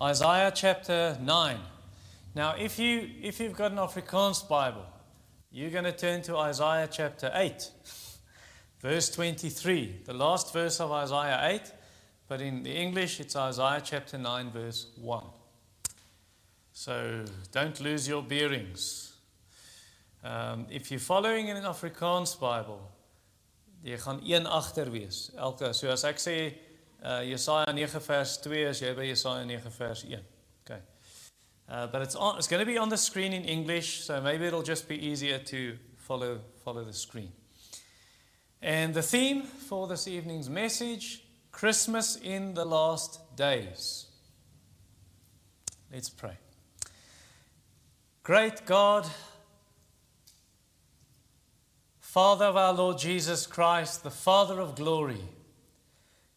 Isaiah 0.00 0.50
chapter 0.52 1.16
9. 1.20 1.56
Now, 2.34 2.56
if, 2.56 2.80
you, 2.80 3.08
if 3.22 3.38
you've 3.38 3.56
got 3.56 3.70
an 3.70 3.78
Afrikaans 3.78 4.46
Bible, 4.48 4.84
you're 5.52 5.70
going 5.70 5.84
to 5.84 5.92
turn 5.92 6.20
to 6.22 6.36
Isaiah 6.36 6.88
chapter 6.90 7.30
8, 7.32 7.70
verse 8.80 9.08
23, 9.10 10.00
the 10.04 10.12
last 10.12 10.52
verse 10.52 10.80
of 10.80 10.90
Isaiah 10.90 11.38
8, 11.44 11.72
but 12.26 12.40
in 12.40 12.64
the 12.64 12.72
English 12.72 13.20
it's 13.20 13.36
Isaiah 13.36 13.80
chapter 13.84 14.18
9, 14.18 14.50
verse 14.50 14.88
1. 15.00 15.24
So 16.72 17.24
don't 17.52 17.80
lose 17.80 18.08
your 18.08 18.22
bearings. 18.22 19.14
Um, 20.24 20.66
if 20.70 20.90
you're 20.90 20.98
following 20.98 21.48
in 21.48 21.56
an 21.56 21.64
Afrikaans 21.64 22.34
Bible, 22.40 22.80
jy 23.84 23.98
gaan 24.00 24.20
een 24.24 24.46
agter 24.46 24.90
wees. 24.90 25.30
Elke 25.36 25.74
so 25.76 25.90
as 25.92 26.02
ek 26.08 26.18
sê 26.18 26.36
uh, 27.04 27.20
Jesaja 27.20 27.74
9 27.74 27.86
vers 28.00 28.38
2 28.38 28.66
as 28.66 28.80
jy 28.80 28.94
by 28.94 29.06
Jesaja 29.06 29.46
9 29.46 29.60
vers 29.78 30.04
1. 30.04 30.20
Okay. 30.64 30.80
Uh, 31.68 31.86
but 31.86 32.02
it's 32.02 32.14
on, 32.14 32.38
it's 32.38 32.48
going 32.48 32.60
to 32.60 32.66
be 32.66 32.78
on 32.78 32.88
the 32.88 32.96
screen 32.96 33.32
in 33.32 33.44
English, 33.44 34.04
so 34.04 34.20
maybe 34.20 34.46
it'll 34.46 34.62
just 34.62 34.88
be 34.88 34.96
easier 34.96 35.38
to 35.38 35.76
follow 35.96 36.40
follow 36.64 36.84
the 36.84 36.92
screen. 36.92 37.32
And 38.62 38.94
the 38.94 39.02
theme 39.02 39.42
for 39.42 39.86
this 39.86 40.08
evening's 40.08 40.48
message, 40.48 41.22
Christmas 41.52 42.16
in 42.16 42.54
the 42.54 42.64
last 42.64 43.36
days. 43.36 44.06
Let's 45.92 46.08
pray. 46.08 46.38
Great 48.22 48.64
God, 48.64 49.06
Father 52.00 52.46
of 52.46 52.56
our 52.56 52.72
Lord 52.72 52.98
Jesus 52.98 53.46
Christ, 53.46 54.02
the 54.02 54.10
Father 54.10 54.60
of 54.60 54.76
glory, 54.76 55.20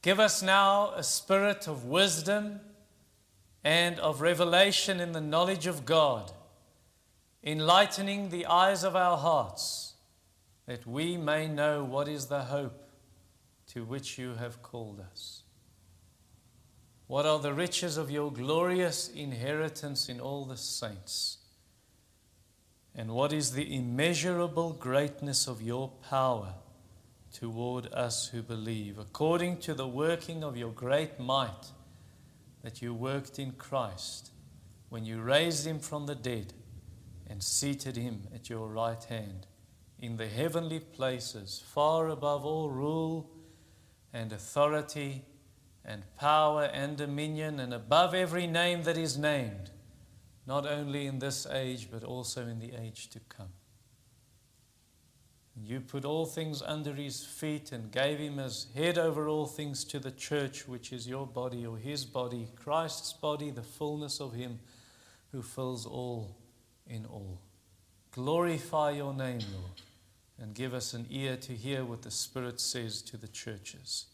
give 0.07 0.21
us 0.21 0.41
now 0.41 0.91
a 0.95 1.03
spirit 1.03 1.67
of 1.67 1.83
wisdom 1.83 2.61
and 3.61 3.99
of 3.99 4.21
revelation 4.21 5.01
in 5.01 5.11
the 5.11 5.19
knowledge 5.19 5.67
of 5.67 5.83
God, 5.83 6.31
enlightening 7.43 8.29
the 8.29 8.45
eyes 8.45 8.85
of 8.85 8.95
our 8.95 9.17
hearts, 9.17 9.95
that 10.65 10.87
we 10.87 11.17
may 11.17 11.45
know 11.45 11.83
what 11.83 12.07
is 12.07 12.27
the 12.27 12.43
hope 12.43 12.89
to 13.67 13.83
which 13.83 14.17
you 14.17 14.35
have 14.35 14.61
called 14.61 15.01
us. 15.11 15.43
What 17.07 17.25
are 17.25 17.39
the 17.39 17.53
riches 17.53 17.97
of 17.97 18.09
your 18.09 18.31
glorious 18.31 19.09
inheritance 19.09 20.07
in 20.07 20.21
all 20.21 20.45
the 20.45 20.55
saints? 20.55 21.39
And 22.95 23.11
what 23.11 23.33
is 23.33 23.51
the 23.51 23.75
immeasurable 23.75 24.71
greatness 24.71 25.47
of 25.47 25.61
your 25.61 25.89
power 26.09 26.53
toward 27.39 27.85
us 27.93 28.29
who 28.29 28.41
believe, 28.41 28.97
according 28.97 29.57
to 29.57 29.75
the 29.75 29.87
working 29.87 30.43
of 30.43 30.57
your 30.57 30.71
great 30.71 31.19
might 31.19 31.71
that 32.63 32.81
you 32.81 32.95
worked 32.95 33.37
in 33.37 33.51
Christ 33.51 34.31
when 34.89 35.05
you 35.05 35.21
raised 35.21 35.67
him 35.67 35.77
from 35.79 36.07
the 36.07 36.15
dead 36.15 36.53
and 37.29 37.43
seated 37.43 37.95
him 37.95 38.23
at 38.33 38.49
your 38.49 38.67
right 38.67 39.03
hand 39.03 39.45
in 39.99 40.17
the 40.17 40.27
heavenly 40.27 40.79
places, 40.79 41.63
far 41.63 42.09
above 42.09 42.43
all 42.43 42.71
rule 42.71 43.29
and 44.13 44.31
authority 44.33 45.23
and 45.85 46.03
power 46.17 46.63
and 46.63 46.97
dominion, 46.97 47.59
and 47.59 47.73
above 47.73 48.15
every 48.15 48.47
name 48.47 48.81
that 48.83 48.97
is 48.97 49.15
named 49.15 49.69
not 50.47 50.65
only 50.65 51.05
in 51.05 51.19
this 51.19 51.45
age, 51.51 51.89
but 51.91 52.03
also 52.03 52.47
in 52.47 52.59
the 52.59 52.73
age 52.81 53.09
to 53.09 53.19
come. 53.29 53.53
You 55.65 55.79
put 55.79 56.05
all 56.05 56.25
things 56.25 56.61
under 56.61 56.93
his 56.93 57.23
feet 57.23 57.71
and 57.71 57.91
gave 57.91 58.19
him 58.19 58.37
as 58.37 58.67
head 58.75 58.97
over 58.97 59.27
all 59.27 59.47
things 59.47 59.83
to 59.85 59.99
the 59.99 60.11
church, 60.11 60.67
which 60.67 60.93
is 60.93 61.07
your 61.07 61.25
body 61.25 61.65
or 61.65 61.77
his 61.77 62.05
body, 62.05 62.47
Christ's 62.55 63.13
body, 63.13 63.49
the 63.49 63.63
fullness 63.63 64.21
of 64.21 64.33
him 64.33 64.59
who 65.31 65.41
fills 65.41 65.85
all 65.85 66.35
in 66.87 67.05
all. 67.05 67.39
Glorify 68.11 68.91
your 68.91 69.13
name, 69.13 69.39
Lord, 69.51 69.81
and 70.39 70.53
give 70.53 70.73
us 70.73 70.93
an 70.93 71.07
ear 71.09 71.37
to 71.37 71.53
hear 71.53 71.83
what 71.83 72.03
the 72.03 72.11
Spirit 72.11 72.59
says 72.59 73.01
to 73.03 73.17
the 73.17 73.27
churches. 73.27 74.05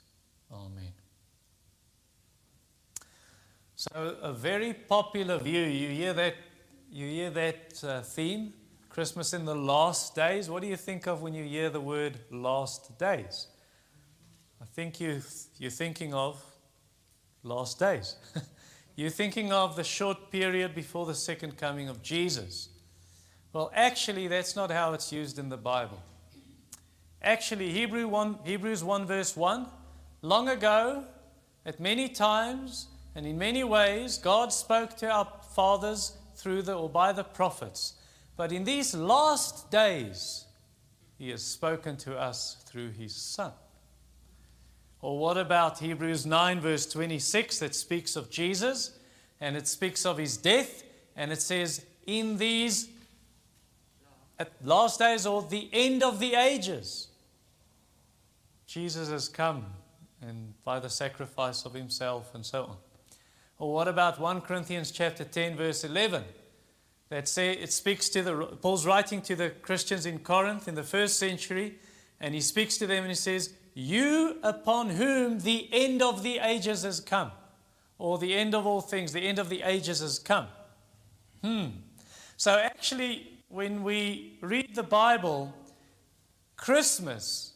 Amen. 0.52 0.94
So 3.76 4.18
a 4.22 4.32
very 4.32 4.74
popular 4.74 5.38
view. 5.38 5.64
You 5.64 5.90
hear 5.90 6.14
that? 6.14 6.36
You 6.92 7.08
hear 7.08 7.30
that 7.32 7.84
uh, 7.84 8.02
theme? 8.02 8.54
Christmas 8.94 9.34
in 9.34 9.46
the 9.46 9.56
last 9.56 10.14
days. 10.14 10.52
What 10.52 10.62
do 10.62 10.68
you 10.68 10.78
think 10.78 11.08
of 11.08 11.24
when 11.24 11.34
you 11.34 11.44
hear 11.46 11.72
the 11.72 11.82
word 11.82 12.20
last 12.30 13.00
days? 13.00 13.48
I 14.62 14.66
think 14.66 15.02
you 15.02 15.20
you're 15.58 15.72
thinking 15.72 16.14
of 16.14 16.40
last 17.42 17.80
days. 17.80 18.18
you're 18.96 19.10
thinking 19.10 19.52
of 19.52 19.76
the 19.76 19.84
short 19.84 20.30
period 20.30 20.76
before 20.76 21.08
the 21.08 21.16
second 21.16 21.58
coming 21.58 21.90
of 21.90 22.04
Jesus. 22.04 22.70
Well, 23.52 23.72
actually, 23.74 24.28
that's 24.28 24.56
not 24.56 24.70
how 24.70 24.94
it's 24.94 25.12
used 25.12 25.40
in 25.40 25.50
the 25.50 25.58
Bible. 25.58 26.00
Actually, 27.20 27.72
Hebrew 27.72 28.08
1, 28.08 28.40
Hebrews 28.44 28.84
1, 28.84 29.08
verse 29.08 29.36
1 29.36 29.66
long 30.22 30.50
ago, 30.50 31.06
at 31.66 31.80
many 31.80 32.10
times, 32.10 32.90
and 33.16 33.26
in 33.26 33.40
many 33.40 33.64
ways, 33.64 34.20
God 34.20 34.54
spoke 34.54 34.96
to 34.98 35.10
our 35.10 35.28
fathers 35.56 36.16
through 36.36 36.62
the 36.62 36.76
or 36.76 36.90
by 36.90 37.12
the 37.12 37.24
prophets. 37.24 37.96
But 38.36 38.52
in 38.52 38.64
these 38.64 38.96
last 38.96 39.70
days, 39.70 40.46
He 41.18 41.30
has 41.30 41.44
spoken 41.44 41.98
to 41.98 42.18
us 42.18 42.58
through 42.66 42.92
His 42.92 43.16
Son. 43.16 43.52
Or 45.02 45.20
what 45.20 45.38
about 45.38 45.80
Hebrews 45.80 46.26
9, 46.26 46.62
verse 46.62 46.86
26, 46.86 47.60
that 47.60 47.76
speaks 47.76 48.16
of 48.16 48.30
Jesus 48.30 48.98
and 49.42 49.58
it 49.58 49.68
speaks 49.68 50.06
of 50.06 50.18
His 50.18 50.38
death 50.38 50.84
and 51.16 51.32
it 51.32 51.42
says, 51.42 51.86
In 52.08 52.38
these 52.38 52.88
last 54.64 55.00
days 55.00 55.26
or 55.26 55.44
the 55.44 55.70
end 55.72 56.04
of 56.04 56.20
the 56.20 56.36
ages, 56.36 57.10
Jesus 58.66 59.10
has 59.10 59.30
come 59.30 59.66
and 60.22 60.54
by 60.64 60.80
the 60.80 60.90
sacrifice 60.90 61.66
of 61.66 61.74
Himself 61.74 62.34
and 62.34 62.46
so 62.46 62.64
on. 62.64 62.78
Or 63.60 63.74
what 63.74 63.88
about 63.88 64.20
1 64.20 64.42
Corinthians 64.42 64.90
chapter 64.90 65.24
10 65.24 65.58
verse 65.58 65.84
11? 65.84 66.24
That 67.14 67.28
say 67.28 67.52
it 67.52 67.72
speaks 67.72 68.10
to 68.10 68.24
the 68.24 68.34
Paul's 68.34 68.88
writing 68.88 69.22
to 69.22 69.36
the 69.36 69.52
Christians 69.52 70.08
in 70.08 70.18
Corinth 70.18 70.68
in 70.68 70.74
the 70.74 70.82
first 70.82 71.20
century 71.20 71.78
and 72.20 72.34
he 72.34 72.42
speaks 72.42 72.76
to 72.80 72.88
them 72.88 73.04
and 73.04 73.12
he 73.12 73.16
says, 73.16 73.54
"You 73.76 74.40
upon 74.42 74.90
whom 74.90 75.42
the 75.42 75.70
end 75.72 76.02
of 76.02 76.24
the 76.24 76.40
ages 76.40 76.82
has 76.82 77.00
come." 77.00 77.32
Or 78.00 78.18
the 78.18 78.34
end 78.34 78.56
of 78.56 78.66
all 78.66 78.82
things, 78.82 79.14
the 79.14 79.28
end 79.28 79.38
of 79.38 79.50
the 79.50 79.62
ages 79.62 80.00
has 80.00 80.18
come. 80.18 80.48
Hmm. 81.44 81.68
So 82.36 82.58
actually 82.58 83.44
when 83.48 83.84
we 83.84 84.40
read 84.42 84.74
the 84.74 84.82
Bible, 84.82 85.54
Christmas, 86.56 87.54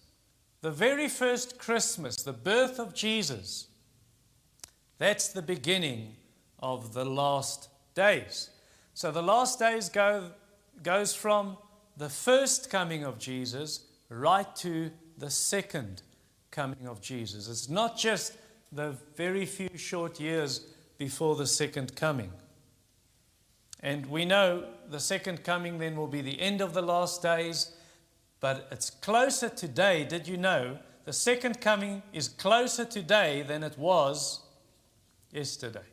the 0.61 0.69
very 0.69 1.09
first 1.09 1.57
Christmas, 1.57 2.17
the 2.17 2.31
birth 2.31 2.79
of 2.79 2.93
Jesus, 2.93 3.65
that's 4.99 5.29
the 5.29 5.41
beginning 5.41 6.15
of 6.59 6.93
the 6.93 7.05
last 7.05 7.69
days. 7.95 8.51
So 8.97 9.11
the 9.11 9.21
last 9.21 9.59
days 9.59 9.89
go, 9.89 10.31
goes 10.81 11.13
from 11.13 11.57
the 11.97 12.09
first 12.09 12.71
coming 12.71 13.03
of 13.03 13.19
Jesus 13.19 13.81
right 14.09 14.55
to 14.55 14.89
the 15.19 15.29
second 15.29 16.01
coming 16.49 16.87
of 16.87 16.99
Jesus. 16.99 17.47
It's 17.47 17.69
not 17.69 17.95
just 17.95 18.33
the 18.71 18.95
very 19.15 19.45
few 19.45 19.69
short 19.77 20.19
years 20.19 20.61
before 20.97 21.35
the 21.35 21.45
second 21.45 21.95
coming. 21.95 22.31
And 23.81 24.03
we 24.07 24.25
know 24.25 24.65
the 24.89 24.99
second 24.99 25.43
coming 25.43 25.77
then 25.77 25.95
will 25.95 26.07
be 26.07 26.21
the 26.21 26.41
end 26.41 26.59
of 26.59 26.73
the 26.73 26.81
last 26.81 27.21
days, 27.21 27.73
but 28.39 28.67
it's 28.71 28.89
closer 28.89 29.49
today. 29.49 30.05
Did 30.05 30.27
you 30.27 30.37
know? 30.37 30.79
The 31.05 31.13
second 31.13 31.61
coming 31.61 32.01
is 32.13 32.29
closer 32.29 32.83
today 32.83 33.43
than 33.43 33.61
it 33.61 33.77
was 33.77 34.41
yesterday. 35.31 35.85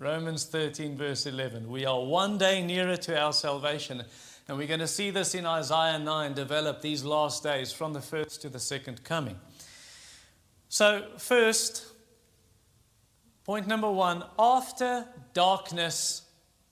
Romans 0.00 0.46
13, 0.46 0.96
verse 0.96 1.26
11. 1.26 1.68
We 1.68 1.84
are 1.84 2.02
one 2.02 2.38
day 2.38 2.64
nearer 2.64 2.96
to 2.96 3.20
our 3.20 3.34
salvation. 3.34 4.02
And 4.48 4.56
we're 4.56 4.66
going 4.66 4.80
to 4.80 4.88
see 4.88 5.10
this 5.10 5.34
in 5.34 5.44
Isaiah 5.44 5.98
9 5.98 6.32
develop 6.32 6.80
these 6.80 7.04
last 7.04 7.42
days 7.42 7.70
from 7.70 7.92
the 7.92 8.00
first 8.00 8.40
to 8.40 8.48
the 8.48 8.58
second 8.58 9.04
coming. 9.04 9.38
So, 10.70 11.06
first, 11.18 11.84
point 13.44 13.66
number 13.66 13.90
one 13.90 14.24
after 14.38 15.06
darkness, 15.34 16.22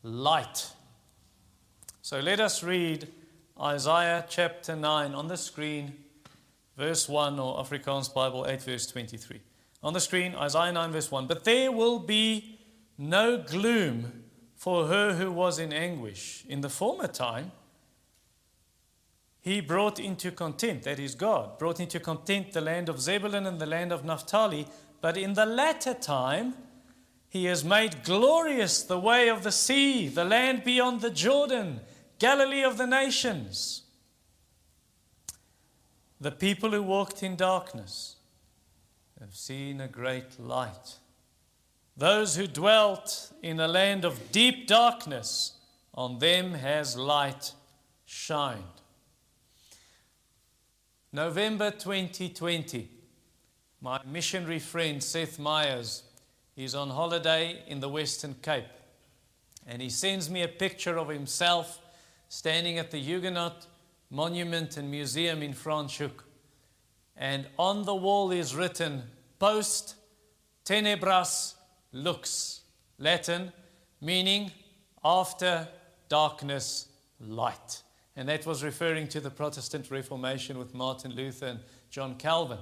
light. 0.03 0.67
So, 2.01 2.21
let 2.21 2.41
us 2.41 2.63
read 2.63 3.09
Isaiah 3.61 4.25
chapter 4.27 4.75
9 4.75 5.13
on 5.13 5.29
the 5.29 5.37
screen, 5.37 5.93
verse 6.79 7.07
1, 7.11 7.39
or 7.39 7.59
Afrikaans 7.59 8.13
Bible 8.13 8.47
8, 8.49 8.63
verse 8.63 8.87
23. 8.87 9.39
On 9.83 9.93
the 9.93 10.01
screen, 10.01 10.35
Isaiah 10.35 10.73
9, 10.73 10.93
verse 10.93 11.11
1. 11.11 11.27
But 11.27 11.45
there 11.45 11.71
will 11.71 11.99
be 11.99 12.58
no 12.99 13.39
gloom 13.39 14.25
for 14.57 14.89
her 14.89 15.15
who 15.15 15.33
was 15.33 15.59
in 15.59 15.73
anguish. 15.73 16.45
In 16.49 16.61
the 16.61 16.69
former 16.69 17.07
time, 17.07 17.53
he 19.41 19.61
brought 19.63 19.99
into 19.99 20.31
contempt, 20.31 20.85
that 20.85 20.99
is 20.99 21.15
God, 21.15 21.59
brought 21.59 21.81
into 21.81 22.01
contempt 22.01 22.53
the 22.53 22.61
land 22.61 22.89
of 22.89 23.01
Zebulun 23.01 23.47
and 23.47 23.59
the 23.59 23.67
land 23.67 23.93
of 23.93 24.05
Naphtali. 24.05 24.67
But 25.01 25.17
in 25.17 25.35
the 25.35 25.47
latter 25.47 25.95
time, 25.95 26.55
He 27.31 27.45
has 27.45 27.65
made 27.65 28.05
glorious 28.05 28.83
the 28.83 28.99
way 28.99 29.29
of 29.29 29.43
the 29.43 29.53
sea, 29.53 30.09
the 30.09 30.25
land 30.25 30.65
beyond 30.65 31.01
the 31.01 31.11
Jordan, 31.11 31.81
Galilee 32.19 32.63
of 32.63 32.79
the 32.79 32.87
nations. 32.87 33.83
The 36.21 36.33
people 36.33 36.71
who 36.71 36.83
walked 36.83 37.23
in 37.23 37.37
darkness 37.37 38.17
have 39.21 39.35
seen 39.35 39.81
a 39.81 39.89
great 39.89 40.41
light. 40.41 40.98
Those 41.99 42.37
who 42.37 42.47
dwelt 42.47 43.33
in 43.43 43.59
a 43.59 43.67
land 43.67 44.05
of 44.05 44.31
deep 44.31 44.69
darkness, 44.69 45.55
on 45.93 46.21
them 46.21 46.55
has 46.55 46.97
light 46.97 47.53
shined. 48.07 48.63
November 51.13 51.73
2020, 51.73 52.89
my 53.81 54.01
missionary 54.07 54.61
friend 54.61 55.03
Seth 55.03 55.41
Myers 55.41 56.05
is 56.57 56.77
on 56.77 56.91
holiday 56.91 57.65
in 57.67 57.81
the 57.81 57.89
Western 57.89 58.37
Cape. 58.43 58.67
And 59.67 59.83
he 59.83 59.91
sends 59.91 60.31
me 60.31 60.43
a 60.43 60.49
picture 60.49 60.99
of 60.99 61.09
himself 61.09 61.81
standing 62.29 62.79
at 62.79 62.93
the 62.93 63.01
Huguenot 63.01 63.67
Monument 64.09 64.77
and 64.77 64.89
Museum 64.89 65.43
in 65.43 65.53
Franschhoek. 65.53 66.23
And 67.17 67.47
on 67.59 67.83
the 67.83 67.95
wall 67.95 68.31
is 68.31 68.55
written, 68.55 69.03
Post 69.41 69.97
tenebras 70.65 71.55
lux, 71.93 72.63
Latin, 72.99 73.53
meaning 74.01 74.51
after 75.05 75.69
darkness, 76.09 76.89
light. 77.21 77.83
And 78.17 78.29
that 78.29 78.47
was 78.47 78.65
referring 78.65 79.09
to 79.09 79.21
the 79.21 79.31
Protestant 79.31 79.91
Reformation 79.91 80.59
with 80.59 80.75
Martin 80.75 81.13
Luther 81.15 81.47
and 81.47 81.61
John 81.91 82.17
Calvin 82.17 82.59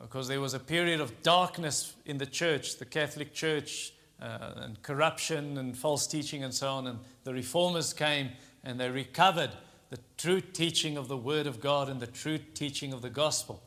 because 0.00 0.28
there 0.28 0.40
was 0.40 0.54
a 0.54 0.60
period 0.60 1.00
of 1.00 1.22
darkness 1.22 1.94
in 2.06 2.18
the 2.18 2.26
church, 2.26 2.78
the 2.78 2.84
Catholic 2.84 3.34
Church, 3.34 3.92
uh, 4.20 4.52
and 4.56 4.82
corruption 4.82 5.58
and 5.58 5.76
false 5.76 6.06
teaching 6.06 6.44
and 6.44 6.54
so 6.54 6.68
on. 6.68 6.86
And 6.86 6.98
the 7.24 7.32
reformers 7.32 7.92
came 7.92 8.30
and 8.64 8.78
they 8.78 8.90
recovered 8.90 9.50
the 9.90 9.98
true 10.16 10.40
teaching 10.40 10.96
of 10.96 11.08
the 11.08 11.16
Word 11.16 11.46
of 11.46 11.60
God 11.60 11.88
and 11.88 12.00
the 12.00 12.06
true 12.06 12.38
teaching 12.38 12.92
of 12.92 13.02
the 13.02 13.10
gospel. 13.10 13.62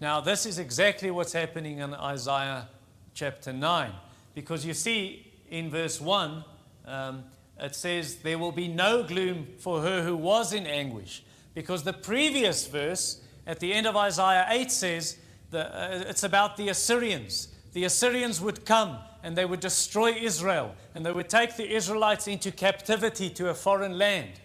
Now, 0.00 0.20
this 0.20 0.46
is 0.46 0.58
exactly 0.58 1.10
what's 1.10 1.32
happening 1.32 1.78
in 1.78 1.94
Isaiah 1.94 2.68
chapter 3.14 3.52
9, 3.52 3.92
because 4.34 4.66
you 4.66 4.74
see 4.74 5.32
in 5.48 5.70
verse 5.70 6.00
1, 6.00 6.44
um, 6.86 7.24
it 7.58 7.74
says, 7.74 8.16
There 8.16 8.38
will 8.38 8.52
be 8.52 8.68
no 8.68 9.02
gloom 9.02 9.46
for 9.58 9.82
her 9.82 10.02
who 10.02 10.16
was 10.16 10.52
in 10.52 10.66
anguish. 10.66 11.22
Because 11.54 11.84
the 11.84 11.92
previous 11.92 12.66
verse 12.66 13.20
at 13.46 13.60
the 13.60 13.72
end 13.72 13.86
of 13.86 13.96
Isaiah 13.96 14.46
8 14.50 14.70
says, 14.70 15.18
the, 15.50 15.66
uh, 15.66 16.04
it's 16.08 16.24
about 16.24 16.56
the 16.56 16.68
Assyrians. 16.68 17.48
The 17.72 17.84
Assyrians 17.84 18.40
would 18.40 18.64
come 18.64 18.98
and 19.22 19.36
they 19.36 19.44
would 19.44 19.60
destroy 19.60 20.12
Israel 20.12 20.74
and 20.94 21.06
they 21.06 21.12
would 21.12 21.28
take 21.28 21.56
the 21.56 21.74
Israelites 21.74 22.26
into 22.26 22.50
captivity 22.50 23.30
to 23.30 23.50
a 23.50 23.54
foreign 23.54 23.96
land. 23.98 24.40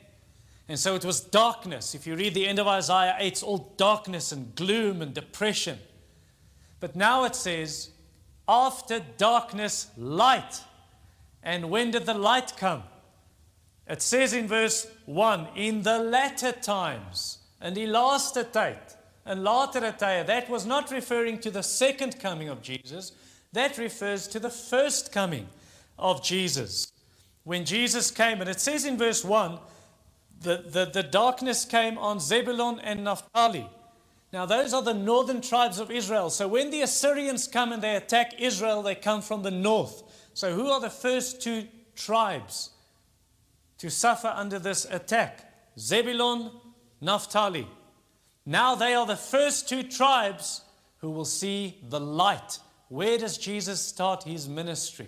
And 0.67 0.77
so 0.77 0.95
it 0.95 1.03
was 1.03 1.19
darkness. 1.19 1.95
If 1.95 2.05
you 2.05 2.15
read 2.15 2.35
the 2.35 2.47
end 2.47 2.59
of 2.59 2.67
Isaiah 2.67 3.15
8, 3.17 3.27
it's 3.27 3.43
all 3.43 3.73
darkness 3.77 4.31
and 4.31 4.53
gloom 4.53 5.01
and 5.01 5.13
depression. 5.13 5.79
But 6.79 6.95
now 6.95 7.23
it 7.23 7.35
says, 7.35 7.89
after 8.49 8.99
darkness, 9.17 9.91
light. 9.95 10.63
And 11.43 11.69
when 11.69 11.91
did 11.91 12.05
the 12.07 12.15
light 12.15 12.53
come? 12.57 12.83
It 13.87 14.01
says 14.01 14.33
in 14.33 14.47
verse 14.47 14.87
1 15.05 15.49
in 15.55 15.83
the 15.83 15.99
latter 15.99 16.51
times, 16.51 17.37
and 17.61 17.77
he 17.77 17.85
lasted 17.85 18.51
date 18.51 18.97
and 19.29 19.45
laterataya, 19.45 20.25
that 20.25 20.49
was 20.49 20.65
not 20.65 20.89
referring 20.89 21.37
to 21.39 21.51
the 21.51 21.61
second 21.61 22.19
coming 22.19 22.49
of 22.49 22.63
Jesus. 22.63 23.11
That 23.53 23.77
refers 23.77 24.27
to 24.29 24.39
the 24.39 24.49
first 24.49 25.11
coming 25.11 25.47
of 25.99 26.23
Jesus. 26.23 26.91
When 27.43 27.63
Jesus 27.63 28.09
came, 28.09 28.41
and 28.41 28.49
it 28.49 28.59
says 28.59 28.85
in 28.85 28.97
verse 28.97 29.23
1, 29.23 29.59
the, 30.41 30.63
the, 30.67 30.85
the 30.85 31.03
darkness 31.03 31.63
came 31.63 31.97
on 31.99 32.19
Zebulun 32.19 32.79
and 32.79 33.03
Naphtali. 33.03 33.69
Now, 34.31 34.45
those 34.45 34.73
are 34.73 34.83
the 34.83 34.93
northern 34.93 35.41
tribes 35.41 35.79
of 35.79 35.89
Israel. 35.89 36.29
So, 36.29 36.47
when 36.47 36.69
the 36.69 36.81
Assyrians 36.81 37.47
come 37.47 37.71
and 37.71 37.81
they 37.81 37.95
attack 37.95 38.39
Israel, 38.39 38.83
they 38.83 38.95
come 38.95 39.21
from 39.21 39.41
the 39.41 39.51
north. 39.51 40.03
So, 40.33 40.53
who 40.53 40.67
are 40.67 40.79
the 40.79 40.89
first 40.89 41.41
two 41.41 41.67
tribes 41.95 42.69
to 43.79 43.89
suffer 43.89 44.27
under 44.27 44.59
this 44.59 44.85
attack? 44.85 45.51
Zebulun, 45.77 46.51
Naphtali. 47.01 47.67
Now 48.45 48.75
they 48.75 48.93
are 48.93 49.05
the 49.05 49.15
first 49.15 49.69
two 49.69 49.83
tribes 49.83 50.61
who 50.97 51.11
will 51.11 51.25
see 51.25 51.77
the 51.87 51.99
light. 51.99 52.59
Where 52.89 53.17
does 53.17 53.37
Jesus 53.37 53.79
start 53.79 54.23
his 54.23 54.49
ministry? 54.49 55.07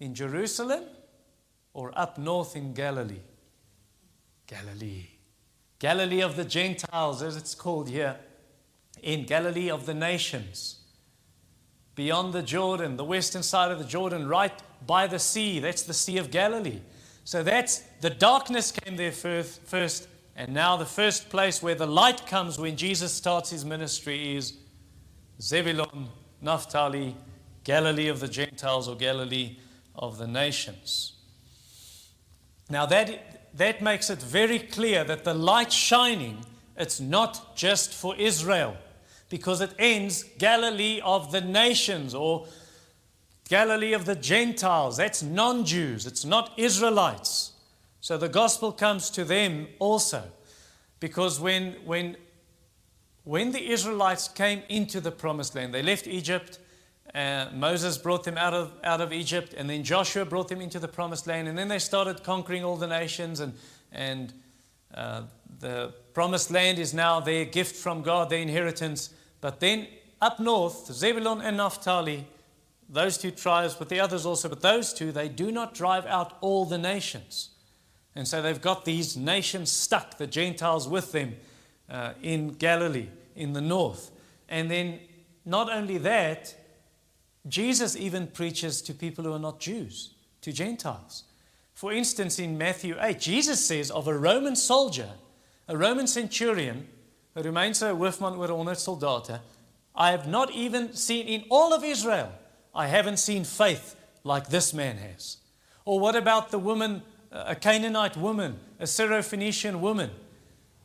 In 0.00 0.14
Jerusalem 0.14 0.84
or 1.74 1.92
up 1.98 2.18
north 2.18 2.56
in 2.56 2.72
Galilee? 2.72 3.20
Galilee. 4.46 5.15
Galilee 5.78 6.22
of 6.22 6.36
the 6.36 6.44
Gentiles, 6.44 7.22
as 7.22 7.36
it's 7.36 7.54
called 7.54 7.88
here, 7.88 8.16
in 9.02 9.24
Galilee 9.24 9.70
of 9.70 9.86
the 9.86 9.94
nations. 9.94 10.80
Beyond 11.94 12.32
the 12.32 12.42
Jordan, 12.42 12.96
the 12.96 13.04
western 13.04 13.42
side 13.42 13.70
of 13.70 13.78
the 13.78 13.84
Jordan, 13.84 14.28
right 14.28 14.52
by 14.86 15.06
the 15.06 15.18
sea. 15.18 15.60
That's 15.60 15.82
the 15.82 15.94
Sea 15.94 16.18
of 16.18 16.30
Galilee. 16.30 16.80
So 17.24 17.42
that's 17.42 17.78
the 18.00 18.10
darkness 18.10 18.70
came 18.70 18.96
there 18.96 19.12
first, 19.12 19.62
first 19.62 20.08
and 20.38 20.52
now, 20.52 20.76
the 20.76 20.84
first 20.84 21.30
place 21.30 21.62
where 21.62 21.74
the 21.74 21.86
light 21.86 22.26
comes 22.26 22.58
when 22.58 22.76
Jesus 22.76 23.10
starts 23.10 23.48
his 23.48 23.64
ministry 23.64 24.36
is 24.36 24.52
Zebulun, 25.40 26.08
Naphtali, 26.42 27.16
Galilee 27.64 28.08
of 28.08 28.20
the 28.20 28.28
Gentiles 28.28 28.86
or 28.86 28.96
Galilee 28.96 29.56
of 29.94 30.18
the 30.18 30.26
nations. 30.26 31.14
Now, 32.68 32.84
that, 32.84 33.35
that 33.56 33.80
makes 33.82 34.10
it 34.10 34.20
very 34.20 34.58
clear 34.58 35.04
that 35.04 35.24
the 35.24 35.34
light 35.34 35.72
shining, 35.72 36.44
it's 36.76 37.00
not 37.00 37.56
just 37.56 37.92
for 37.92 38.14
Israel, 38.16 38.76
because 39.28 39.60
it 39.60 39.72
ends 39.78 40.24
Galilee 40.38 41.00
of 41.04 41.32
the 41.32 41.40
nations 41.40 42.14
or 42.14 42.46
Galilee 43.48 43.92
of 43.92 44.04
the 44.04 44.14
Gentiles. 44.14 44.96
That's 44.96 45.22
non 45.22 45.64
Jews, 45.64 46.06
it's 46.06 46.24
not 46.24 46.52
Israelites. 46.56 47.52
So 48.00 48.16
the 48.16 48.28
gospel 48.28 48.72
comes 48.72 49.10
to 49.10 49.24
them 49.24 49.66
also. 49.78 50.22
Because 51.00 51.40
when, 51.40 51.72
when, 51.84 52.16
when 53.24 53.52
the 53.52 53.70
Israelites 53.70 54.28
came 54.28 54.62
into 54.68 55.00
the 55.00 55.10
promised 55.10 55.54
land, 55.54 55.74
they 55.74 55.82
left 55.82 56.06
Egypt. 56.06 56.58
Uh, 57.16 57.48
Moses 57.54 57.96
brought 57.96 58.24
them 58.24 58.36
out 58.36 58.52
of, 58.52 58.72
out 58.84 59.00
of 59.00 59.10
Egypt, 59.10 59.54
and 59.56 59.70
then 59.70 59.82
Joshua 59.82 60.26
brought 60.26 60.48
them 60.48 60.60
into 60.60 60.78
the 60.78 60.88
promised 60.88 61.26
land, 61.26 61.48
and 61.48 61.56
then 61.56 61.68
they 61.68 61.78
started 61.78 62.22
conquering 62.22 62.62
all 62.62 62.76
the 62.76 62.86
nations, 62.86 63.40
and, 63.40 63.54
and 63.90 64.34
uh, 64.94 65.22
the 65.58 65.94
promised 66.12 66.50
land 66.50 66.78
is 66.78 66.92
now 66.92 67.18
their 67.20 67.46
gift 67.46 67.74
from 67.74 68.02
God, 68.02 68.28
their 68.28 68.40
inheritance. 68.40 69.14
But 69.40 69.60
then 69.60 69.86
up 70.20 70.38
north, 70.38 70.92
Zebulun 70.92 71.40
and 71.40 71.56
Naphtali, 71.56 72.26
those 72.86 73.16
two 73.16 73.30
tribes, 73.30 73.72
but 73.72 73.88
the 73.88 73.98
others 73.98 74.26
also, 74.26 74.50
but 74.50 74.60
those 74.60 74.92
two, 74.92 75.10
they 75.10 75.30
do 75.30 75.50
not 75.50 75.72
drive 75.72 76.04
out 76.04 76.36
all 76.42 76.66
the 76.66 76.76
nations. 76.76 77.48
And 78.14 78.28
so 78.28 78.42
they've 78.42 78.60
got 78.60 78.84
these 78.84 79.16
nations 79.16 79.72
stuck, 79.72 80.18
the 80.18 80.26
Gentiles 80.26 80.86
with 80.86 81.12
them 81.12 81.36
uh, 81.88 82.12
in 82.22 82.50
Galilee, 82.50 83.08
in 83.34 83.54
the 83.54 83.62
north. 83.62 84.10
And 84.50 84.70
then 84.70 85.00
not 85.46 85.72
only 85.72 85.96
that, 85.98 86.54
Jesus 87.48 87.96
even 87.96 88.26
preaches 88.26 88.82
to 88.82 88.94
people 88.94 89.24
who 89.24 89.32
are 89.32 89.38
not 89.38 89.60
Jews, 89.60 90.14
to 90.42 90.52
Gentiles. 90.52 91.24
For 91.74 91.92
instance, 91.92 92.38
in 92.38 92.56
Matthew 92.58 92.96
8, 93.00 93.20
Jesus 93.20 93.64
says 93.64 93.90
of 93.90 94.08
a 94.08 94.18
Roman 94.18 94.56
soldier, 94.56 95.10
a 95.68 95.76
Roman 95.76 96.06
centurion, 96.06 96.88
Romein 97.34 97.72
hoofman 97.72 98.38
oor 98.38 98.54
100 98.54 98.76
soldate, 98.76 99.40
I 99.94 100.10
have 100.10 100.26
not 100.26 100.50
even 100.52 100.94
seen 100.94 101.26
in 101.26 101.44
all 101.50 101.72
of 101.74 101.84
Israel, 101.84 102.32
I 102.74 102.86
haven't 102.86 103.18
seen 103.18 103.44
faith 103.44 103.96
like 104.24 104.48
this 104.48 104.72
man 104.72 104.96
has. 104.98 105.38
Or 105.84 106.00
what 106.00 106.16
about 106.16 106.50
the 106.50 106.58
woman 106.58 107.02
a 107.44 107.54
Canaanite 107.54 108.16
woman, 108.16 108.58
a 108.78 108.84
Syrophoenician 108.84 109.80
woman. 109.80 110.10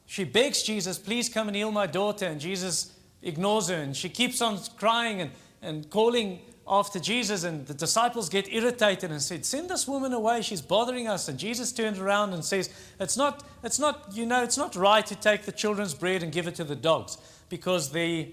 She 0.05 0.23
begs 0.23 0.63
Jesus, 0.63 0.97
please 0.97 1.29
come 1.29 1.47
and 1.47 1.55
heal 1.55 1.71
my 1.71 1.87
daughter. 1.87 2.25
And 2.25 2.39
Jesus 2.39 2.93
ignores 3.21 3.69
her. 3.69 3.75
And 3.75 3.95
she 3.95 4.09
keeps 4.09 4.41
on 4.41 4.59
crying 4.77 5.21
and, 5.21 5.31
and 5.61 5.89
calling 5.89 6.41
after 6.71 6.99
Jesus. 6.99 7.43
And 7.43 7.67
the 7.67 7.75
disciples 7.75 8.29
get 8.29 8.51
irritated 8.51 9.11
and 9.11 9.21
said, 9.21 9.45
Send 9.45 9.69
this 9.69 9.87
woman 9.87 10.13
away. 10.13 10.41
She's 10.41 10.61
bothering 10.61 11.07
us. 11.07 11.27
And 11.27 11.37
Jesus 11.37 11.71
turns 11.71 11.99
around 11.99 12.33
and 12.33 12.43
says, 12.43 12.69
It's 12.99 13.17
not, 13.17 13.43
it's 13.63 13.77
not, 13.77 14.07
you 14.13 14.25
know, 14.25 14.41
it's 14.41 14.57
not 14.57 14.75
right 14.75 15.05
to 15.05 15.15
take 15.15 15.43
the 15.43 15.51
children's 15.51 15.93
bread 15.93 16.23
and 16.23 16.31
give 16.31 16.47
it 16.47 16.55
to 16.55 16.63
the 16.63 16.75
dogs. 16.75 17.17
Because 17.49 17.91
the, 17.91 18.31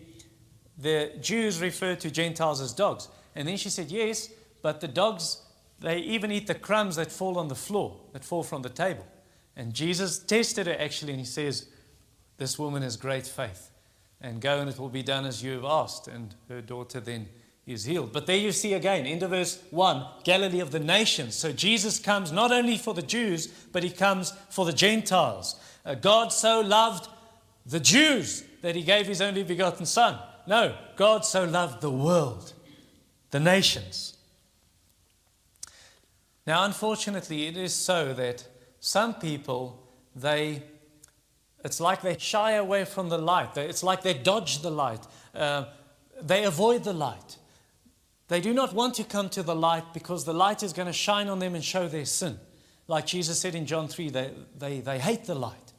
the 0.79 1.13
Jews 1.21 1.61
refer 1.61 1.97
to 1.97 2.11
Gentiles 2.11 2.61
as 2.61 2.73
dogs. 2.73 3.09
And 3.35 3.47
then 3.47 3.57
she 3.57 3.69
said, 3.69 3.91
Yes, 3.91 4.31
but 4.63 4.81
the 4.81 4.89
dogs 4.89 5.43
they 5.81 5.99
even 5.99 6.33
eat 6.33 6.47
the 6.47 6.55
crumbs 6.55 6.97
that 6.97 7.13
fall 7.13 7.39
on 7.39 7.49
the 7.49 7.55
floor, 7.55 7.97
that 8.13 8.25
fall 8.25 8.43
from 8.43 8.63
the 8.63 8.69
table. 8.69 9.07
And 9.57 9.73
Jesus 9.75 10.19
tested 10.19 10.67
her 10.67 10.77
actually, 10.79 11.13
and 11.13 11.21
he 11.21 11.27
says, 11.27 11.69
This 12.37 12.59
woman 12.59 12.83
has 12.83 12.97
great 12.97 13.27
faith. 13.27 13.71
And 14.21 14.41
go 14.41 14.59
and 14.59 14.69
it 14.69 14.79
will 14.79 14.89
be 14.89 15.05
done 15.05 15.25
as 15.25 15.43
you 15.43 15.53
have 15.53 15.65
asked. 15.65 16.09
And 16.09 16.35
her 16.49 16.61
daughter 16.61 16.99
then 16.99 17.29
is 17.69 17.85
healed. 17.85 18.13
But 18.13 18.27
there 18.27 18.37
you 18.37 18.53
see 18.53 18.75
again, 18.75 19.07
into 19.07 19.29
verse 19.29 19.63
1, 19.71 20.05
Galilee 20.25 20.61
of 20.61 20.71
the 20.71 20.81
nations. 20.81 21.35
So 21.35 21.53
Jesus 21.53 21.99
comes 21.99 22.33
not 22.33 22.51
only 22.51 22.79
for 22.79 22.95
the 22.95 23.03
Jews, 23.03 23.47
but 23.47 23.83
he 23.83 23.91
comes 23.91 24.33
for 24.51 24.65
the 24.65 24.73
Gentiles. 24.73 25.61
Uh, 25.85 25.95
God 25.95 26.33
so 26.33 26.61
loved 26.61 27.09
the 27.67 27.81
Jews 27.81 28.45
that 28.63 28.75
he 28.75 28.83
gave 28.83 29.07
his 29.07 29.21
only 29.21 29.43
begotten 29.43 29.87
Son. 29.87 30.19
No, 30.47 30.75
God 30.97 31.25
so 31.25 31.45
loved 31.45 31.81
the 31.81 31.91
world, 31.91 32.53
the 33.31 33.41
nations. 33.41 34.17
Now, 36.47 36.65
unfortunately, 36.65 37.47
it 37.47 37.57
is 37.57 37.75
so 37.75 38.15
that 38.15 38.47
some 38.81 39.15
people, 39.15 39.87
they, 40.17 40.63
it's 41.65 41.81
like 41.81 42.01
they 42.01 42.17
shy 42.19 42.53
away 42.53 42.85
from 42.87 43.11
the 43.11 43.19
light. 43.19 43.57
It's 43.57 43.83
like 43.83 44.03
they 44.03 44.15
dodge 44.15 44.63
the 44.63 44.71
light. 44.71 45.07
Uh, 45.35 45.67
they 46.23 46.45
avoid 46.45 46.85
the 46.85 46.93
light. 46.93 47.38
They 48.29 48.41
do 48.41 48.53
not 48.53 48.75
want 48.75 48.95
to 48.95 49.05
come 49.05 49.29
to 49.31 49.43
the 49.43 49.55
light 49.55 49.95
because 49.95 50.25
the 50.25 50.35
light 50.35 50.63
is 50.63 50.73
going 50.73 50.87
to 50.87 50.93
shine 50.93 51.29
on 51.29 51.39
them 51.39 51.55
and 51.55 51.65
show 51.65 51.89
their 51.89 52.05
sin. 52.05 52.39
Like 52.87 53.07
Jesus 53.07 53.41
said 53.41 53.55
in 53.55 53.67
John 53.67 53.89
3, 53.89 54.11
they, 54.11 54.31
they, 54.57 54.81
they 54.81 54.99
hate 54.99 55.25
the 55.25 55.35
light. 55.35 55.73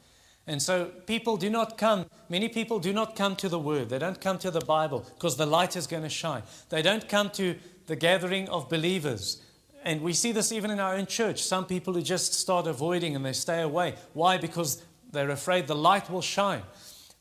And 0.47 0.59
so 0.59 0.85
people 1.05 1.37
do 1.37 1.49
not 1.49 1.77
come, 1.77 2.07
many 2.27 2.49
people 2.49 2.79
do 2.79 2.91
not 2.91 3.15
come 3.15 3.35
to 3.35 3.49
the 3.49 3.59
Word. 3.59 3.89
They 3.89 3.99
don't 3.99 4.19
come 4.19 4.39
to 4.39 4.49
the 4.49 4.61
Bible 4.61 5.05
because 5.13 5.37
the 5.37 5.45
light 5.45 5.75
is 5.75 5.85
going 5.85 6.03
to 6.03 6.09
shine. 6.09 6.41
They 6.69 6.81
don't 6.81 7.07
come 7.07 7.29
to 7.31 7.55
the 7.85 7.95
gathering 7.95 8.49
of 8.49 8.67
believers. 8.67 9.43
And 9.83 10.01
we 10.01 10.13
see 10.13 10.31
this 10.31 10.51
even 10.51 10.71
in 10.71 10.79
our 10.79 10.95
own 10.95 11.05
church. 11.05 11.43
Some 11.43 11.65
people 11.65 11.93
who 11.93 12.01
just 12.01 12.33
start 12.33 12.65
avoiding 12.65 13.15
and 13.15 13.23
they 13.23 13.33
stay 13.33 13.61
away. 13.61 13.95
Why? 14.13 14.37
Because 14.37 14.83
they're 15.11 15.29
afraid 15.29 15.67
the 15.67 15.75
light 15.75 16.09
will 16.09 16.21
shine. 16.21 16.63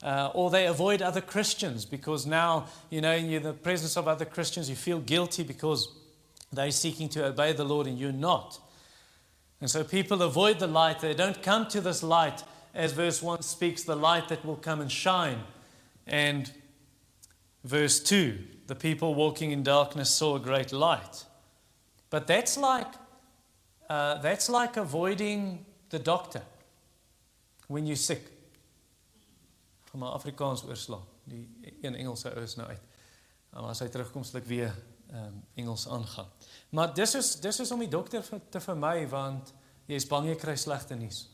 Uh, 0.03 0.31
or 0.33 0.51
they 0.51 0.67
avoid 0.67 1.03
other 1.03 1.21
Christians 1.21 1.85
because 1.85 2.25
now, 2.25 2.67
you 2.89 3.01
know, 3.01 3.15
in 3.15 3.43
the 3.43 3.53
presence 3.53 3.97
of 3.97 4.07
other 4.07 4.25
Christians, 4.25 4.71
you 4.71 4.77
feel 4.77 5.01
guilty 5.01 5.43
because 5.43 5.89
they're 6.53 6.71
seeking 6.71 7.09
to 7.11 7.27
obey 7.27 7.53
the 7.53 7.65
Lord 7.65 7.87
and 7.87 7.99
you're 7.99 8.13
not. 8.13 8.61
And 9.61 9.69
so 9.69 9.83
people 9.83 10.23
avoid 10.23 10.61
the 10.61 10.69
light. 10.69 11.01
They 11.01 11.15
don't 11.15 11.43
come 11.43 11.67
to 11.69 11.81
this 11.81 12.03
light, 12.05 12.45
as 12.75 12.93
verse 12.93 13.21
1 13.21 13.43
speaks, 13.43 13.83
the 13.83 13.97
light 13.97 14.29
that 14.29 14.45
will 14.45 14.57
come 14.57 14.81
and 14.81 14.91
shine. 14.91 15.41
And 16.07 16.53
verse 17.65 17.99
2 18.01 18.39
the 18.69 18.75
people 18.75 19.15
walking 19.15 19.51
in 19.51 19.63
darkness 19.63 20.11
saw 20.11 20.37
a 20.37 20.39
great 20.39 20.73
light. 20.73 21.25
But 22.11 22.27
that's 22.27 22.59
like, 22.59 22.87
uh, 23.89 24.19
that's 24.19 24.51
like 24.51 24.77
avoiding 24.77 25.65
the 25.89 25.99
doctor 25.99 26.43
when 27.67 27.87
you're 27.87 27.97
sick 27.97 28.38
gaan 29.99 30.07
maar 30.07 30.17
Afrikaans 30.17 30.65
oorslaan. 30.65 31.05
Die 31.25 31.77
een 31.81 31.95
Engelse 31.95 32.35
ou 32.35 32.43
is 32.43 32.55
nou 32.55 32.69
uit. 32.69 32.83
En 33.53 33.65
as 33.65 33.81
hy 33.81 33.89
terugkom 33.89 34.25
sal 34.25 34.41
ek 34.41 34.47
weer 34.47 34.75
ehm 35.09 35.25
um, 35.25 35.43
Engels 35.55 35.89
aangaan. 35.89 36.29
Maar 36.71 36.95
dis 36.95 37.15
is 37.15 37.41
dis 37.41 37.61
is 37.61 37.71
om 37.73 37.81
die 37.81 37.89
dokter 37.89 38.25
te 38.51 38.61
vermy 38.61 39.09
want 39.09 39.55
jy 39.87 39.97
is 39.97 40.07
bang 40.07 40.29
jy 40.29 40.37
kry 40.37 40.55
slegte 40.57 40.95
nuus. 40.95 41.29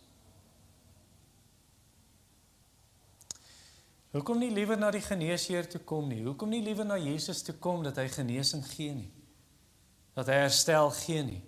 Hoekom 4.14 4.38
nie 4.38 4.52
liewer 4.54 4.78
na 4.78 4.92
die 4.94 5.02
geneesheer 5.02 5.66
toe 5.68 5.80
kom 5.80 6.06
nie? 6.08 6.22
Hoekom 6.22 6.48
nie 6.48 6.62
liewer 6.62 6.86
na 6.86 6.96
Jesus 6.96 7.42
toe 7.42 7.56
kom 7.58 7.82
dat 7.82 7.96
hy 7.98 8.06
genesing 8.08 8.62
gee 8.68 8.94
nie? 8.94 9.10
Dat 10.14 10.30
hy 10.30 10.38
herstel 10.44 10.90
gee 11.02 11.24
nie? 11.26 11.42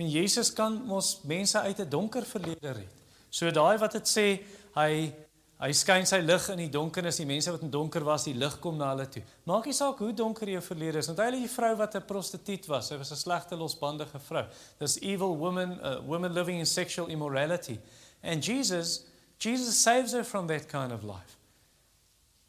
Want 0.00 0.12
Jesus 0.12 0.52
kan 0.52 0.80
mos 0.88 1.20
mense 1.28 1.60
uit 1.60 1.78
'n 1.78 1.88
donker 1.88 2.24
verlede 2.24 2.72
red. 2.72 2.94
So 3.28 3.50
daai 3.50 3.78
wat 3.78 3.92
dit 3.92 4.08
sê, 4.08 4.40
hy 4.74 5.12
Hy 5.62 5.70
skyn 5.78 6.08
sy 6.10 6.18
lig 6.24 6.48
in 6.50 6.58
die 6.58 6.70
donkernis. 6.74 7.20
Die 7.20 7.28
mense 7.28 7.52
wat 7.54 7.62
in 7.62 7.70
donker 7.70 8.02
was, 8.02 8.24
die 8.26 8.34
lig 8.34 8.56
kom 8.58 8.80
na 8.80 8.88
hulle 8.90 9.06
toe. 9.06 9.22
Maak 9.46 9.68
nie 9.68 9.76
saak 9.76 10.00
hoe 10.02 10.10
donker 10.10 10.50
jou 10.50 10.62
verlede 10.66 10.98
is. 10.98 11.10
Onthou 11.12 11.28
jy 11.30 11.46
vrou 11.46 11.76
wat 11.78 11.94
'n 11.94 12.02
prostituut 12.02 12.66
was? 12.66 12.88
Sy 12.88 12.96
was 12.98 13.12
'n 13.12 13.16
slegte 13.16 13.54
losbandige 13.54 14.18
vrou. 14.18 14.44
This 14.80 14.98
evil 15.02 15.36
woman, 15.36 15.78
a 15.80 16.00
woman 16.00 16.34
living 16.34 16.58
in 16.58 16.66
sexual 16.66 17.06
immorality. 17.08 17.78
And 18.24 18.42
Jesus, 18.42 19.04
Jesus 19.38 19.78
saves 19.78 20.12
her 20.12 20.24
from 20.24 20.48
that 20.48 20.68
kind 20.68 20.92
of 20.92 21.04
life. 21.04 21.38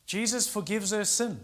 Jesus 0.08 0.48
forgives 0.48 0.92
her 0.92 1.06
sin. 1.06 1.40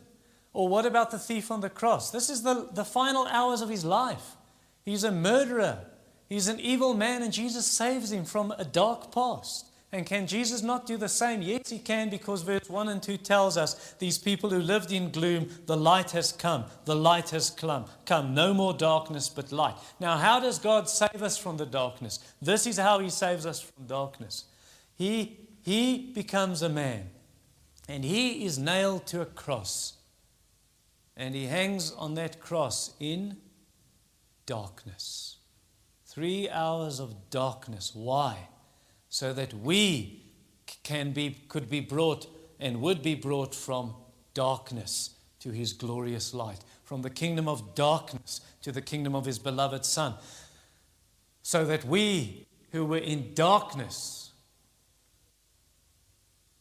Or 0.54 0.68
what 0.68 0.86
about 0.86 1.12
the 1.12 1.20
thief 1.20 1.52
on 1.52 1.62
the 1.62 1.70
cross? 1.70 2.10
This 2.10 2.30
is 2.30 2.42
the, 2.42 2.68
the 2.74 2.84
final 2.84 3.28
hours 3.28 3.62
of 3.62 3.70
his 3.70 3.84
life. 3.84 4.38
He's 4.84 5.04
a 5.04 5.12
murderer. 5.12 5.86
He's 6.28 6.48
an 6.48 6.60
evil 6.60 6.96
man, 6.96 7.22
and 7.22 7.32
Jesus 7.32 7.68
saves 7.68 8.12
him 8.12 8.26
from 8.26 8.52
a 8.58 8.66
dark 8.66 9.12
past. 9.12 9.69
And 9.92 10.06
can 10.06 10.28
Jesus 10.28 10.62
not 10.62 10.86
do 10.86 10.98
the 10.98 11.10
same? 11.10 11.42
Yes, 11.42 11.70
he 11.70 11.80
can, 11.80 12.10
because 12.10 12.44
verse 12.44 12.70
1 12.70 12.90
and 12.90 13.02
2 13.02 13.18
tells 13.18 13.58
us 13.58 13.96
these 13.98 14.20
people 14.20 14.52
who 14.52 14.60
lived 14.60 14.92
in 14.92 15.10
gloom, 15.10 15.50
the 15.66 15.78
light 15.78 16.12
has 16.12 16.32
come. 16.32 16.66
The 16.86 16.96
light 16.96 17.32
has 17.32 17.50
come. 17.50 17.86
Come, 18.06 18.36
no 18.36 18.54
more 18.54 18.74
darkness, 18.74 19.30
but 19.30 19.52
light. 19.52 19.76
Now, 20.00 20.18
how 20.18 20.40
does 20.40 20.60
God 20.60 20.88
save 20.88 21.24
us 21.24 21.40
from 21.40 21.58
the 21.58 21.66
darkness? 21.66 22.20
This 22.40 22.68
is 22.68 22.78
how 22.78 23.00
he 23.00 23.10
saves 23.10 23.48
us 23.48 23.62
from 23.62 23.88
darkness. 23.88 24.44
He, 24.96 25.40
he 25.64 26.12
becomes 26.14 26.62
a 26.62 26.70
man, 26.70 27.10
and 27.88 28.04
he 28.04 28.46
is 28.46 28.60
nailed 28.60 29.08
to 29.08 29.22
a 29.22 29.26
cross. 29.26 29.94
And 31.18 31.34
he 31.34 31.48
hangs 31.48 31.92
on 31.94 32.14
that 32.14 32.40
cross 32.40 32.94
in 33.00 33.38
darkness. 34.46 35.38
Three 36.06 36.48
hours 36.48 37.00
of 37.00 37.32
darkness. 37.32 37.92
Why? 37.96 38.49
So 39.10 39.34
that 39.34 39.54
we 39.54 40.24
can 40.84 41.12
be, 41.12 41.38
could 41.48 41.70
be 41.70 41.80
brought 41.80 42.28
and 42.60 42.82
would 42.82 43.02
be 43.02 43.16
brought 43.16 43.54
from 43.56 43.96
darkness 44.34 45.12
to 45.40 45.52
his 45.52 45.74
glorious 45.74 46.34
light, 46.34 46.60
from 46.84 47.02
the 47.02 47.10
kingdom 47.10 47.48
of 47.48 47.76
darkness 47.76 48.42
to 48.62 48.72
the 48.72 48.82
kingdom 48.82 49.16
of 49.16 49.26
his 49.26 49.40
beloved 49.40 49.86
Son, 49.86 50.16
so 51.42 51.66
that 51.66 51.86
we 51.86 52.46
who 52.72 52.86
were 52.86 52.98
in 52.98 53.34
darkness 53.34 54.32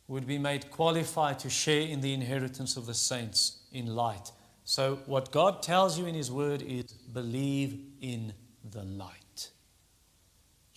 would 0.06 0.26
be 0.26 0.38
made 0.38 0.70
qualified 0.70 1.38
to 1.38 1.50
share 1.50 1.82
in 1.82 2.00
the 2.00 2.14
inheritance 2.14 2.76
of 2.76 2.86
the 2.86 2.94
saints 2.94 3.58
in 3.72 3.94
light. 3.94 4.32
So, 4.64 4.96
what 5.06 5.30
God 5.30 5.62
tells 5.62 5.98
you 5.98 6.06
in 6.06 6.14
His 6.14 6.30
Word 6.32 6.62
is 6.62 6.84
believe 6.84 7.78
in 8.00 8.32
the 8.70 8.84
light. 8.84 9.27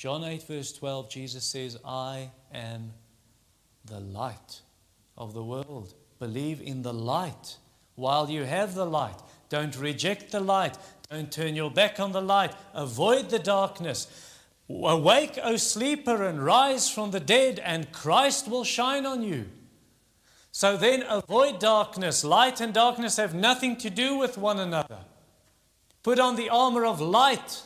John 0.02 0.24
8, 0.24 0.42
verse 0.48 0.74
12, 0.74 1.12
Jesus 1.12 1.44
says, 1.44 1.78
I 1.86 2.32
am 2.52 2.92
the 3.86 4.00
light 4.00 4.62
of 5.16 5.36
the 5.36 5.44
world. 5.44 5.94
Believe 6.18 6.60
in 6.60 6.82
the 6.82 6.92
light 6.92 7.58
while 7.94 8.28
you 8.28 8.44
have 8.46 8.74
the 8.74 8.88
light. 8.88 9.20
Don't 9.50 9.78
reject 9.78 10.32
the 10.32 10.40
light. 10.40 10.76
Don't 11.12 11.32
turn 11.32 11.56
your 11.56 11.70
back 11.70 12.00
on 12.00 12.14
the 12.14 12.22
light. 12.22 12.52
Avoid 12.74 13.30
the 13.30 13.38
darkness. 13.38 14.08
Awake, 14.68 15.38
O 15.44 15.56
sleeper, 15.56 16.24
and 16.24 16.44
rise 16.44 16.90
from 16.90 17.12
the 17.12 17.20
dead, 17.20 17.60
and 17.60 17.92
Christ 17.92 18.48
will 18.48 18.64
shine 18.64 19.06
on 19.06 19.22
you. 19.22 19.50
So 20.52 20.78
then, 20.78 21.04
avoid 21.08 21.60
darkness. 21.60 22.24
Light 22.24 22.60
and 22.60 22.74
darkness 22.74 23.18
have 23.18 23.36
nothing 23.36 23.78
to 23.78 23.92
do 23.92 24.18
with 24.18 24.36
one 24.36 24.58
another. 24.58 24.98
Put 26.02 26.20
on 26.20 26.38
the 26.38 26.50
armor 26.50 26.86
of 26.86 27.00
light 27.00 27.62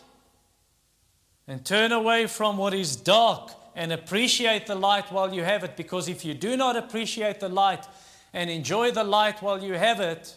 and 1.48 1.66
turn 1.66 1.92
away 1.92 2.28
from 2.28 2.58
what 2.58 2.74
is 2.74 2.96
dark 2.96 3.52
and 3.76 3.92
appreciate 3.92 4.68
the 4.68 4.76
light 4.76 5.12
while 5.12 5.34
you 5.34 5.44
have 5.44 5.64
it. 5.64 5.76
Because 5.78 6.08
if 6.08 6.26
you 6.26 6.34
do 6.34 6.58
not 6.58 6.76
appreciate 6.76 7.40
the 7.40 7.50
light 7.50 7.86
and 8.34 8.50
enjoy 8.50 8.92
the 8.92 9.04
light 9.04 9.42
while 9.42 9.62
you 9.62 9.74
have 9.74 10.00
it, 10.00 10.36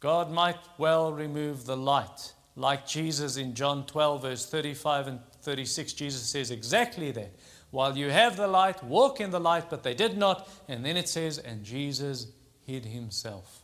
God 0.00 0.30
might 0.30 0.58
well 0.78 1.12
remove 1.12 1.66
the 1.66 1.76
light. 1.76 2.32
Like 2.54 2.86
Jesus 2.86 3.36
in 3.36 3.54
John 3.54 3.84
12, 3.86 4.22
verse 4.22 4.46
35 4.46 5.08
and 5.08 5.20
36, 5.42 5.92
Jesus 5.92 6.22
says 6.22 6.50
exactly 6.50 7.10
that. 7.12 7.34
While 7.70 7.98
you 7.98 8.08
have 8.10 8.36
the 8.36 8.46
light, 8.46 8.82
walk 8.84 9.20
in 9.20 9.30
the 9.30 9.40
light, 9.40 9.68
but 9.68 9.82
they 9.82 9.92
did 9.92 10.16
not. 10.16 10.48
And 10.68 10.84
then 10.84 10.96
it 10.96 11.08
says, 11.08 11.38
and 11.38 11.64
Jesus 11.64 12.28
hid 12.64 12.86
himself. 12.86 13.62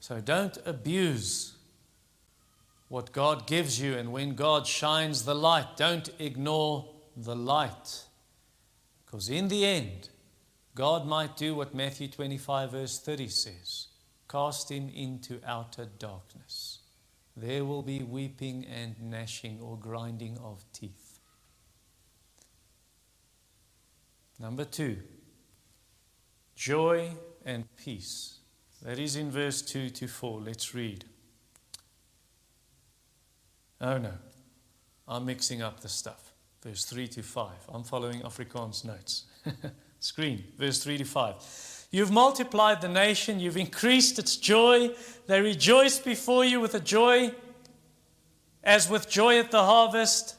So 0.00 0.20
don't 0.20 0.56
abuse 0.64 1.53
what 2.94 3.10
God 3.10 3.48
gives 3.48 3.80
you, 3.80 3.98
and 3.98 4.12
when 4.12 4.36
God 4.36 4.68
shines 4.68 5.24
the 5.24 5.34
light, 5.34 5.76
don't 5.76 6.08
ignore 6.20 6.94
the 7.16 7.34
light. 7.34 8.04
Because 9.04 9.28
in 9.28 9.48
the 9.48 9.66
end, 9.66 10.10
God 10.76 11.04
might 11.04 11.36
do 11.36 11.56
what 11.56 11.74
Matthew 11.74 12.06
25, 12.06 12.70
verse 12.70 13.00
30 13.00 13.26
says 13.26 13.88
cast 14.28 14.70
him 14.70 14.88
into 14.94 15.40
outer 15.44 15.86
darkness. 15.98 16.78
There 17.36 17.64
will 17.64 17.82
be 17.82 18.04
weeping 18.04 18.64
and 18.64 18.94
gnashing 19.02 19.58
or 19.60 19.76
grinding 19.76 20.38
of 20.38 20.64
teeth. 20.72 21.18
Number 24.38 24.64
two, 24.64 24.98
joy 26.54 27.10
and 27.44 27.64
peace. 27.76 28.38
That 28.82 29.00
is 29.00 29.16
in 29.16 29.32
verse 29.32 29.62
2 29.62 29.90
to 29.90 30.06
4. 30.06 30.40
Let's 30.42 30.76
read. 30.76 31.06
Oh 33.84 33.98
no, 33.98 34.12
I'm 35.06 35.26
mixing 35.26 35.60
up 35.60 35.80
the 35.80 35.90
stuff. 35.90 36.32
Verse 36.62 36.86
3 36.86 37.06
to 37.08 37.22
5. 37.22 37.50
I'm 37.68 37.84
following 37.84 38.22
Afrikaans 38.22 38.82
notes. 38.82 39.24
Screen, 40.00 40.42
verse 40.56 40.82
3 40.82 40.96
to 40.98 41.04
5. 41.04 41.86
You've 41.90 42.10
multiplied 42.10 42.80
the 42.80 42.88
nation, 42.88 43.40
you've 43.40 43.58
increased 43.58 44.18
its 44.18 44.38
joy. 44.38 44.90
They 45.26 45.42
rejoice 45.42 45.98
before 45.98 46.46
you 46.46 46.60
with 46.60 46.74
a 46.74 46.80
joy 46.80 47.34
as 48.62 48.88
with 48.88 49.06
joy 49.06 49.38
at 49.38 49.50
the 49.50 49.62
harvest, 49.62 50.36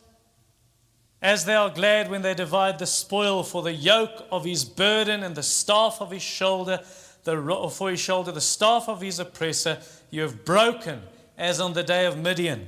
as 1.22 1.46
they 1.46 1.54
are 1.54 1.70
glad 1.70 2.10
when 2.10 2.24
they 2.24 2.34
divide 2.34 2.80
the 2.80 2.88
spoil 2.88 3.44
for 3.44 3.62
the 3.62 3.74
yoke 3.74 4.26
of 4.32 4.44
his 4.44 4.66
burden 4.66 5.22
and 5.22 5.36
the 5.36 5.44
staff 5.44 6.02
of 6.02 6.10
his 6.10 6.24
shoulder, 6.24 6.80
the, 7.24 7.70
for 7.72 7.92
his 7.92 8.00
shoulder, 8.00 8.32
the 8.32 8.42
staff 8.42 8.90
of 8.90 9.02
his 9.02 9.20
oppressor, 9.20 9.78
you 10.10 10.24
have 10.24 10.44
broken 10.46 11.04
as 11.38 11.60
on 11.60 11.74
the 11.74 11.84
day 11.84 12.08
of 12.08 12.18
Midian. 12.18 12.68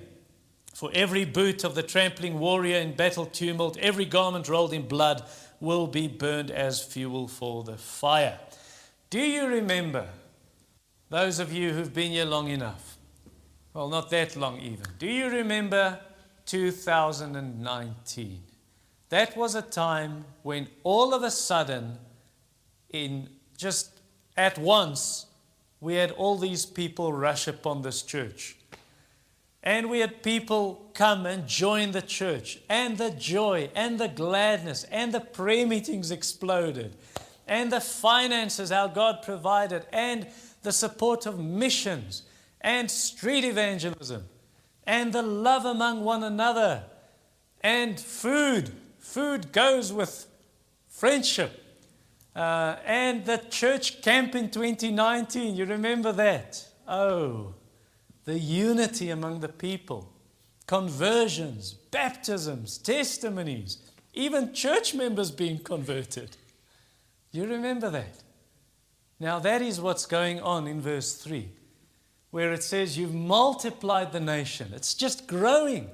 For 0.78 0.92
every 0.94 1.26
boot 1.26 1.64
of 1.64 1.74
the 1.74 1.82
trampling 1.82 2.38
warrior 2.38 2.78
in 2.78 2.94
battle 2.94 3.26
tumult, 3.26 3.78
every 3.78 4.06
garment 4.06 4.48
rolled 4.48 4.74
in 4.74 4.88
blood 4.88 5.24
will 5.60 5.88
be 5.88 6.08
burned 6.08 6.52
as 6.52 6.84
fuel 6.84 7.28
for 7.28 7.64
the 7.64 7.78
fire. 7.78 8.38
Do 9.10 9.20
you 9.20 9.48
remember, 9.48 10.08
those 11.10 11.40
of 11.40 11.52
you 11.52 11.72
who've 11.72 11.92
been 11.92 12.12
here 12.12 12.26
long 12.26 12.50
enough? 12.50 13.00
Well, 13.74 13.90
not 13.90 14.12
that 14.12 14.36
long 14.36 14.60
even. 14.60 14.86
Do 15.00 15.08
you 15.08 15.32
remember 15.32 16.00
2019? 16.46 18.44
That 19.10 19.36
was 19.36 19.56
a 19.56 19.64
time 19.64 20.26
when 20.44 20.68
all 20.84 21.12
of 21.16 21.24
a 21.24 21.32
sudden, 21.32 21.98
in 22.92 23.30
just 23.58 24.00
at 24.38 24.60
once, 24.60 25.26
we 25.82 25.96
had 25.96 26.12
all 26.12 26.38
these 26.38 26.68
people 26.68 27.14
rush 27.14 27.48
upon 27.48 27.82
this 27.82 28.04
church. 28.04 28.58
And 29.68 29.90
we 29.90 30.00
had 30.00 30.24
people 30.24 30.90
come 30.94 31.26
and 31.26 31.46
join 31.46 31.92
the 31.92 32.02
church, 32.02 32.58
and 32.70 32.98
the 32.98 33.12
joy, 33.12 33.70
and 33.76 34.00
the 34.00 34.08
gladness, 34.08 34.86
and 34.86 35.12
the 35.12 35.20
prayer 35.20 35.68
meetings 35.68 36.10
exploded, 36.10 36.96
and 37.46 37.70
the 37.70 37.82
finances 37.82 38.72
our 38.72 38.88
God 38.88 39.24
provided, 39.24 39.86
and 39.92 40.26
the 40.64 40.72
support 40.72 41.26
of 41.26 41.38
missions, 41.38 42.22
and 42.62 42.90
street 42.90 43.44
evangelism, 43.44 44.24
and 44.86 45.12
the 45.12 45.22
love 45.22 45.66
among 45.66 46.06
one 46.06 46.24
another, 46.24 46.86
and 47.60 48.00
food. 48.00 48.72
Food 49.00 49.52
goes 49.52 49.92
with 49.92 50.28
friendship. 50.88 51.62
Uh, 52.34 52.78
and 52.86 53.26
the 53.26 53.40
church 53.50 54.02
camp 54.02 54.34
in 54.34 54.50
2019, 54.50 55.58
you 55.58 55.66
remember 55.66 56.14
that? 56.14 56.66
Oh, 56.88 57.54
the 58.28 58.38
unity 58.38 59.10
among 59.10 59.40
the 59.40 59.48
people, 59.48 60.12
conversions, 60.68 61.74
baptisms, 61.74 62.78
testimonies, 62.78 63.78
even 64.14 64.54
church 64.54 64.94
members 64.94 65.32
being 65.32 65.58
converted. 65.58 66.36
You 67.32 67.46
remember 67.46 67.90
that? 67.90 68.24
Now, 69.18 69.40
that 69.40 69.62
is 69.62 69.80
what's 69.80 70.06
going 70.06 70.42
on 70.42 70.68
in 70.68 70.82
verse 70.82 71.14
3, 71.14 71.48
where 72.32 72.52
it 72.52 72.64
says, 72.64 72.98
You've 72.98 73.14
multiplied 73.14 74.12
the 74.12 74.20
nation. 74.20 74.74
It's 74.76 74.94
just 74.94 75.26
growing. 75.26 75.90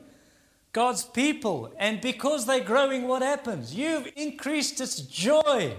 God's 0.72 1.04
people. 1.04 1.72
And 1.78 2.02
because 2.02 2.48
they're 2.48 2.63
growing, 2.63 3.08
what 3.08 3.22
happens? 3.22 3.75
You've 3.75 4.12
increased 4.16 4.82
its 4.82 5.02
joy. 5.02 5.75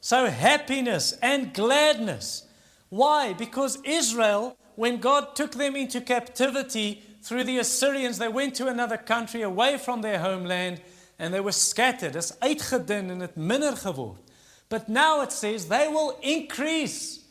So, 0.00 0.26
happiness 0.26 1.18
and 1.20 1.52
gladness. 1.52 2.44
Why? 2.88 3.32
Because 3.32 3.78
Israel 3.82 4.56
when 4.78 4.98
God 4.98 5.34
took 5.34 5.50
them 5.54 5.74
into 5.74 6.00
captivity 6.00 7.02
through 7.20 7.42
the 7.42 7.58
Assyrians, 7.58 8.18
they 8.18 8.28
went 8.28 8.54
to 8.54 8.68
another 8.68 8.96
country 8.96 9.42
away 9.42 9.76
from 9.76 10.02
their 10.02 10.20
homeland 10.20 10.80
and 11.18 11.34
they 11.34 11.40
were 11.40 11.50
scattered. 11.50 12.12
Dis 12.12 12.30
uitgedun 12.38 13.10
en 13.10 13.20
het 13.20 13.36
minder 13.36 13.76
geword. 13.76 14.20
But 14.68 14.88
now 14.88 15.22
it 15.22 15.32
says 15.32 15.66
they 15.66 15.88
will 15.88 16.16
increase. 16.22 17.24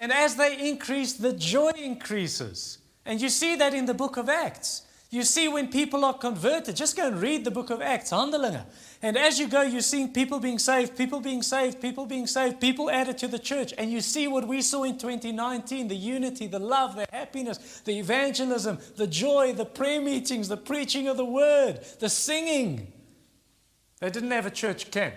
And 0.00 0.12
as 0.12 0.34
they 0.34 0.68
increase, 0.68 1.12
the 1.12 1.34
joy 1.34 1.70
increases. 1.76 2.78
And 3.06 3.20
you 3.20 3.28
see 3.28 3.54
that 3.54 3.74
in 3.74 3.86
the 3.86 3.94
book 3.94 4.16
of 4.16 4.28
Acts. 4.28 4.82
You 5.10 5.22
see, 5.22 5.48
when 5.48 5.68
people 5.68 6.04
are 6.04 6.12
converted, 6.12 6.76
just 6.76 6.94
go 6.94 7.06
and 7.06 7.18
read 7.18 7.44
the 7.44 7.50
book 7.50 7.70
of 7.70 7.80
Acts. 7.80 8.12
And 8.12 9.16
as 9.16 9.38
you 9.38 9.48
go, 9.48 9.62
you're 9.62 9.80
seeing 9.80 10.12
people 10.12 10.38
being 10.38 10.58
saved, 10.58 10.98
people 10.98 11.20
being 11.20 11.40
saved, 11.40 11.80
people 11.80 12.04
being 12.04 12.26
saved, 12.26 12.60
people 12.60 12.90
added 12.90 13.16
to 13.18 13.28
the 13.28 13.38
church. 13.38 13.72
And 13.78 13.90
you 13.90 14.02
see 14.02 14.28
what 14.28 14.46
we 14.46 14.60
saw 14.60 14.84
in 14.84 14.98
2019 14.98 15.88
the 15.88 15.96
unity, 15.96 16.46
the 16.46 16.58
love, 16.58 16.94
the 16.94 17.06
happiness, 17.10 17.80
the 17.86 17.98
evangelism, 17.98 18.78
the 18.96 19.06
joy, 19.06 19.54
the 19.54 19.64
prayer 19.64 20.02
meetings, 20.02 20.48
the 20.48 20.58
preaching 20.58 21.08
of 21.08 21.16
the 21.16 21.24
word, 21.24 21.82
the 22.00 22.10
singing. 22.10 22.92
They 24.00 24.10
didn't 24.10 24.30
have 24.32 24.44
a 24.44 24.50
church 24.50 24.90
camp. 24.90 25.14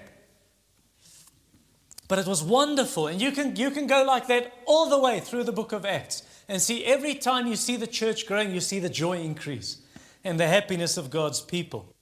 But 2.07 2.19
it 2.19 2.27
was 2.27 2.41
wonderful. 2.41 3.07
And 3.07 3.21
you 3.21 3.31
can, 3.31 3.57
you 3.57 3.71
can 3.71 3.87
go 3.87 4.05
like 4.05 4.27
that 4.27 4.53
all 4.65 4.89
the 4.89 4.99
way 4.99 5.19
through 5.19 5.43
the 5.43 5.51
book 5.51 5.73
of 5.73 5.85
Acts. 5.85 6.23
And 6.51 6.61
see, 6.61 6.83
every 6.83 7.15
time 7.15 7.47
you 7.47 7.55
see 7.55 7.77
the 7.77 7.87
church 7.87 8.27
growing, 8.27 8.51
you 8.51 8.59
see 8.59 8.79
the 8.79 8.89
joy 8.89 9.21
increase 9.21 9.77
and 10.21 10.37
the 10.37 10.47
happiness 10.47 10.97
of 10.97 11.09
God's 11.09 11.39
people. 11.39 11.95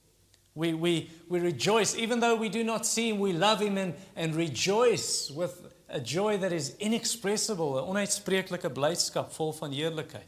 We, 0.56 0.74
we, 0.74 1.08
we 1.28 1.38
rejoice, 1.38 1.94
even 1.94 2.18
though 2.18 2.34
we 2.34 2.48
do 2.48 2.64
not 2.64 2.84
see 2.84 3.10
Him, 3.10 3.20
we 3.20 3.32
love 3.32 3.60
Him 3.60 3.78
and, 3.78 3.94
and 4.16 4.34
rejoice 4.34 5.30
with 5.30 5.72
a 5.88 6.00
joy 6.00 6.36
that 6.38 6.52
is 6.52 6.74
inexpressible, 6.80 7.78
'n 7.78 7.94
onuitspreeklike 7.94 8.74
blydskap 8.74 9.32
vol 9.32 9.52
van. 9.52 10.24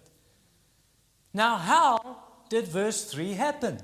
Now, 1.34 1.56
how 1.56 2.18
did 2.48 2.68
verse 2.68 3.04
3 3.06 3.32
happen? 3.32 3.80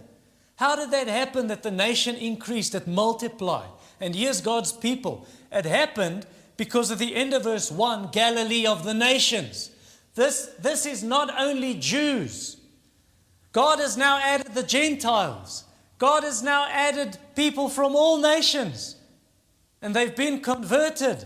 How 0.55 0.77
did 0.77 0.93
that 0.93 1.09
happen 1.09 1.49
that 1.49 1.65
the 1.65 1.73
nation 1.73 2.15
increased, 2.15 2.77
it 2.77 2.87
multiplied? 2.87 3.71
And 4.01 4.15
here's 4.15 4.41
God's 4.41 4.71
people. 4.71 5.27
It 5.51 5.65
happened 5.65 6.27
because 6.57 6.93
at 6.93 6.99
the 6.99 7.17
end 7.17 7.35
of 7.35 7.43
verse 7.43 7.73
1, 7.73 8.11
Galilee 8.13 8.67
of 8.67 8.85
the 8.85 8.95
nations. 8.95 9.73
This, 10.19 10.51
this 10.59 10.85
is 10.85 11.05
not 11.05 11.31
only 11.39 11.75
Jews. 11.75 12.57
God 13.53 13.79
has 13.79 13.97
now 13.97 14.19
added 14.19 14.53
the 14.53 14.65
Gentiles. 14.65 15.63
God 15.97 16.25
has 16.25 16.43
now 16.43 16.67
added 16.69 17.17
people 17.37 17.69
from 17.69 17.95
all 17.95 18.19
nations. 18.21 18.97
And 19.81 19.95
they've 19.95 20.17
been 20.17 20.41
converted. 20.41 21.25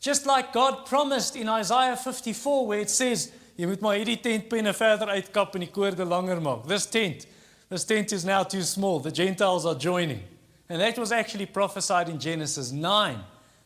Just 0.00 0.24
like 0.24 0.54
God 0.54 0.86
promised 0.86 1.36
in 1.36 1.50
Isaiah 1.50 1.98
54 1.98 2.66
where 2.66 2.80
it 2.80 2.88
says, 2.88 3.30
moet 3.58 3.82
hierdie 3.82 4.72
verder 4.72 5.06
uitkap 5.08 5.54
en 5.54 5.60
die 5.60 5.70
koorde 5.70 6.04
langer 6.08 6.40
maak. 6.40 6.66
This 6.66 6.86
tent, 6.86 7.26
this 7.68 7.84
tent 7.84 8.10
is 8.12 8.24
now 8.24 8.42
too 8.42 8.62
small. 8.62 9.00
The 9.00 9.12
Gentiles 9.12 9.66
are 9.66 9.74
joining. 9.74 10.22
And 10.70 10.80
that 10.80 10.96
was 10.96 11.12
actually 11.12 11.46
prophesied 11.46 12.08
in 12.08 12.18
Genesis 12.18 12.72
9 12.72 13.18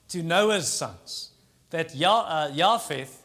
to 0.08 0.22
Noah's 0.24 0.66
sons 0.66 1.30
that 1.70 1.94
uh, 1.94 2.50
Japheth 2.50 3.22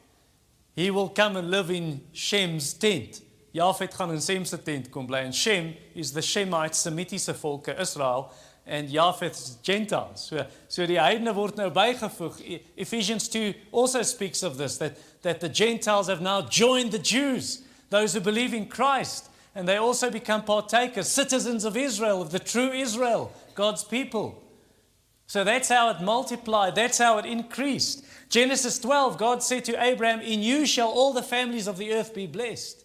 he 0.76 0.90
will 0.92 1.10
come 1.10 1.38
and 1.38 1.50
live 1.50 1.70
in 1.72 2.02
Shem's 2.12 2.74
tent. 2.74 3.22
Japheth 3.54 3.96
gaan 3.96 4.12
in 4.12 4.22
Sem 4.22 4.46
se 4.46 4.58
tent 4.58 4.90
kom 4.92 5.06
bly 5.06 5.22
en 5.22 5.32
Shem 5.32 5.76
is 5.94 6.12
the 6.14 6.22
Shemite 6.22 6.74
Semitiese 6.74 7.34
volke 7.34 7.80
Israel 7.80 8.34
and 8.66 8.90
Japheth 8.90 9.34
is 9.34 9.58
Gentiles. 9.62 10.24
So 10.24 10.46
so 10.68 10.86
die 10.86 10.98
heidene 10.98 11.36
word 11.36 11.58
nou 11.58 11.70
bygevoeg. 11.70 12.42
E, 12.42 12.62
Ephesians 12.78 13.28
2 13.30 13.54
also 13.72 14.02
speaks 14.02 14.42
of 14.42 14.58
this 14.58 14.78
that 14.78 14.98
that 15.22 15.40
the 15.40 15.50
Gentiles 15.50 16.08
have 16.08 16.22
now 16.22 16.42
joined 16.42 16.92
the 16.92 17.00
Jews, 17.00 17.62
those 17.90 18.14
who 18.14 18.22
believe 18.22 18.54
in 18.54 18.66
Christ, 18.66 19.30
and 19.56 19.68
they 19.68 19.78
also 19.78 20.10
become 20.10 20.44
partakers, 20.44 21.08
citizens 21.08 21.64
of 21.64 21.78
Israel, 21.78 22.22
of 22.22 22.32
the 22.32 22.40
true 22.40 22.72
Israel, 22.72 23.32
God's 23.56 23.84
people. 23.84 24.43
So 25.28 25.44
that's 25.44 25.70
how 25.70 25.90
it 25.90 26.02
multiplied, 26.02 26.76
that's 26.76 26.98
how 26.98 27.18
it 27.18 27.26
increased. 27.26 28.06
Genesis 28.30 28.80
12, 28.80 29.18
God 29.18 29.44
said 29.44 29.66
to 29.66 29.84
Abraham, 29.84 30.22
In 30.22 30.42
you 30.42 30.66
shall 30.66 30.90
all 30.90 31.14
the 31.14 31.24
families 31.24 31.68
of 31.68 31.78
the 31.78 31.94
earth 31.94 32.14
be 32.14 32.28
blessed. 32.28 32.84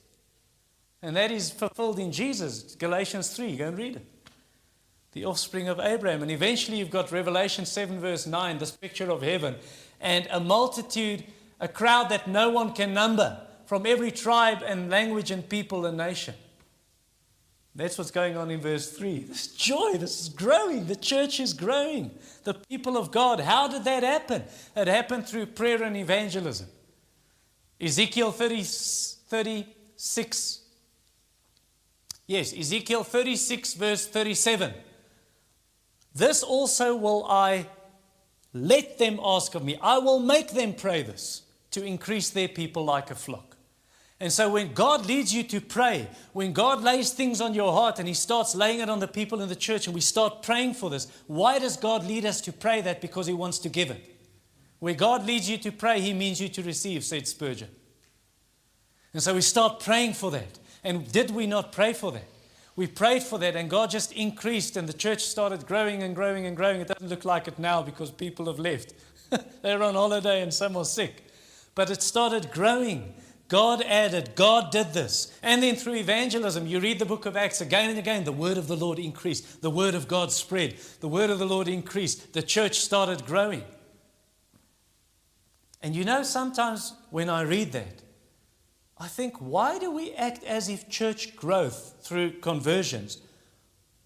And 1.03 1.16
that 1.16 1.31
is 1.31 1.51
fulfilled 1.51 1.98
in 1.98 2.12
Jesus, 2.12 2.74
Galatians 2.74 3.29
3. 3.31 3.57
Go 3.57 3.68
and 3.68 3.79
read 3.79 3.96
it. 3.96 4.07
The 5.12 5.24
offspring 5.24 5.68
of 5.68 5.81
Abraham. 5.81 6.22
And 6.22 6.31
eventually 6.31 6.79
you've 6.79 6.90
got 6.90 7.12
Revelation 7.12 7.64
7, 7.64 8.01
verse 8.01 8.27
9, 8.27 8.59
this 8.59 8.72
picture 8.72 9.11
of 9.11 9.22
heaven, 9.22 9.57
and 10.01 10.27
a 10.31 10.40
multitude, 10.40 11.24
a 11.61 11.68
crowd 11.68 12.09
that 12.11 12.29
no 12.29 12.51
one 12.51 12.72
can 12.72 12.92
number 12.92 13.40
from 13.66 13.87
every 13.87 14.11
tribe 14.11 14.62
and 14.64 14.90
language 14.90 15.31
and 15.31 15.48
people 15.48 15.87
and 15.87 15.96
nation. 15.96 16.35
That's 17.79 17.97
what's 17.97 18.11
going 18.11 18.37
on 18.37 18.51
in 18.51 18.61
verse 18.61 18.91
3. 18.91 19.21
This 19.21 19.47
joy, 19.47 19.93
this 19.99 20.21
is 20.21 20.29
growing. 20.29 20.87
The 20.87 20.97
church 20.97 21.38
is 21.38 21.53
growing. 21.53 22.11
The 22.43 22.55
people 22.55 22.97
of 22.97 23.12
God. 23.12 23.38
How 23.38 23.69
did 23.69 23.85
that 23.85 24.03
happen? 24.03 24.43
It 24.75 24.88
happened 24.88 25.29
through 25.29 25.47
prayer 25.47 25.85
and 25.85 25.97
evangelism. 25.97 26.67
Ezekiel 27.81 28.33
30, 28.33 28.64
36. 28.64 30.61
Yes, 32.27 32.53
Ezekiel 32.53 33.05
36, 33.05 33.75
verse 33.75 34.09
37. 34.09 34.75
This 36.12 36.43
also 36.43 36.97
will 36.97 37.27
I 37.31 37.69
let 38.53 38.99
them 38.99 39.21
ask 39.23 39.55
of 39.55 39.62
me. 39.62 39.79
I 39.81 39.99
will 39.99 40.19
make 40.19 40.51
them 40.51 40.75
pray 40.75 41.03
this 41.03 41.43
to 41.71 41.85
increase 41.85 42.31
their 42.31 42.49
people 42.49 42.85
like 42.85 43.12
a 43.12 43.14
flock. 43.14 43.48
And 44.20 44.33
so 44.33 44.50
when 44.50 44.72
God 44.74 45.07
leads 45.07 45.33
you 45.33 45.44
to 45.44 45.61
pray, 45.61 46.09
when 46.33 46.52
God 46.52 46.83
lays 46.83 47.11
things 47.11 47.40
on 47.40 47.54
your 47.54 47.72
heart 47.72 47.98
and 47.98 48.09
He 48.09 48.14
starts 48.14 48.54
laying 48.54 48.81
it 48.81 48.90
on 48.90 48.98
the 48.98 49.07
people 49.07 49.40
in 49.40 49.48
the 49.48 49.54
church 49.54 49.87
and 49.87 49.94
we 49.94 50.00
start 50.00 50.42
praying 50.42 50.74
for 50.74 50.90
this, 50.90 51.07
why 51.28 51.59
does 51.61 51.76
God 51.76 52.04
lead 52.04 52.26
us 52.26 52.40
to 52.42 52.52
pray 52.52 52.81
that? 52.81 53.00
Because 53.00 53.28
He 53.28 53.33
wants 53.33 53.59
to 53.61 53.68
give 53.68 53.90
it. 53.90 54.16
Where 54.81 54.94
God 54.94 55.24
leads 55.24 55.48
you 55.48 55.57
to 55.59 55.70
pray, 55.70 56.00
He 56.00 56.12
means 56.12 56.40
you 56.40 56.48
to 56.48 56.62
receive, 56.62 57.04
said 57.04 57.28
Spurgeon. 57.28 57.68
And 59.12 59.22
so 59.22 59.35
we 59.35 59.40
start 59.40 59.81
praying 59.81 60.14
for 60.14 60.31
that. 60.33 60.59
And 60.83 61.11
did 61.11 61.31
we 61.31 61.46
not 61.46 61.72
pray 61.72 61.92
for 61.92 62.11
that? 62.12 62.26
We 62.74 62.87
prayed 62.87 63.24
for 63.24 63.38
that, 63.40 63.57
and 63.57 63.68
God 63.68 63.90
just 63.90 64.12
increased, 64.12 64.76
and 64.76 64.88
the 64.88 64.92
church 64.92 65.24
started 65.24 65.66
growing 65.66 66.04
and 66.04 66.14
growing 66.14 66.46
and 66.46 66.57
growing. 66.57 66.81
It 66.81 66.87
doesn't 66.87 67.09
look 67.09 67.24
like 67.24 67.48
it 67.48 67.59
now 67.59 67.83
because 67.83 68.12
people 68.12 68.46
have 68.46 68.61
left. 68.61 68.94
They're 69.62 69.83
on 69.83 69.94
holiday 69.94 70.42
and 70.42 70.52
some 70.52 70.76
are 70.76 70.85
sick. 70.85 71.24
But 71.74 71.90
it 71.90 72.02
started 72.02 72.50
growing. 72.50 73.14
God 73.49 73.83
added, 73.83 74.35
God 74.35 74.71
did 74.71 74.93
this. 74.93 75.33
And 75.43 75.63
then 75.63 75.75
through 75.75 75.95
evangelism, 75.95 76.67
you 76.67 76.81
read 76.81 76.99
the 76.99 77.07
book 77.07 77.25
of 77.25 77.37
Acts 77.37 77.63
again 77.63 77.89
and 77.89 77.99
again, 77.99 78.25
the 78.25 78.33
word 78.33 78.59
of 78.59 78.69
the 78.69 78.77
Lord 78.77 78.99
increased. 78.99 79.63
The 79.63 79.71
word 79.71 79.95
of 79.95 80.07
God 80.07 80.31
spread. 80.31 80.77
The 81.01 81.09
word 81.09 81.31
of 81.31 81.39
the 81.39 81.47
Lord 81.47 81.67
increased. 81.67 82.35
The 82.35 82.43
church 82.43 82.81
started 82.81 83.25
growing. 83.25 83.65
And 85.83 85.97
you 85.97 86.05
know, 86.05 86.23
sometimes 86.23 86.93
when 87.11 87.31
I 87.31 87.43
read 87.43 87.73
that, 87.73 88.03
I 88.99 89.07
think, 89.07 89.37
why 89.39 89.79
do 89.79 89.93
we 89.93 90.13
act 90.15 90.43
as 90.45 90.69
if 90.69 90.89
church 90.89 91.37
growth 91.37 91.95
through 92.03 92.41
conversions, 92.41 93.19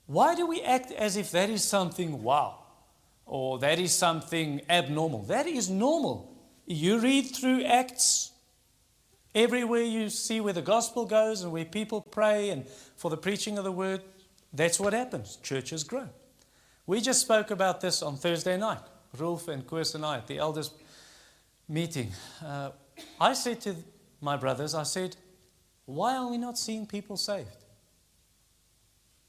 why 0.06 0.34
do 0.34 0.46
we 0.46 0.60
act 0.60 0.92
as 0.92 1.16
if 1.16 1.30
that 1.30 1.48
is 1.48 1.64
something 1.64 2.22
wow 2.22 2.58
or 3.24 3.58
that 3.60 3.78
is 3.78 3.94
something 3.94 4.60
abnormal? 4.68 5.22
That 5.22 5.46
is 5.46 5.70
normal. 5.70 6.36
You 6.66 6.98
read 6.98 7.34
through 7.34 7.64
Acts, 7.64 8.31
everywhere 9.34 9.82
you 9.82 10.08
see 10.08 10.40
where 10.40 10.52
the 10.52 10.62
gospel 10.62 11.06
goes 11.06 11.42
and 11.42 11.52
where 11.52 11.64
people 11.64 12.00
pray 12.00 12.50
and 12.50 12.66
for 12.96 13.10
the 13.10 13.16
preaching 13.16 13.58
of 13.58 13.64
the 13.64 13.72
word, 13.72 14.02
that's 14.52 14.78
what 14.78 14.92
happens. 14.92 15.36
Churches 15.42 15.84
grow. 15.84 16.08
We 16.86 17.00
just 17.00 17.20
spoke 17.20 17.50
about 17.50 17.80
this 17.80 18.02
on 18.02 18.16
Thursday 18.16 18.56
night, 18.56 18.80
Rolf 19.16 19.48
and 19.48 19.66
Koos 19.66 19.94
and 19.94 20.04
I 20.04 20.18
at 20.18 20.26
the 20.26 20.38
elders' 20.38 20.72
meeting. 21.68 22.12
Uh, 22.44 22.70
I 23.20 23.32
said 23.32 23.60
to 23.62 23.76
my 24.20 24.36
brothers, 24.36 24.74
I 24.74 24.82
said, 24.82 25.16
why 25.86 26.16
are 26.16 26.30
we 26.30 26.38
not 26.38 26.58
seeing 26.58 26.86
people 26.86 27.16
saved? 27.16 27.64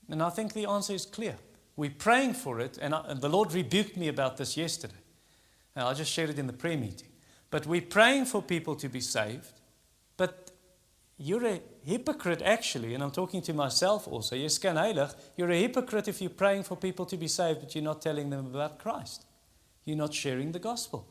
And 0.10 0.22
I 0.22 0.30
think 0.30 0.54
the 0.54 0.66
answer 0.66 0.94
is 0.94 1.06
clear. 1.06 1.38
We're 1.76 1.90
praying 1.98 2.34
for 2.34 2.60
it, 2.60 2.78
and, 2.82 2.94
I, 2.94 3.04
and 3.08 3.22
the 3.22 3.30
Lord 3.30 3.54
rebuked 3.54 3.98
me 3.98 4.08
about 4.08 4.38
this 4.38 4.56
yesterday. 4.58 4.94
Now, 5.76 5.88
I 5.88 5.94
just 5.94 6.12
shared 6.12 6.30
it 6.30 6.38
in 6.38 6.46
the 6.48 6.54
prayer 6.54 6.78
meeting. 6.78 7.08
But 7.50 7.66
we're 7.66 7.82
praying 7.82 8.26
for 8.26 8.42
people 8.42 8.76
to 8.76 8.90
be 8.90 9.00
saved, 9.00 9.54
but 10.18 10.52
you're 11.18 11.46
a 11.46 11.62
hypocrite 11.84 12.42
actually, 12.42 12.94
and 12.94 13.04
I'm 13.04 13.12
talking 13.12 13.42
to 13.44 13.54
myself 13.54 14.08
also. 14.08 14.36
You're 14.36 15.50
a 15.50 15.60
hypocrite 15.60 16.08
if 16.08 16.22
you're 16.22 16.30
praying 16.30 16.64
for 16.64 16.76
people 16.76 17.06
to 17.06 17.18
be 17.18 17.28
saved, 17.28 17.62
but 17.62 17.76
you're 17.76 17.84
not 17.84 18.02
telling 18.02 18.30
them 18.30 18.48
about 18.48 18.80
Christ. 18.80 19.26
You're 19.86 19.98
not 19.98 20.14
sharing 20.14 20.52
the 20.52 20.60
gospel. 20.60 21.08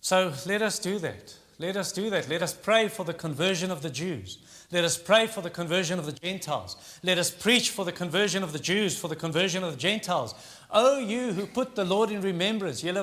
So 0.00 0.32
let 0.46 0.62
us 0.62 0.78
do 0.78 0.98
that. 0.98 1.36
Let 1.58 1.76
us 1.76 1.92
do 1.92 2.10
that. 2.10 2.28
Let 2.28 2.42
us 2.42 2.52
pray 2.52 2.88
for 2.88 3.04
the 3.04 3.14
conversion 3.14 3.70
of 3.70 3.82
the 3.82 3.90
Jews. 3.90 4.38
Let 4.72 4.84
us 4.84 4.98
pray 4.98 5.26
for 5.28 5.42
the 5.42 5.50
conversion 5.50 5.98
of 5.98 6.06
the 6.06 6.12
Gentiles. 6.12 6.98
Let 7.04 7.18
us 7.18 7.30
preach 7.30 7.70
for 7.70 7.84
the 7.84 7.92
conversion 7.92 8.42
of 8.42 8.52
the 8.52 8.58
Jews, 8.58 8.98
for 8.98 9.06
the 9.06 9.14
conversion 9.14 9.62
of 9.62 9.70
the 9.70 9.78
Gentiles. 9.78 10.34
Oh, 10.72 10.98
you 10.98 11.32
who 11.34 11.46
put 11.46 11.74
the 11.74 11.84
Lord 11.84 12.10
in 12.10 12.22
remembrance. 12.22 12.82
You 12.82 12.92
who 12.94 13.02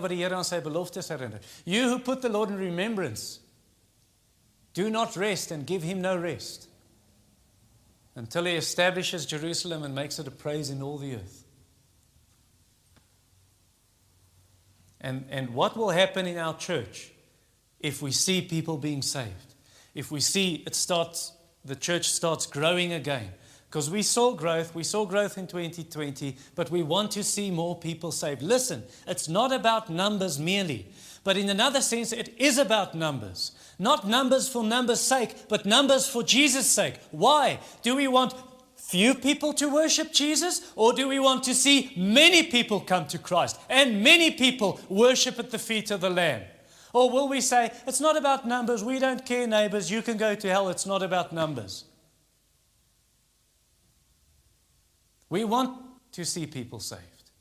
put 2.00 2.22
the 2.22 2.30
Lord 2.30 2.50
in 2.50 2.58
remembrance. 2.58 3.40
Do 4.74 4.90
not 4.90 5.16
rest 5.16 5.52
and 5.52 5.68
give 5.68 5.84
him 5.84 6.02
no 6.02 6.18
rest 6.18 6.68
until 8.16 8.46
he 8.46 8.56
establishes 8.56 9.26
Jerusalem 9.26 9.84
and 9.84 9.94
makes 9.94 10.18
it 10.20 10.28
a 10.28 10.32
praise 10.32 10.70
in 10.70 10.82
all 10.82 10.98
the 10.98 11.16
earth. 11.16 11.44
And, 15.02 15.26
and 15.30 15.52
what 15.52 15.78
will 15.78 15.92
happen 15.92 16.28
in 16.28 16.38
our 16.38 16.58
church 16.58 17.12
if 17.80 18.02
we 18.02 18.12
see 18.12 18.42
people 18.42 18.78
being 18.78 19.02
saved? 19.02 19.56
If 19.96 20.12
we 20.12 20.20
see 20.20 20.64
it 20.66 20.76
starts, 20.76 21.34
the 21.64 21.76
church 21.76 22.10
starts 22.10 22.46
growing 22.46 22.92
again. 22.94 23.32
Because 23.70 23.90
we 23.90 24.02
saw 24.02 24.34
growth, 24.34 24.74
we 24.74 24.84
saw 24.84 25.06
growth 25.06 25.38
in 25.38 25.46
2020, 25.46 26.36
but 26.56 26.72
we 26.72 26.82
want 26.82 27.12
to 27.12 27.24
see 27.24 27.52
more 27.52 27.78
people 27.78 28.12
saved. 28.12 28.42
Listen, 28.42 28.84
it's 29.06 29.30
not 29.30 29.52
about 29.52 29.92
numbers 29.92 30.40
merely, 30.40 30.88
but 31.24 31.38
in 31.38 31.50
another 31.50 31.82
sense, 31.82 32.12
it 32.12 32.34
is 32.40 32.58
about 32.58 32.96
numbers. 32.96 33.52
Not 33.78 34.08
numbers 34.08 34.50
for 34.50 34.64
numbers' 34.64 35.02
sake, 35.02 35.48
but 35.50 35.68
numbers 35.68 36.08
for 36.08 36.24
Jesus' 36.24 36.68
sake. 36.68 36.96
Why? 37.12 37.60
Do 37.84 37.96
we 37.96 38.08
want 38.08 38.34
few 38.76 39.14
people 39.14 39.54
to 39.54 39.72
worship 39.72 40.12
Jesus? 40.12 40.72
Or 40.76 40.92
do 40.92 41.08
we 41.08 41.20
want 41.20 41.44
to 41.44 41.54
see 41.54 41.94
many 41.96 42.44
people 42.44 42.80
come 42.80 43.06
to 43.08 43.20
Christ 43.20 43.60
and 43.70 44.04
many 44.04 44.32
people 44.32 44.80
worship 44.90 45.38
at 45.38 45.52
the 45.52 45.60
feet 45.60 45.92
of 45.92 46.02
the 46.02 46.10
Lamb? 46.10 46.42
Or 46.92 47.12
will 47.12 47.28
we 47.28 47.40
say, 47.40 47.72
it's 47.86 48.00
not 48.00 48.18
about 48.18 48.48
numbers, 48.48 48.84
we 48.84 48.98
don't 48.98 49.24
care, 49.24 49.46
neighbors, 49.46 49.92
you 49.92 50.02
can 50.02 50.18
go 50.18 50.34
to 50.34 50.50
hell, 50.50 50.70
it's 50.70 50.88
not 50.88 51.04
about 51.04 51.32
numbers? 51.32 51.84
We 55.30 55.44
want 55.44 55.78
to 56.14 56.26
see 56.26 56.48
people 56.48 56.80
saved. 56.80 57.32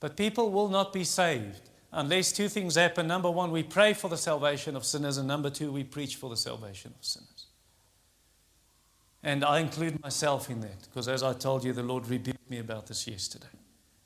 But 0.00 0.16
people 0.16 0.50
will 0.50 0.68
not 0.68 0.92
be 0.92 1.04
saved 1.04 1.70
unless 1.92 2.32
two 2.32 2.48
things 2.48 2.74
happen. 2.74 3.06
Number 3.06 3.30
one, 3.30 3.50
we 3.50 3.62
pray 3.62 3.94
for 3.94 4.08
the 4.08 4.16
salvation 4.16 4.76
of 4.76 4.84
sinners, 4.84 5.16
and 5.16 5.28
number 5.28 5.48
two, 5.48 5.72
we 5.72 5.84
preach 5.84 6.16
for 6.16 6.28
the 6.28 6.36
salvation 6.36 6.92
of 6.98 7.04
sinners. 7.04 7.46
And 9.22 9.42
I 9.42 9.60
include 9.60 10.02
myself 10.02 10.50
in 10.50 10.60
that 10.60 10.82
because, 10.82 11.08
as 11.08 11.22
I 11.22 11.32
told 11.32 11.64
you, 11.64 11.72
the 11.72 11.82
Lord 11.82 12.06
rebuked 12.08 12.50
me 12.50 12.58
about 12.58 12.86
this 12.86 13.06
yesterday. 13.06 13.46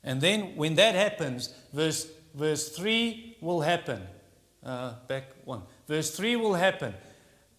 And 0.03 0.21
then, 0.21 0.55
when 0.55 0.75
that 0.75 0.95
happens, 0.95 1.53
verse, 1.73 2.07
verse 2.33 2.69
3 2.69 3.37
will 3.41 3.59
happen. 3.59 4.01
Uh, 4.63 4.93
back 5.07 5.25
one. 5.43 5.63
Verse 5.87 6.15
3 6.15 6.37
will 6.37 6.53
happen. 6.53 6.93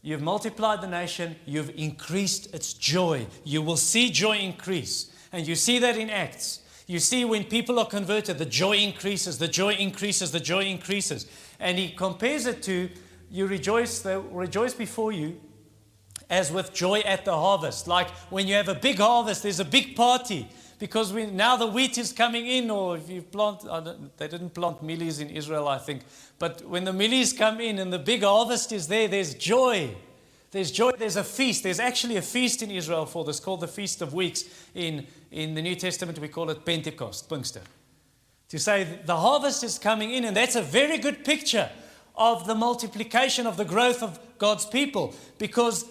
You've 0.02 0.22
multiplied 0.22 0.80
the 0.80 0.86
nation, 0.86 1.36
you've 1.44 1.70
increased 1.76 2.54
its 2.54 2.72
joy. 2.72 3.26
You 3.44 3.60
will 3.60 3.76
see 3.76 4.10
joy 4.10 4.38
increase. 4.38 5.12
And 5.32 5.46
you 5.46 5.54
see 5.54 5.78
that 5.78 5.96
in 5.96 6.10
Acts. 6.10 6.60
You 6.86 6.98
see, 6.98 7.24
when 7.24 7.44
people 7.44 7.78
are 7.78 7.86
converted, 7.86 8.38
the 8.38 8.44
joy 8.44 8.76
increases, 8.76 9.38
the 9.38 9.48
joy 9.48 9.74
increases, 9.74 10.32
the 10.32 10.40
joy 10.40 10.64
increases. 10.64 11.26
And 11.60 11.78
he 11.78 11.90
compares 11.90 12.46
it 12.46 12.62
to 12.64 12.90
you 13.30 13.46
rejoice, 13.46 14.00
they 14.00 14.16
rejoice 14.16 14.74
before 14.74 15.12
you 15.12 15.40
as 16.28 16.50
with 16.50 16.72
joy 16.72 17.00
at 17.00 17.24
the 17.24 17.32
harvest. 17.32 17.86
Like 17.86 18.10
when 18.28 18.48
you 18.48 18.54
have 18.54 18.68
a 18.68 18.74
big 18.74 18.98
harvest, 18.98 19.44
there's 19.44 19.60
a 19.60 19.64
big 19.64 19.94
party 19.94 20.48
because 20.80 21.12
we, 21.12 21.26
now 21.26 21.56
the 21.56 21.66
wheat 21.66 21.98
is 21.98 22.12
coming 22.12 22.46
in, 22.46 22.70
or 22.70 22.96
if 22.96 23.08
you 23.08 23.22
plant, 23.22 23.62
they 24.16 24.26
didn't 24.26 24.50
plant 24.50 24.82
mealies 24.82 25.20
in 25.20 25.28
Israel, 25.28 25.68
I 25.68 25.78
think, 25.78 26.02
but 26.38 26.66
when 26.66 26.84
the 26.84 26.92
mealies 26.92 27.36
come 27.36 27.60
in 27.60 27.78
and 27.78 27.92
the 27.92 27.98
big 27.98 28.22
harvest 28.22 28.72
is 28.72 28.88
there, 28.88 29.06
there's 29.06 29.34
joy. 29.34 29.94
There's 30.50 30.70
joy, 30.70 30.92
there's 30.98 31.16
a 31.16 31.24
feast. 31.24 31.62
There's 31.62 31.78
actually 31.78 32.16
a 32.16 32.22
feast 32.22 32.62
in 32.62 32.70
Israel 32.70 33.06
for 33.06 33.24
this 33.24 33.38
called 33.38 33.60
the 33.60 33.68
Feast 33.68 34.02
of 34.02 34.12
Weeks. 34.12 34.44
In, 34.74 35.06
in 35.30 35.54
the 35.54 35.62
New 35.62 35.76
Testament, 35.76 36.18
we 36.18 36.28
call 36.28 36.50
it 36.50 36.64
Pentecost, 36.64 37.28
Pinkster. 37.28 37.62
To 38.48 38.58
say 38.58 39.00
the 39.04 39.16
harvest 39.16 39.62
is 39.62 39.78
coming 39.78 40.10
in, 40.10 40.24
and 40.24 40.36
that's 40.36 40.56
a 40.56 40.62
very 40.62 40.98
good 40.98 41.24
picture 41.24 41.70
of 42.16 42.46
the 42.46 42.54
multiplication 42.54 43.46
of 43.46 43.56
the 43.56 43.64
growth 43.64 44.02
of 44.02 44.18
God's 44.38 44.66
people 44.66 45.14
because 45.38 45.84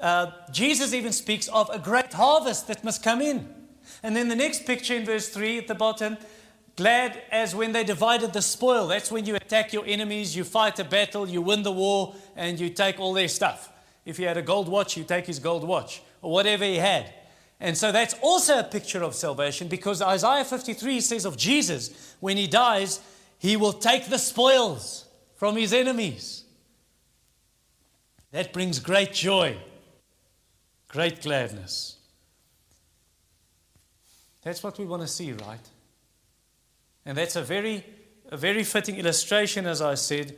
uh, 0.00 0.30
Jesus 0.52 0.92
even 0.92 1.12
speaks 1.12 1.48
of 1.48 1.70
a 1.70 1.78
great 1.78 2.12
harvest 2.12 2.68
that 2.68 2.84
must 2.84 3.02
come 3.02 3.22
in. 3.22 3.48
And 4.02 4.14
then 4.14 4.28
the 4.28 4.36
next 4.36 4.66
picture 4.66 4.94
in 4.94 5.06
verse 5.06 5.30
3 5.30 5.58
at 5.58 5.68
the 5.68 5.74
bottom 5.74 6.18
glad 6.76 7.22
as 7.30 7.54
when 7.54 7.72
they 7.72 7.84
divided 7.84 8.32
the 8.32 8.40
spoil. 8.40 8.86
That's 8.86 9.10
when 9.10 9.26
you 9.26 9.36
attack 9.36 9.72
your 9.72 9.84
enemies, 9.86 10.34
you 10.34 10.44
fight 10.44 10.78
a 10.78 10.84
battle, 10.84 11.28
you 11.28 11.42
win 11.42 11.62
the 11.62 11.72
war, 11.72 12.14
and 12.36 12.58
you 12.58 12.70
take 12.70 12.98
all 12.98 13.12
their 13.12 13.28
stuff. 13.28 13.69
If 14.04 14.16
he 14.16 14.24
had 14.24 14.36
a 14.36 14.42
gold 14.42 14.68
watch, 14.68 14.96
you 14.96 15.04
take 15.04 15.26
his 15.26 15.38
gold 15.38 15.64
watch, 15.64 16.02
or 16.22 16.32
whatever 16.32 16.64
he 16.64 16.76
had. 16.76 17.12
And 17.60 17.76
so 17.76 17.92
that's 17.92 18.14
also 18.22 18.58
a 18.58 18.64
picture 18.64 19.02
of 19.02 19.14
salvation 19.14 19.68
because 19.68 20.00
Isaiah 20.00 20.44
53 20.44 21.00
says 21.00 21.24
of 21.24 21.36
Jesus, 21.36 22.16
when 22.20 22.36
he 22.36 22.46
dies, 22.46 23.00
he 23.38 23.56
will 23.56 23.74
take 23.74 24.06
the 24.06 24.18
spoils 24.18 25.06
from 25.36 25.56
his 25.56 25.72
enemies. 25.72 26.44
That 28.32 28.52
brings 28.52 28.78
great 28.78 29.12
joy 29.12 29.56
great 30.90 31.22
gladness. 31.22 31.96
That's 34.42 34.62
what 34.62 34.78
we 34.78 34.86
want 34.86 35.02
to 35.02 35.08
see, 35.08 35.32
right? 35.32 35.68
And 37.06 37.16
that's 37.16 37.36
a 37.36 37.42
very, 37.42 37.84
a 38.30 38.36
very 38.36 38.64
fitting 38.64 38.96
illustration, 38.96 39.66
as 39.66 39.80
I 39.80 39.94
said, 39.94 40.36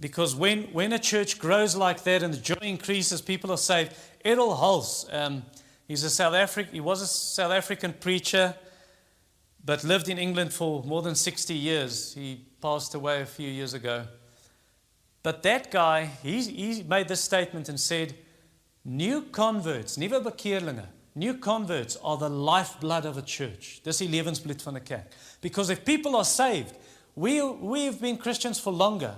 because 0.00 0.34
when, 0.34 0.62
when 0.72 0.92
a 0.94 0.98
church 0.98 1.38
grows 1.38 1.76
like 1.76 2.02
that 2.04 2.22
and 2.22 2.32
the 2.32 2.38
joy 2.38 2.58
increases, 2.62 3.20
people 3.20 3.50
are 3.52 3.58
saved. 3.58 3.94
Erroll 4.24 4.58
Hulse, 4.58 5.06
um, 5.14 5.42
he's 5.86 6.02
a 6.02 6.10
South 6.10 6.34
African, 6.34 6.72
he 6.72 6.80
was 6.80 7.02
a 7.02 7.06
South 7.06 7.52
African 7.52 7.92
preacher, 7.92 8.54
but 9.62 9.84
lived 9.84 10.08
in 10.08 10.18
England 10.18 10.54
for 10.54 10.82
more 10.84 11.02
than 11.02 11.14
60 11.14 11.54
years. 11.54 12.14
He 12.14 12.46
passed 12.62 12.94
away 12.94 13.20
a 13.20 13.26
few 13.26 13.48
years 13.48 13.74
ago. 13.74 14.06
But 15.22 15.42
that 15.42 15.70
guy, 15.70 16.06
he, 16.22 16.40
he 16.40 16.82
made 16.82 17.08
this 17.08 17.22
statement 17.22 17.68
and 17.68 17.78
said, 17.78 18.14
New 18.82 19.20
converts, 19.20 19.98
nuwe 19.98 20.22
bekeerlinge, 20.24 20.86
New 21.14 21.34
converts 21.34 21.96
are 22.02 22.16
the 22.16 22.30
lifeblood 22.30 23.04
of 23.04 23.18
a 23.18 23.22
church. 23.22 23.80
Dis 23.82 23.98
die 23.98 24.06
lewensbloed 24.06 24.62
van 24.62 24.76
'n 24.76 24.84
kerk. 24.84 25.12
Because 25.40 25.68
if 25.68 25.84
people 25.84 26.16
are 26.16 26.24
saved, 26.24 26.74
we 27.14 27.42
we've 27.42 28.00
been 28.00 28.16
Christians 28.16 28.60
for 28.60 28.72
longer. 28.72 29.16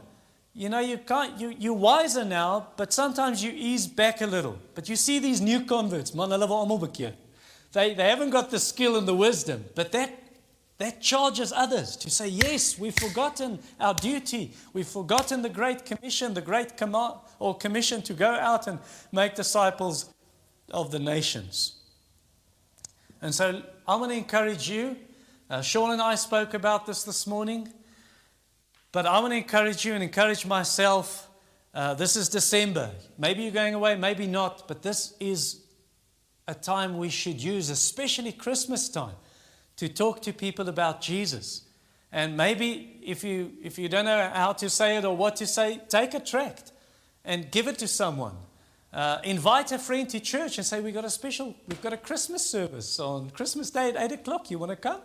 You 0.55 0.69
know, 0.69 0.81
you 0.81 0.99
can't 0.99 1.41
you 1.41 1.55
you're 1.59 1.73
wiser 1.73 2.25
now, 2.25 2.69
but 2.77 2.93
sometimes 2.93 3.43
you 3.43 3.53
ease 3.55 3.87
back 3.87 4.21
a 4.21 4.27
little. 4.27 4.59
But 4.75 4.89
you 4.89 4.97
see 4.97 5.19
these 5.19 5.41
new 5.41 5.65
converts. 5.65 6.11
They 6.11 7.95
they 7.95 8.09
haven't 8.09 8.31
got 8.31 8.51
the 8.51 8.59
skill 8.59 8.97
and 8.97 9.09
the 9.09 9.15
wisdom, 9.15 9.65
but 9.75 9.93
that 9.93 10.23
that 10.83 11.01
charges 11.01 11.53
others 11.53 11.97
to 11.99 12.11
say, 12.11 12.27
Yes, 12.27 12.77
we've 12.77 12.97
forgotten 12.97 13.61
our 13.79 13.95
duty. 13.95 14.53
We've 14.73 14.87
forgotten 14.87 15.43
the 15.43 15.49
Great 15.49 15.85
Commission, 15.85 16.35
the 16.35 16.41
Great 16.41 16.77
command 16.77 17.15
or 17.39 17.57
commission 17.57 18.03
to 18.03 18.15
go 18.15 18.31
out 18.31 18.67
and 18.67 18.81
make 19.13 19.37
disciples 19.37 20.13
of 20.73 20.91
the 20.91 20.99
nations. 20.99 21.77
And 23.21 23.33
so 23.33 23.63
I 23.87 23.95
want 23.95 24.11
to 24.11 24.19
encourage 24.19 24.69
you. 24.69 24.97
Uh, 25.49 25.63
Sean 25.63 25.93
and 25.93 26.03
I 26.03 26.17
spoke 26.17 26.53
about 26.53 26.87
this 26.87 27.05
this 27.05 27.27
morning. 27.29 27.69
But 28.93 29.07
I 29.07 29.21
want 29.21 29.33
to 29.33 29.39
encourage 29.39 29.87
you 29.87 29.95
and 29.95 30.03
encourage 30.03 30.45
myself. 30.45 31.31
Uh, 31.73 31.95
this 31.95 32.15
is 32.15 32.29
December. 32.29 32.91
Maybe 33.17 33.43
you're 33.43 33.51
going 33.51 33.73
away, 33.73 33.97
maybe 33.97 34.27
not. 34.27 34.69
But 34.69 34.83
this 34.83 35.15
is 35.19 35.63
a 36.47 36.55
time 36.55 36.99
we 36.99 37.09
should 37.09 37.43
use, 37.43 37.71
especially 37.71 38.33
Christmas 38.33 38.91
time 38.91 39.15
to 39.77 39.89
talk 39.89 40.21
to 40.23 40.33
people 40.35 40.69
about 40.69 41.01
Jesus. 41.01 41.63
And 42.13 42.37
maybe 42.37 43.01
if 43.03 43.25
you, 43.25 43.53
if 43.63 43.79
you 43.79 43.89
don't 43.89 44.05
know 44.05 44.31
how 44.35 44.53
to 44.53 44.69
say 44.69 44.99
it 44.99 45.07
or 45.07 45.17
what 45.17 45.37
to 45.37 45.47
say, 45.47 45.81
take 45.89 46.13
a 46.13 46.21
tract 46.21 46.73
and 47.25 47.51
give 47.51 47.69
it 47.69 47.79
to 47.79 47.89
someone. 47.89 48.37
Uh, 48.93 49.21
invite 49.25 49.73
a 49.73 49.79
friend 49.79 50.07
to 50.11 50.21
church 50.21 50.59
and 50.59 50.67
say, 50.67 50.83
We've 50.83 50.93
got 50.93 51.07
a 51.07 51.11
special, 51.11 51.57
we've 51.67 51.81
got 51.81 51.95
a 51.95 51.97
Christmas 51.97 52.45
service 52.45 53.01
on 53.01 53.31
Christmas 53.31 53.71
Day 53.71 53.89
at 53.89 54.13
8 54.13 54.13
o'clock. 54.21 54.51
You 54.51 54.59
want 54.59 54.69
to 54.69 54.77
come? 54.77 55.01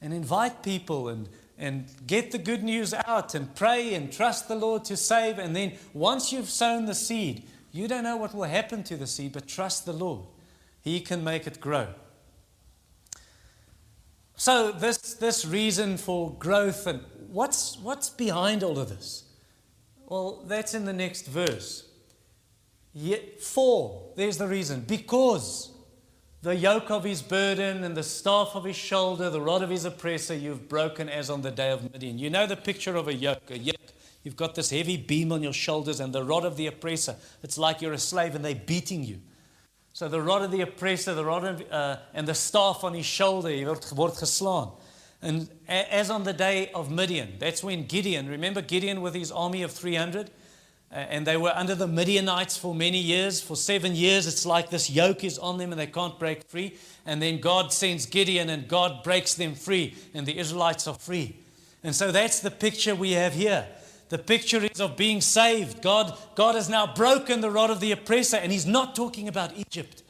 And 0.00 0.14
invite 0.14 0.62
people 0.62 1.10
and, 1.10 1.28
and 1.58 1.86
get 2.06 2.32
the 2.32 2.38
good 2.38 2.62
news 2.62 2.92
out 2.92 3.34
and 3.34 3.54
pray 3.54 3.94
and 3.94 4.12
trust 4.12 4.48
the 4.48 4.54
Lord 4.54 4.84
to 4.86 4.96
save. 4.96 5.38
And 5.38 5.56
then 5.56 5.72
once 5.94 6.32
you've 6.32 6.50
sown 6.50 6.84
the 6.84 6.94
seed, 6.94 7.44
you 7.72 7.88
don't 7.88 8.04
know 8.04 8.16
what 8.16 8.34
will 8.34 8.44
happen 8.44 8.82
to 8.84 8.96
the 8.96 9.06
seed, 9.06 9.32
but 9.32 9.46
trust 9.46 9.86
the 9.86 9.92
Lord. 9.92 10.26
He 10.82 11.00
can 11.00 11.24
make 11.24 11.46
it 11.46 11.60
grow. 11.60 11.88
So 14.36 14.70
this, 14.70 15.14
this 15.14 15.46
reason 15.46 15.96
for 15.96 16.32
growth 16.38 16.86
and 16.86 17.00
what's, 17.28 17.78
what's 17.78 18.10
behind 18.10 18.62
all 18.62 18.78
of 18.78 18.90
this? 18.90 19.24
Well, 20.06 20.44
that's 20.46 20.74
in 20.74 20.84
the 20.84 20.92
next 20.92 21.26
verse. 21.26 21.88
Yet, 22.92 23.42
for, 23.42 24.12
there's 24.16 24.38
the 24.38 24.46
reason. 24.46 24.84
Because 24.86 25.70
the 26.46 26.54
yoke 26.54 26.92
of 26.92 27.02
his 27.02 27.22
burden 27.22 27.82
and 27.82 27.96
the 27.96 28.04
staff 28.04 28.52
of 28.54 28.62
his 28.62 28.76
shoulder, 28.76 29.28
the 29.30 29.40
rod 29.40 29.64
of 29.64 29.70
his 29.70 29.84
oppressor, 29.84 30.32
you've 30.32 30.68
broken 30.68 31.08
as 31.08 31.28
on 31.28 31.42
the 31.42 31.50
day 31.50 31.72
of 31.72 31.92
Midian. 31.92 32.20
You 32.20 32.30
know 32.30 32.46
the 32.46 32.56
picture 32.56 32.94
of 32.94 33.08
a 33.08 33.12
yoke. 33.12 33.50
A 33.50 33.58
yoke. 33.58 33.74
You've 34.22 34.36
got 34.36 34.54
this 34.54 34.70
heavy 34.70 34.96
beam 34.96 35.32
on 35.32 35.42
your 35.42 35.52
shoulders 35.52 35.98
and 35.98 36.12
the 36.12 36.22
rod 36.22 36.44
of 36.44 36.56
the 36.56 36.68
oppressor. 36.68 37.16
It's 37.42 37.58
like 37.58 37.82
you're 37.82 37.94
a 37.94 37.98
slave 37.98 38.36
and 38.36 38.44
they're 38.44 38.54
beating 38.54 39.02
you. 39.02 39.18
So 39.92 40.06
the 40.06 40.22
rod 40.22 40.42
of 40.42 40.52
the 40.52 40.60
oppressor, 40.60 41.14
the 41.14 41.24
rod 41.24 41.42
of, 41.42 41.64
uh, 41.68 41.96
and 42.14 42.28
the 42.28 42.34
staff 42.34 42.84
on 42.84 42.94
his 42.94 43.06
shoulder, 43.06 43.48
he 43.48 43.64
word, 43.64 43.84
word 43.96 44.12
geslaan. 44.12 44.70
And 45.20 45.48
as 45.66 46.10
on 46.10 46.22
the 46.22 46.32
day 46.32 46.70
of 46.76 46.92
Midian, 46.92 47.40
that's 47.40 47.64
when 47.64 47.86
Gideon, 47.86 48.28
remember 48.28 48.62
Gideon 48.62 49.00
with 49.00 49.14
his 49.14 49.32
army 49.32 49.64
of 49.64 49.72
300? 49.72 50.30
And 50.90 51.26
they 51.26 51.36
were 51.36 51.52
under 51.54 51.74
the 51.74 51.88
Midianites 51.88 52.56
for 52.56 52.74
many 52.74 52.98
years. 52.98 53.40
For 53.40 53.56
seven 53.56 53.96
years, 53.96 54.26
it's 54.26 54.46
like 54.46 54.70
this 54.70 54.88
yoke 54.88 55.24
is 55.24 55.38
on 55.38 55.58
them 55.58 55.72
and 55.72 55.80
they 55.80 55.88
can't 55.88 56.18
break 56.18 56.44
free. 56.44 56.76
And 57.04 57.20
then 57.20 57.40
God 57.40 57.72
sends 57.72 58.06
Gideon 58.06 58.48
and 58.48 58.68
God 58.68 59.02
breaks 59.02 59.34
them 59.34 59.54
free, 59.54 59.96
and 60.14 60.26
the 60.26 60.38
Israelites 60.38 60.86
are 60.86 60.94
free. 60.94 61.36
And 61.82 61.94
so 61.94 62.12
that's 62.12 62.40
the 62.40 62.50
picture 62.50 62.94
we 62.94 63.12
have 63.12 63.34
here. 63.34 63.66
The 64.08 64.18
picture 64.18 64.64
is 64.64 64.80
of 64.80 64.96
being 64.96 65.20
saved. 65.20 65.82
God, 65.82 66.16
God 66.36 66.54
has 66.54 66.68
now 66.68 66.94
broken 66.94 67.40
the 67.40 67.50
rod 67.50 67.70
of 67.70 67.80
the 67.80 67.92
oppressor, 67.92 68.36
and 68.36 68.52
He's 68.52 68.66
not 68.66 68.94
talking 68.94 69.26
about 69.26 69.56
Egypt. 69.56 70.04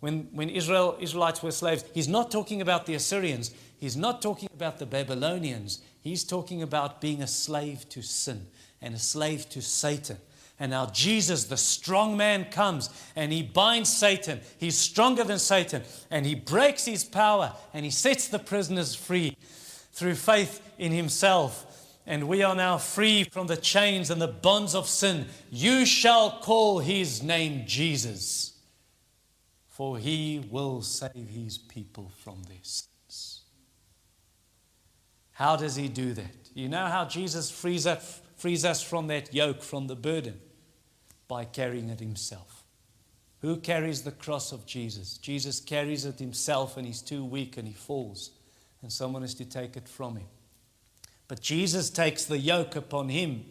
When, 0.00 0.28
when 0.32 0.48
Israel, 0.48 0.96
Israelites 1.00 1.42
were 1.42 1.52
slaves, 1.52 1.84
He's 1.94 2.08
not 2.08 2.30
talking 2.32 2.60
about 2.60 2.86
the 2.86 2.94
Assyrians. 2.94 3.52
He's 3.78 3.96
not 3.96 4.20
talking 4.20 4.48
about 4.52 4.78
the 4.78 4.86
Babylonians. 4.86 5.80
He's 6.00 6.24
talking 6.24 6.62
about 6.62 7.00
being 7.00 7.22
a 7.22 7.28
slave 7.28 7.88
to 7.90 8.02
sin 8.02 8.48
and 8.80 8.94
a 8.94 8.98
slave 8.98 9.48
to 9.50 9.62
Satan. 9.62 10.18
And 10.60 10.72
now 10.72 10.86
Jesus, 10.86 11.44
the 11.44 11.56
strong 11.56 12.16
man, 12.16 12.46
comes 12.46 12.90
and 13.14 13.32
he 13.32 13.42
binds 13.42 13.94
Satan. 13.94 14.40
He's 14.58 14.76
stronger 14.76 15.24
than 15.24 15.38
Satan 15.38 15.82
and 16.10 16.26
he 16.26 16.34
breaks 16.34 16.84
his 16.84 17.04
power 17.04 17.54
and 17.72 17.84
he 17.84 17.90
sets 17.90 18.28
the 18.28 18.38
prisoners 18.38 18.94
free 18.94 19.36
through 19.92 20.16
faith 20.16 20.60
in 20.78 20.92
himself 20.92 21.64
and 22.08 22.26
we 22.26 22.42
are 22.42 22.54
now 22.54 22.78
free 22.78 23.22
from 23.24 23.48
the 23.48 23.56
chains 23.56 24.08
and 24.08 24.20
the 24.20 24.26
bonds 24.26 24.74
of 24.74 24.88
sin. 24.88 25.26
You 25.50 25.84
shall 25.84 26.40
call 26.40 26.78
his 26.78 27.22
name 27.22 27.64
Jesus, 27.66 28.54
for 29.66 29.98
he 29.98 30.42
will 30.50 30.80
save 30.80 31.28
his 31.28 31.58
people 31.58 32.10
from 32.24 32.42
their 32.44 32.62
sins. 32.62 33.42
How 35.32 35.54
does 35.54 35.76
he 35.76 35.88
do 35.88 36.14
that? 36.14 36.37
You 36.58 36.68
know 36.68 36.86
how 36.86 37.04
Jesus 37.04 37.52
frees 37.52 37.86
us, 37.86 38.20
frees 38.36 38.64
us 38.64 38.82
from 38.82 39.06
that 39.06 39.32
yoke, 39.32 39.62
from 39.62 39.86
the 39.86 39.94
burden? 39.94 40.40
By 41.28 41.44
carrying 41.44 41.88
it 41.88 42.00
himself. 42.00 42.64
Who 43.42 43.58
carries 43.58 44.02
the 44.02 44.10
cross 44.10 44.50
of 44.50 44.66
Jesus? 44.66 45.18
Jesus 45.18 45.60
carries 45.60 46.04
it 46.04 46.18
himself 46.18 46.76
and 46.76 46.84
he's 46.84 47.00
too 47.00 47.24
weak 47.24 47.58
and 47.58 47.68
he 47.68 47.74
falls, 47.74 48.30
and 48.82 48.92
someone 48.92 49.22
is 49.22 49.34
to 49.34 49.44
take 49.44 49.76
it 49.76 49.88
from 49.88 50.16
him. 50.16 50.26
But 51.28 51.40
Jesus 51.40 51.90
takes 51.90 52.24
the 52.24 52.38
yoke 52.38 52.74
upon 52.74 53.08
him. 53.08 53.44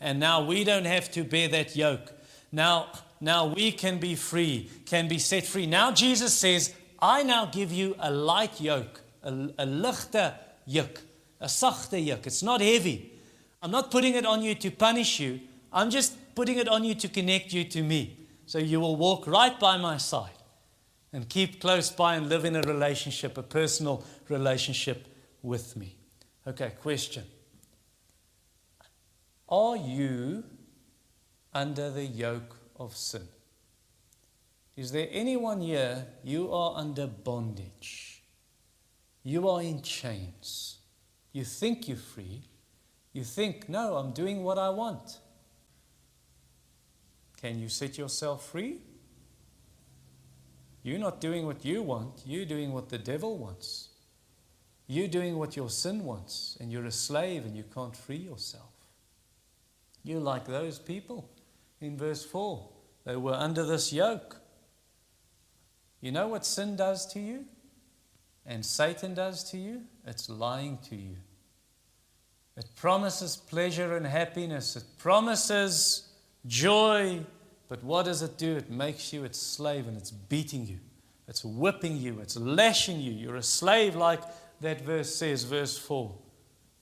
And 0.00 0.20
now 0.20 0.44
we 0.44 0.62
don't 0.62 0.84
have 0.84 1.10
to 1.12 1.24
bear 1.24 1.48
that 1.48 1.74
yoke. 1.74 2.12
Now, 2.52 2.92
now 3.20 3.46
we 3.46 3.72
can 3.72 3.98
be 3.98 4.14
free, 4.14 4.70
can 4.86 5.08
be 5.08 5.18
set 5.18 5.46
free. 5.46 5.66
Now 5.66 5.90
Jesus 5.90 6.32
says, 6.32 6.72
I 7.00 7.24
now 7.24 7.46
give 7.46 7.72
you 7.72 7.96
a 7.98 8.12
light 8.12 8.60
yoke, 8.60 9.00
a, 9.24 9.30
a 9.58 9.66
lichte 9.66 10.34
yoke, 10.64 11.00
a 11.42 11.48
sachte 11.48 12.02
yoke. 12.02 12.26
It's 12.26 12.42
not 12.42 12.60
heavy. 12.60 13.12
I'm 13.60 13.70
not 13.70 13.90
putting 13.90 14.14
it 14.14 14.24
on 14.24 14.42
you 14.42 14.54
to 14.54 14.70
punish 14.70 15.20
you. 15.20 15.40
I'm 15.72 15.90
just 15.90 16.34
putting 16.34 16.56
it 16.56 16.68
on 16.68 16.84
you 16.84 16.94
to 16.94 17.08
connect 17.08 17.52
you 17.52 17.64
to 17.64 17.82
me. 17.82 18.16
So 18.46 18.58
you 18.58 18.80
will 18.80 18.96
walk 18.96 19.26
right 19.26 19.58
by 19.58 19.76
my 19.76 19.96
side 19.96 20.30
and 21.12 21.28
keep 21.28 21.60
close 21.60 21.90
by 21.90 22.14
and 22.14 22.28
live 22.28 22.44
in 22.44 22.56
a 22.56 22.62
relationship, 22.62 23.36
a 23.36 23.42
personal 23.42 24.04
relationship 24.28 25.06
with 25.42 25.76
me. 25.76 25.96
Okay, 26.46 26.72
question. 26.80 27.24
Are 29.48 29.76
you 29.76 30.44
under 31.52 31.90
the 31.90 32.04
yoke 32.04 32.56
of 32.76 32.96
sin? 32.96 33.28
Is 34.76 34.92
there 34.92 35.08
anyone 35.10 35.60
here 35.60 36.06
you 36.24 36.52
are 36.52 36.74
under 36.76 37.06
bondage? 37.06 38.22
You 39.22 39.48
are 39.48 39.60
in 39.60 39.82
chains. 39.82 40.71
You 41.32 41.44
think 41.44 41.88
you're 41.88 41.96
free. 41.96 42.42
You 43.12 43.24
think, 43.24 43.68
no, 43.68 43.96
I'm 43.96 44.12
doing 44.12 44.42
what 44.42 44.58
I 44.58 44.70
want. 44.70 45.18
Can 47.40 47.58
you 47.58 47.68
set 47.68 47.98
yourself 47.98 48.50
free? 48.50 48.78
You're 50.82 50.98
not 50.98 51.20
doing 51.20 51.46
what 51.46 51.64
you 51.64 51.82
want, 51.82 52.22
you're 52.26 52.44
doing 52.44 52.72
what 52.72 52.88
the 52.88 52.98
devil 52.98 53.38
wants. 53.38 53.90
You're 54.86 55.08
doing 55.08 55.38
what 55.38 55.56
your 55.56 55.70
sin 55.70 56.04
wants, 56.04 56.56
and 56.60 56.72
you're 56.72 56.84
a 56.84 56.92
slave 56.92 57.44
and 57.44 57.56
you 57.56 57.64
can't 57.72 57.96
free 57.96 58.16
yourself. 58.16 58.72
You're 60.04 60.20
like 60.20 60.46
those 60.46 60.78
people 60.78 61.30
in 61.80 61.96
verse 61.96 62.24
4. 62.24 62.68
They 63.04 63.16
were 63.16 63.34
under 63.34 63.64
this 63.64 63.92
yoke. 63.92 64.40
You 66.00 66.10
know 66.10 66.28
what 66.28 66.44
sin 66.44 66.76
does 66.76 67.06
to 67.12 67.20
you? 67.20 67.44
And 68.44 68.66
Satan 68.66 69.14
does 69.14 69.48
to 69.50 69.56
you? 69.56 69.82
It's 70.06 70.28
lying 70.28 70.78
to 70.88 70.96
you. 70.96 71.16
It 72.56 72.66
promises 72.76 73.36
pleasure 73.36 73.96
and 73.96 74.06
happiness, 74.06 74.76
it 74.76 74.84
promises 74.98 76.08
joy. 76.46 77.20
But 77.68 77.82
what 77.82 78.04
does 78.04 78.20
it 78.20 78.36
do? 78.36 78.56
It 78.56 78.70
makes 78.70 79.14
you 79.14 79.24
its 79.24 79.38
slave 79.38 79.88
and 79.88 79.96
it's 79.96 80.10
beating 80.10 80.66
you. 80.66 80.78
It's 81.26 81.42
whipping 81.42 81.96
you. 81.96 82.20
It's 82.20 82.36
lashing 82.36 83.00
you. 83.00 83.12
You're 83.12 83.36
a 83.36 83.42
slave 83.42 83.96
like 83.96 84.20
that 84.60 84.82
verse 84.82 85.14
says, 85.14 85.44
verse 85.44 85.78
4. 85.78 86.14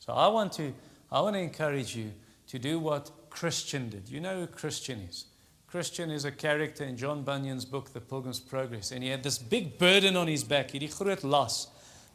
So 0.00 0.12
I 0.12 0.26
want 0.26 0.52
to, 0.54 0.74
I 1.12 1.20
want 1.20 1.37
to 1.37 1.40
encourage 1.40 1.94
you 1.94 2.11
to 2.48 2.59
do 2.59 2.80
what 2.80 3.11
Christian 3.30 3.88
did. 3.88 4.09
You 4.09 4.20
know 4.20 4.40
who 4.40 4.46
Christian 4.48 5.06
is? 5.09 5.26
Christian 5.68 6.11
is 6.11 6.24
a 6.24 6.33
character 6.33 6.83
in 6.83 6.96
John 6.96 7.22
Bunyan's 7.22 7.64
book, 7.64 7.92
The 7.92 8.00
Pilgrim's 8.00 8.40
Progress. 8.40 8.90
And 8.90 9.04
he 9.04 9.11
had 9.11 9.22
this 9.22 9.38
big 9.38 9.78
burden 9.78 10.16
on 10.16 10.26
his 10.26 10.42
back. 10.42 10.72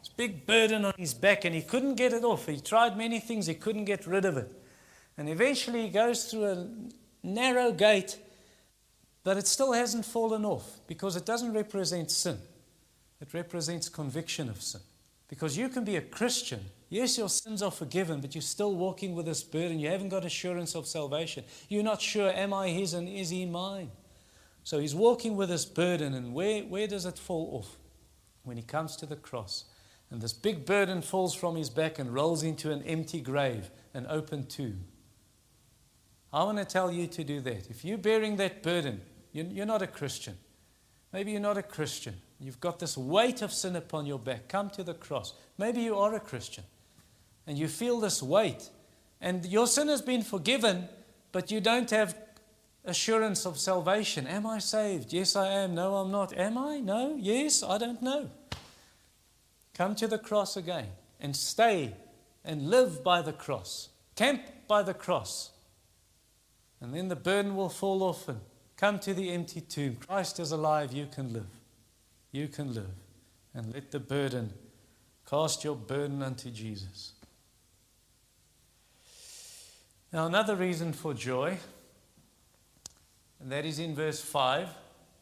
This 0.00 0.08
big 0.08 0.46
burden 0.46 0.84
on 0.84 0.94
his 0.96 1.14
back, 1.14 1.44
and 1.44 1.54
he 1.54 1.62
couldn't 1.62 1.94
get 1.94 2.12
it 2.12 2.24
off. 2.24 2.46
He 2.46 2.60
tried 2.60 2.96
many 2.96 3.20
things, 3.20 3.46
he 3.46 3.54
couldn't 3.54 3.84
get 3.86 4.06
rid 4.06 4.24
of 4.24 4.36
it. 4.36 4.50
And 5.18 5.28
eventually 5.28 5.82
he 5.82 5.88
goes 5.88 6.24
through 6.24 6.44
a 6.44 6.68
narrow 7.22 7.72
gate, 7.72 8.18
But 9.26 9.38
it 9.38 9.48
still 9.48 9.72
hasn't 9.72 10.04
fallen 10.04 10.44
off 10.44 10.78
because 10.86 11.16
it 11.16 11.26
doesn't 11.26 11.52
represent 11.52 12.12
sin. 12.12 12.38
It 13.20 13.34
represents 13.34 13.88
conviction 13.88 14.48
of 14.48 14.62
sin. 14.62 14.82
Because 15.26 15.58
you 15.58 15.68
can 15.68 15.82
be 15.82 15.96
a 15.96 16.00
Christian. 16.00 16.60
Yes, 16.90 17.18
your 17.18 17.28
sins 17.28 17.60
are 17.60 17.72
forgiven, 17.72 18.20
but 18.20 18.36
you're 18.36 18.42
still 18.42 18.76
walking 18.76 19.16
with 19.16 19.26
this 19.26 19.42
burden. 19.42 19.80
You 19.80 19.88
haven't 19.88 20.10
got 20.10 20.24
assurance 20.24 20.76
of 20.76 20.86
salvation. 20.86 21.42
You're 21.68 21.82
not 21.82 22.00
sure, 22.00 22.30
am 22.30 22.54
I 22.54 22.68
his 22.68 22.94
and 22.94 23.08
is 23.08 23.30
he 23.30 23.46
mine? 23.46 23.90
So 24.62 24.78
he's 24.78 24.94
walking 24.94 25.34
with 25.34 25.48
this 25.48 25.64
burden, 25.64 26.14
and 26.14 26.32
where, 26.32 26.62
where 26.62 26.86
does 26.86 27.04
it 27.04 27.18
fall 27.18 27.50
off? 27.58 27.76
When 28.44 28.56
he 28.56 28.62
comes 28.62 28.94
to 28.96 29.06
the 29.06 29.16
cross. 29.16 29.64
And 30.10 30.20
this 30.20 30.32
big 30.32 30.64
burden 30.64 31.02
falls 31.02 31.34
from 31.34 31.56
his 31.56 31.68
back 31.68 31.98
and 31.98 32.14
rolls 32.14 32.42
into 32.42 32.70
an 32.70 32.82
empty 32.82 33.20
grave, 33.20 33.70
an 33.92 34.06
open 34.08 34.46
tomb. 34.46 34.84
I 36.32 36.44
want 36.44 36.58
to 36.58 36.64
tell 36.64 36.92
you 36.92 37.06
to 37.08 37.24
do 37.24 37.40
that. 37.40 37.70
If 37.70 37.84
you're 37.84 37.98
bearing 37.98 38.36
that 38.36 38.62
burden, 38.62 39.00
you're 39.32 39.66
not 39.66 39.82
a 39.82 39.86
Christian. 39.86 40.36
Maybe 41.12 41.32
you're 41.32 41.40
not 41.40 41.58
a 41.58 41.62
Christian. 41.62 42.14
You've 42.38 42.60
got 42.60 42.78
this 42.78 42.96
weight 42.96 43.42
of 43.42 43.52
sin 43.52 43.76
upon 43.76 44.06
your 44.06 44.18
back. 44.18 44.48
Come 44.48 44.70
to 44.70 44.82
the 44.82 44.94
cross. 44.94 45.34
Maybe 45.58 45.80
you 45.80 45.96
are 45.96 46.14
a 46.14 46.20
Christian 46.20 46.64
and 47.46 47.56
you 47.56 47.68
feel 47.68 48.00
this 48.00 48.22
weight, 48.22 48.70
and 49.20 49.46
your 49.46 49.66
sin 49.66 49.88
has 49.88 50.02
been 50.02 50.22
forgiven, 50.22 50.88
but 51.32 51.50
you 51.50 51.60
don't 51.60 51.90
have 51.90 52.16
assurance 52.84 53.46
of 53.46 53.58
salvation. 53.58 54.26
Am 54.26 54.46
I 54.46 54.58
saved? 54.58 55.12
Yes, 55.12 55.36
I 55.36 55.48
am. 55.48 55.74
No, 55.74 55.96
I'm 55.96 56.10
not. 56.10 56.36
Am 56.36 56.58
I? 56.58 56.78
No. 56.78 57.16
Yes, 57.18 57.62
I 57.62 57.78
don't 57.78 58.02
know. 58.02 58.30
Come 59.76 59.94
to 59.96 60.06
the 60.06 60.18
cross 60.18 60.56
again 60.56 60.86
and 61.20 61.36
stay 61.36 61.92
and 62.42 62.70
live 62.70 63.04
by 63.04 63.20
the 63.20 63.34
cross. 63.34 63.90
Camp 64.14 64.40
by 64.66 64.82
the 64.82 64.94
cross. 64.94 65.50
And 66.80 66.94
then 66.94 67.08
the 67.08 67.16
burden 67.16 67.56
will 67.56 67.68
fall 67.68 68.02
off 68.02 68.26
and 68.26 68.40
come 68.78 68.98
to 69.00 69.12
the 69.12 69.30
empty 69.30 69.60
tomb. 69.60 69.96
Christ 69.96 70.40
is 70.40 70.50
alive. 70.50 70.94
You 70.94 71.06
can 71.06 71.30
live. 71.30 71.50
You 72.32 72.48
can 72.48 72.72
live. 72.72 72.94
And 73.52 73.74
let 73.74 73.90
the 73.90 74.00
burden 74.00 74.54
cast 75.28 75.62
your 75.62 75.76
burden 75.76 76.22
unto 76.22 76.50
Jesus. 76.50 77.12
Now, 80.10 80.24
another 80.24 80.56
reason 80.56 80.94
for 80.94 81.12
joy, 81.12 81.58
and 83.40 83.52
that 83.52 83.66
is 83.66 83.78
in 83.78 83.94
verse 83.94 84.22
5. 84.22 84.68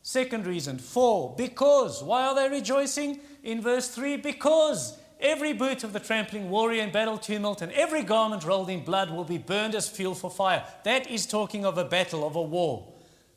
Second 0.06 0.46
reason, 0.46 0.76
four, 0.76 1.34
because. 1.34 2.02
Why 2.02 2.26
are 2.26 2.34
they 2.34 2.50
rejoicing? 2.50 3.20
In 3.42 3.62
verse 3.62 3.88
3, 3.88 4.18
because 4.18 4.98
every 5.18 5.54
boot 5.54 5.82
of 5.82 5.94
the 5.94 5.98
trampling 5.98 6.50
warrior 6.50 6.82
in 6.82 6.92
battle 6.92 7.16
tumult 7.16 7.62
and 7.62 7.72
every 7.72 8.02
garment 8.02 8.44
rolled 8.44 8.68
in 8.68 8.84
blood 8.84 9.10
will 9.10 9.24
be 9.24 9.38
burned 9.38 9.74
as 9.74 9.88
fuel 9.88 10.14
for 10.14 10.30
fire. 10.30 10.62
That 10.84 11.10
is 11.10 11.24
talking 11.24 11.64
of 11.64 11.78
a 11.78 11.86
battle, 11.86 12.26
of 12.26 12.36
a 12.36 12.42
war. 12.42 12.92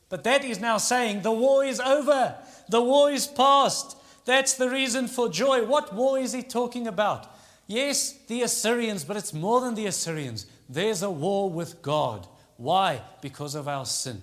But 0.10 0.26
that 0.26 0.44
is 0.44 0.60
now 0.60 0.78
saying 0.78 1.22
the 1.22 1.32
war 1.32 1.64
is 1.64 1.80
over, 1.80 2.36
the 2.68 2.82
war 2.82 3.12
is 3.12 3.28
past. 3.28 3.98
That's 4.26 4.56
the 4.56 4.70
reason 4.70 5.08
for 5.08 5.30
joy. 5.30 5.64
What 5.64 5.96
war 5.96 6.20
is 6.20 6.34
he 6.34 6.44
talking 6.44 6.86
about? 6.86 7.34
Yes, 7.66 8.12
the 8.28 8.42
Assyrians, 8.42 9.06
but 9.06 9.16
it's 9.16 9.34
more 9.34 9.62
than 9.62 9.74
the 9.74 9.86
Assyrians. 9.86 10.48
There's 10.68 11.02
a 11.02 11.10
war 11.10 11.50
with 11.50 11.82
God. 11.82 12.28
Why? 12.58 13.02
Because 13.22 13.56
of 13.56 13.70
our 13.70 13.86
sin. 13.86 14.22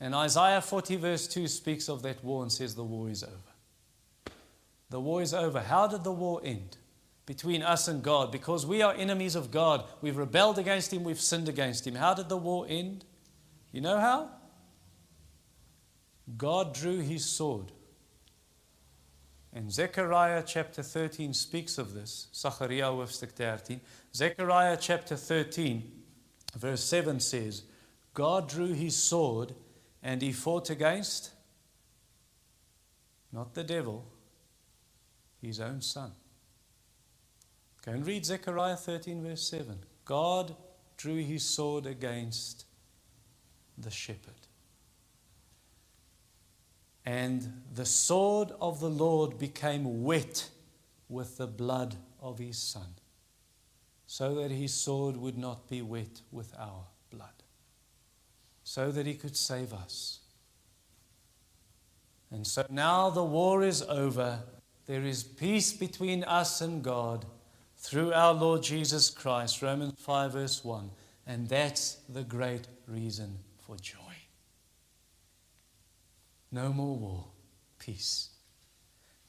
And 0.00 0.14
Isaiah 0.14 0.60
40, 0.60 0.96
verse 0.96 1.26
2 1.26 1.48
speaks 1.48 1.88
of 1.88 2.02
that 2.02 2.22
war 2.22 2.42
and 2.42 2.52
says 2.52 2.74
the 2.74 2.84
war 2.84 3.08
is 3.08 3.24
over. 3.24 3.34
The 4.90 5.00
war 5.00 5.22
is 5.22 5.34
over. 5.34 5.60
How 5.60 5.86
did 5.86 6.04
the 6.04 6.12
war 6.12 6.40
end? 6.44 6.76
Between 7.26 7.62
us 7.62 7.88
and 7.88 8.02
God. 8.02 8.32
Because 8.32 8.64
we 8.64 8.80
are 8.80 8.94
enemies 8.94 9.34
of 9.34 9.50
God. 9.50 9.84
We've 10.00 10.16
rebelled 10.16 10.58
against 10.58 10.92
Him, 10.92 11.04
we've 11.04 11.20
sinned 11.20 11.48
against 11.48 11.86
Him. 11.86 11.96
How 11.96 12.14
did 12.14 12.28
the 12.28 12.36
war 12.36 12.64
end? 12.68 13.04
You 13.72 13.80
know 13.80 13.98
how? 13.98 14.30
God 16.36 16.74
drew 16.74 17.00
His 17.00 17.24
sword. 17.24 17.72
And 19.52 19.72
Zechariah 19.72 20.44
chapter 20.46 20.82
13 20.82 21.34
speaks 21.34 21.78
of 21.78 21.94
this. 21.94 22.28
Zechariah 22.34 22.92
hoofstuk 22.92 23.32
13. 23.32 23.80
Zechariah 24.14 24.76
chapter 24.80 25.16
13, 25.16 25.90
verse 26.56 26.84
7 26.84 27.18
says, 27.18 27.62
God 28.14 28.48
drew 28.48 28.72
his 28.72 28.96
sword 28.96 29.54
and 30.02 30.22
he 30.22 30.32
fought 30.32 30.70
against 30.70 31.32
not 33.32 33.54
the 33.54 33.64
devil, 33.64 34.06
his 35.42 35.60
own 35.60 35.80
son. 35.80 36.12
Go 37.84 37.92
and 37.92 38.06
read 38.06 38.24
Zechariah 38.24 38.76
13, 38.76 39.22
verse 39.22 39.42
7. 39.48 39.78
God 40.04 40.56
drew 40.96 41.16
his 41.16 41.44
sword 41.44 41.86
against 41.86 42.64
the 43.76 43.90
shepherd. 43.90 44.34
And 47.04 47.62
the 47.72 47.86
sword 47.86 48.52
of 48.60 48.80
the 48.80 48.90
Lord 48.90 49.38
became 49.38 50.02
wet 50.04 50.50
with 51.08 51.38
the 51.38 51.46
blood 51.46 51.96
of 52.20 52.38
his 52.38 52.58
son 52.58 52.94
so 54.06 54.34
that 54.34 54.50
his 54.50 54.74
sword 54.74 55.16
would 55.16 55.38
not 55.38 55.68
be 55.68 55.80
wet 55.82 56.20
with 56.30 56.52
our 56.58 56.84
so 58.68 58.90
that 58.90 59.06
he 59.06 59.14
could 59.14 59.34
save 59.34 59.72
us. 59.72 60.18
And 62.30 62.46
so 62.46 62.66
now 62.68 63.08
the 63.08 63.24
war 63.24 63.62
is 63.62 63.80
over. 63.80 64.40
There 64.84 65.04
is 65.04 65.22
peace 65.22 65.72
between 65.72 66.22
us 66.24 66.60
and 66.60 66.84
God 66.84 67.24
through 67.78 68.12
our 68.12 68.34
Lord 68.34 68.62
Jesus 68.62 69.08
Christ. 69.08 69.62
Romans 69.62 69.94
5, 69.96 70.32
verse 70.34 70.62
1. 70.62 70.90
And 71.26 71.48
that's 71.48 71.94
the 72.10 72.24
great 72.24 72.68
reason 72.86 73.38
for 73.56 73.74
joy. 73.76 73.96
No 76.52 76.70
more 76.70 76.94
war, 76.94 77.24
peace. 77.78 78.28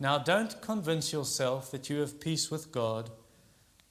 Now, 0.01 0.17
don't 0.17 0.61
convince 0.61 1.13
yourself 1.13 1.71
that 1.71 1.89
you 1.89 2.01
have 2.01 2.19
peace 2.19 2.51
with 2.51 2.73
God 2.73 3.09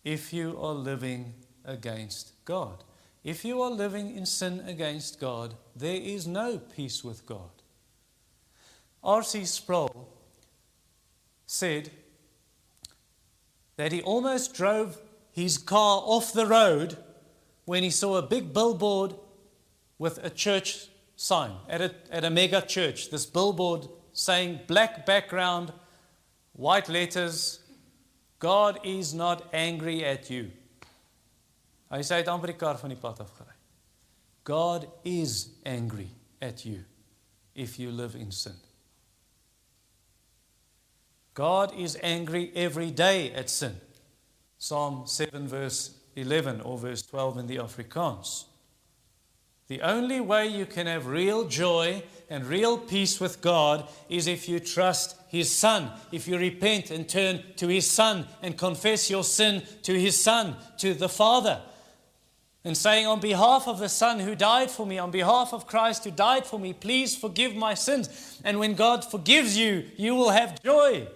if 0.05 0.31
you 0.31 0.59
are 0.61 0.75
living 0.75 1.33
against 1.65 2.33
God. 2.45 2.85
If 3.25 3.45
you 3.45 3.61
are 3.63 3.71
living 3.71 4.17
in 4.17 4.27
sin 4.27 4.63
against 4.67 5.21
God, 5.21 5.55
there 5.75 6.01
is 6.01 6.27
no 6.27 6.59
peace 6.59 7.03
with 7.03 7.27
God. 7.27 7.51
R.C. 9.03 9.45
Sproul 9.45 10.09
said 11.47 11.91
that 13.77 13.93
he 13.93 14.03
almost 14.03 14.55
drove 14.55 15.01
his 15.31 15.59
car 15.59 16.03
off 16.05 16.33
the 16.33 16.47
road 16.47 16.99
when 17.65 17.83
he 17.83 17.91
saw 17.91 18.17
a 18.17 18.23
big 18.23 18.53
billboard 18.53 19.15
with 19.99 20.23
a 20.25 20.31
church 20.31 20.89
sign 21.17 21.53
at 21.69 21.81
a, 21.81 21.95
at 22.11 22.25
a 22.25 22.31
mega 22.31 22.61
church. 22.61 23.11
This 23.11 23.27
billboard 23.27 23.89
saying 24.13 24.61
black 24.67 25.07
background, 25.07 25.73
white 26.53 26.89
letters, 26.89 27.61
God 28.39 28.81
is 28.85 29.15
not 29.15 29.49
angry 29.53 30.05
at 30.05 30.31
you. 30.31 30.51
Hy 31.91 32.03
sê 32.05 32.19
hy 32.19 32.23
het 32.23 32.31
amper 32.33 32.53
die 32.53 32.59
kar 32.61 32.79
van 32.81 32.93
die 32.93 33.01
pad 33.01 33.21
af 33.25 33.33
gery. 33.37 33.57
God 34.45 34.87
is 35.05 35.51
angry 35.65 36.09
at 36.41 36.65
you 36.65 36.85
if 37.55 37.79
you 37.79 37.91
live 37.91 38.15
in 38.15 38.31
sin. 38.33 38.57
God 41.35 41.73
is 41.79 41.97
angry 42.03 42.51
every 42.55 42.91
day 42.91 43.33
at 43.33 43.49
sin. 43.49 43.77
Psalm 44.59 45.07
7 45.07 45.47
verse 45.47 45.93
11 46.17 46.61
or 46.63 46.79
verse 46.79 47.03
12 47.03 47.39
in 47.39 47.47
the 47.47 47.57
Afrikaans. 47.57 48.45
The 49.69 49.83
only 49.83 50.21
way 50.21 50.47
you 50.49 50.65
can 50.65 50.87
have 50.87 51.07
real 51.07 51.45
joy 51.47 52.03
and 52.31 52.47
real 52.47 52.79
peace 52.79 53.21
with 53.21 53.43
God 53.43 53.87
is 54.09 54.27
if 54.27 54.49
you 54.49 54.61
trust 54.61 55.15
His 55.29 55.55
Son, 55.55 55.91
if 56.11 56.27
you 56.27 56.39
repent 56.39 56.91
and 56.91 57.07
turn 57.07 57.45
to 57.57 57.69
His 57.69 57.89
Son 57.89 58.27
and 58.43 58.57
confess 58.57 59.11
your 59.11 59.25
sin 59.25 59.63
to 59.83 59.93
His 59.93 60.19
Son, 60.19 60.57
to 60.79 60.95
the 60.95 61.09
Father, 61.09 61.61
and 62.65 62.77
saying, 62.77 63.07
On 63.07 63.21
behalf 63.21 63.67
of 63.67 63.79
the 63.79 63.89
Son 63.89 64.21
who 64.21 64.35
died 64.35 64.71
for 64.71 64.87
me, 64.87 64.99
on 64.99 65.11
behalf 65.11 65.53
of 65.53 65.67
Christ 65.67 66.05
who 66.05 66.11
died 66.11 66.47
for 66.47 66.59
me, 66.59 66.73
please 66.73 67.17
forgive 67.17 67.55
my 67.55 67.75
sins. 67.75 68.41
And 68.45 68.59
when 68.59 68.75
God 68.75 69.05
forgives 69.05 69.57
you, 69.57 69.85
you 69.97 70.15
will 70.15 70.31
have 70.31 70.63
joy. 70.63 71.09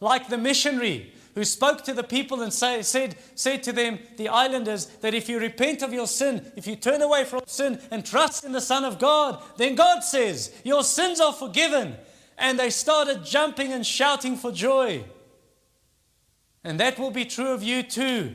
Like 0.00 0.28
the 0.28 0.38
missionary 0.38 1.12
who 1.34 1.44
spoke 1.44 1.84
to 1.84 1.94
the 1.94 2.02
people 2.02 2.42
and 2.42 2.52
say, 2.52 2.82
said, 2.82 3.16
said 3.36 3.62
to 3.62 3.72
them, 3.72 3.98
the 4.16 4.28
islanders, 4.28 4.86
that 5.02 5.14
if 5.14 5.28
you 5.28 5.38
repent 5.38 5.82
of 5.82 5.92
your 5.92 6.06
sin, 6.06 6.50
if 6.56 6.66
you 6.66 6.74
turn 6.74 7.00
away 7.00 7.24
from 7.24 7.42
sin 7.46 7.80
and 7.90 8.04
trust 8.04 8.44
in 8.44 8.52
the 8.52 8.60
Son 8.60 8.84
of 8.84 8.98
God, 8.98 9.40
then 9.56 9.76
God 9.76 10.00
says, 10.00 10.52
Your 10.64 10.82
sins 10.82 11.20
are 11.20 11.32
forgiven. 11.32 11.96
And 12.36 12.58
they 12.58 12.70
started 12.70 13.24
jumping 13.24 13.72
and 13.72 13.84
shouting 13.84 14.36
for 14.36 14.52
joy. 14.52 15.04
And 16.64 16.78
that 16.80 16.98
will 16.98 17.10
be 17.10 17.24
true 17.24 17.52
of 17.52 17.62
you 17.62 17.82
too. 17.82 18.34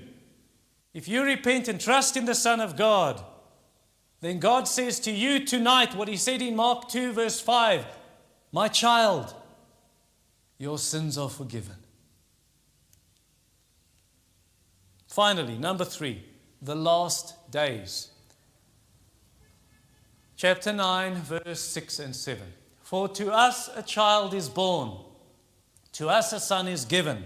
If 0.93 1.07
you 1.07 1.23
repent 1.23 1.67
and 1.67 1.81
trust 1.81 2.15
in 2.15 2.25
the 2.25 2.35
Son 2.35 2.59
of 2.59 2.75
God, 2.75 3.23
then 4.21 4.39
God 4.39 4.67
says 4.67 4.99
to 5.01 5.11
you 5.11 5.45
tonight 5.45 5.95
what 5.95 6.07
He 6.07 6.17
said 6.17 6.41
in 6.41 6.55
Mark 6.55 6.87
2, 6.89 7.13
verse 7.13 7.39
5 7.39 7.85
My 8.51 8.67
child, 8.67 9.33
your 10.57 10.77
sins 10.77 11.17
are 11.17 11.29
forgiven. 11.29 11.75
Finally, 15.07 15.57
number 15.57 15.85
three, 15.85 16.23
the 16.61 16.75
last 16.75 17.51
days. 17.51 18.09
chapter 20.35 20.73
9, 20.73 21.15
verse 21.15 21.59
6 21.59 21.99
and 21.99 22.15
7. 22.15 22.41
For 22.81 23.07
to 23.09 23.31
us 23.31 23.69
a 23.75 23.83
child 23.83 24.33
is 24.33 24.49
born, 24.49 24.97
to 25.93 26.09
us 26.09 26.33
a 26.33 26.39
son 26.39 26.67
is 26.67 26.85
given, 26.85 27.25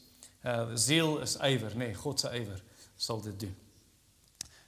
Uh, 0.43 0.75
zeal 0.75 1.19
is 1.19 1.37
ywer, 1.37 1.75
nee, 1.75 1.93
God 2.03 2.19
se 2.19 2.29
ywer 2.33 2.61
sal 2.97 3.19
dit 3.19 3.39
doen. 3.39 3.55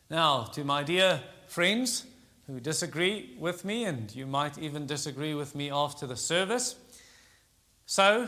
Now, 0.10 0.44
to 0.54 0.64
my 0.64 0.84
dear 0.84 1.22
friends 1.48 2.06
who 2.48 2.60
disagree 2.60 3.36
with 3.40 3.66
me, 3.66 3.86
and 3.86 4.14
you 4.16 4.28
might 4.28 4.58
even 4.58 4.86
disagree 4.86 5.34
with 5.34 5.56
me 5.56 5.72
after 5.72 6.06
the 6.06 6.16
service. 6.16 6.76
So, 7.86 8.28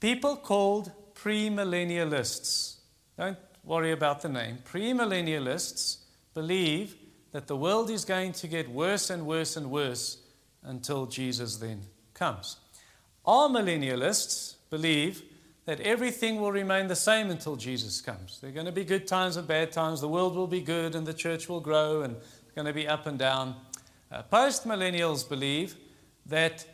people 0.00 0.36
called 0.36 0.92
premillennialists, 1.14 2.76
don't 3.18 3.38
worry 3.64 3.92
about 3.92 4.22
the 4.22 4.28
name, 4.28 4.58
premillennialists 4.64 5.98
believe 6.34 6.96
that 7.32 7.46
the 7.46 7.56
world 7.56 7.90
is 7.90 8.04
going 8.04 8.32
to 8.32 8.46
get 8.46 8.68
worse 8.70 9.10
and 9.10 9.26
worse 9.26 9.56
and 9.56 9.70
worse 9.70 10.18
until 10.62 11.06
Jesus 11.06 11.56
then 11.56 11.82
comes. 12.14 12.56
Amillennialists 13.26 14.54
believe 14.70 15.22
that 15.66 15.80
everything 15.80 16.40
will 16.40 16.52
remain 16.52 16.86
the 16.86 16.96
same 16.96 17.28
until 17.30 17.56
Jesus 17.56 18.00
comes. 18.00 18.38
There 18.40 18.50
are 18.50 18.52
going 18.52 18.66
to 18.66 18.72
be 18.72 18.84
good 18.84 19.06
times 19.06 19.36
and 19.36 19.46
bad 19.46 19.72
times. 19.72 20.00
The 20.00 20.08
world 20.08 20.36
will 20.36 20.46
be 20.46 20.60
good 20.60 20.94
and 20.94 21.04
the 21.04 21.12
church 21.12 21.48
will 21.48 21.60
grow 21.60 22.02
and 22.02 22.16
it's 22.16 22.52
going 22.54 22.66
to 22.66 22.72
be 22.72 22.86
up 22.86 23.06
and 23.06 23.18
down. 23.18 23.56
Uh, 24.10 24.22
Post 24.22 24.66
millennials 24.66 25.28
believe 25.28 25.74
that 26.24 26.64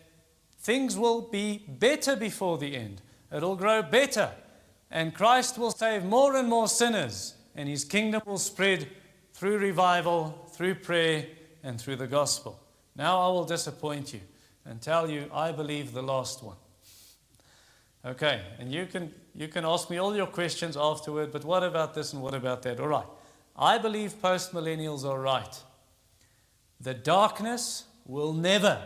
things 0.61 0.97
will 0.97 1.23
be 1.23 1.65
better 1.67 2.15
before 2.15 2.59
the 2.59 2.77
end. 2.77 3.01
It'll 3.35 3.57
grow 3.57 3.83
better. 3.83 4.31
And 4.91 5.15
Christ 5.15 5.57
will 5.57 5.71
save 5.71 6.05
more 6.05 6.37
and 6.37 6.49
more 6.49 6.69
sinners. 6.69 7.35
And 7.57 7.71
his 7.71 7.85
kingdom 7.87 8.21
will 8.27 8.39
spread 8.39 8.89
through 9.33 9.57
revival, 9.57 10.49
through 10.53 10.77
prayer, 10.77 11.27
and 11.63 11.81
through 11.81 11.97
the 11.97 12.07
gospel. 12.07 12.61
Now 12.95 13.21
I 13.21 13.29
will 13.29 13.45
disappoint 13.45 14.13
you 14.13 14.21
and 14.67 14.83
tell 14.83 15.11
you 15.11 15.31
I 15.33 15.51
believe 15.51 15.93
the 15.93 16.03
last 16.03 16.43
one. 16.43 16.57
Okay, 18.05 18.41
and 18.59 18.73
you 18.73 18.87
can, 18.87 19.13
you 19.35 19.47
can 19.47 19.65
ask 19.65 19.89
me 19.89 19.99
all 19.99 20.17
your 20.17 20.27
questions 20.27 20.77
afterward, 20.77 21.31
but 21.31 21.45
what 21.45 21.63
about 21.63 21.95
this 21.95 22.13
and 22.13 22.21
what 22.21 22.35
about 22.35 22.63
that? 22.63 22.81
All 22.81 22.89
right. 22.89 23.07
I 23.57 23.79
believe 23.79 24.21
post 24.21 24.53
millennials 24.53 25.05
are 25.05 25.21
right. 25.21 25.63
The 26.81 26.95
darkness 26.95 27.85
will 28.05 28.33
never 28.33 28.83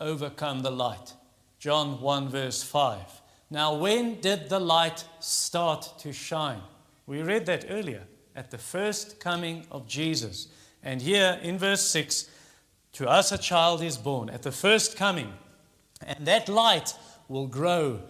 overcome 0.00 0.62
the 0.62 0.70
light. 0.70 1.14
John 1.60 2.00
1, 2.00 2.28
verse 2.28 2.62
5. 2.62 2.98
Now, 3.50 3.74
when 3.74 4.20
did 4.20 4.48
the 4.48 4.58
light 4.58 5.04
start 5.20 5.98
to 5.98 6.12
shine? 6.12 6.62
We 7.06 7.22
read 7.22 7.46
that 7.46 7.66
earlier 7.68 8.04
at 8.34 8.50
the 8.50 8.58
first 8.58 9.20
coming 9.20 9.66
of 9.70 9.86
Jesus. 9.86 10.48
And 10.82 11.02
here 11.02 11.38
in 11.42 11.58
verse 11.58 11.82
6, 11.86 12.28
to 12.94 13.08
us 13.08 13.30
a 13.30 13.38
child 13.38 13.82
is 13.82 13.96
born 13.96 14.30
at 14.30 14.42
the 14.42 14.52
first 14.52 14.96
coming, 14.96 15.32
and 16.04 16.26
that 16.26 16.48
light 16.48 16.94
will 17.28 17.46
grow 17.46 18.00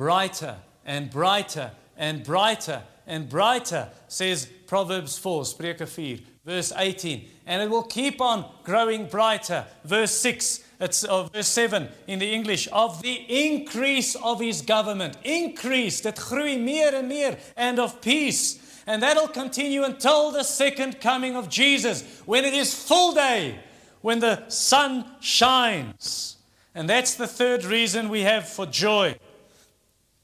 brighter 0.00 0.56
and 0.86 1.10
brighter 1.10 1.70
and 1.94 2.24
brighter 2.24 2.82
and 3.06 3.28
brighter, 3.28 3.86
says 4.08 4.46
Proverbs 4.66 5.18
4, 5.18 5.42
Spreuke 5.42 5.86
4, 5.86 6.24
verse 6.42 6.72
18. 6.74 7.28
And 7.44 7.60
it 7.60 7.68
will 7.68 7.82
keep 7.82 8.18
on 8.18 8.46
growing 8.64 9.08
brighter. 9.08 9.66
Verse 9.84 10.12
6, 10.12 10.64
it's 10.80 11.04
uh, 11.04 11.24
verse 11.24 11.48
7 11.48 11.86
in 12.06 12.18
the 12.18 12.32
English, 12.32 12.66
of 12.72 13.02
the 13.02 13.26
increase 13.28 14.14
of 14.14 14.40
his 14.40 14.62
government. 14.62 15.18
Increase, 15.22 16.00
that 16.00 16.16
groei 16.16 16.58
meer 16.58 16.94
and 16.94 17.06
meer, 17.06 17.36
and 17.54 17.78
of 17.78 18.00
peace. 18.00 18.82
And 18.86 19.02
that'll 19.02 19.28
continue 19.28 19.84
until 19.84 20.30
the 20.30 20.44
second 20.44 21.02
coming 21.02 21.36
of 21.36 21.50
Jesus, 21.50 22.22
when 22.24 22.46
it 22.46 22.54
is 22.54 22.72
full 22.72 23.12
day 23.12 23.60
when 24.00 24.20
the 24.20 24.48
sun 24.48 25.04
shines. 25.20 26.38
And 26.74 26.88
that's 26.88 27.16
the 27.16 27.26
third 27.26 27.66
reason 27.66 28.08
we 28.08 28.22
have 28.22 28.48
for 28.48 28.64
joy. 28.64 29.18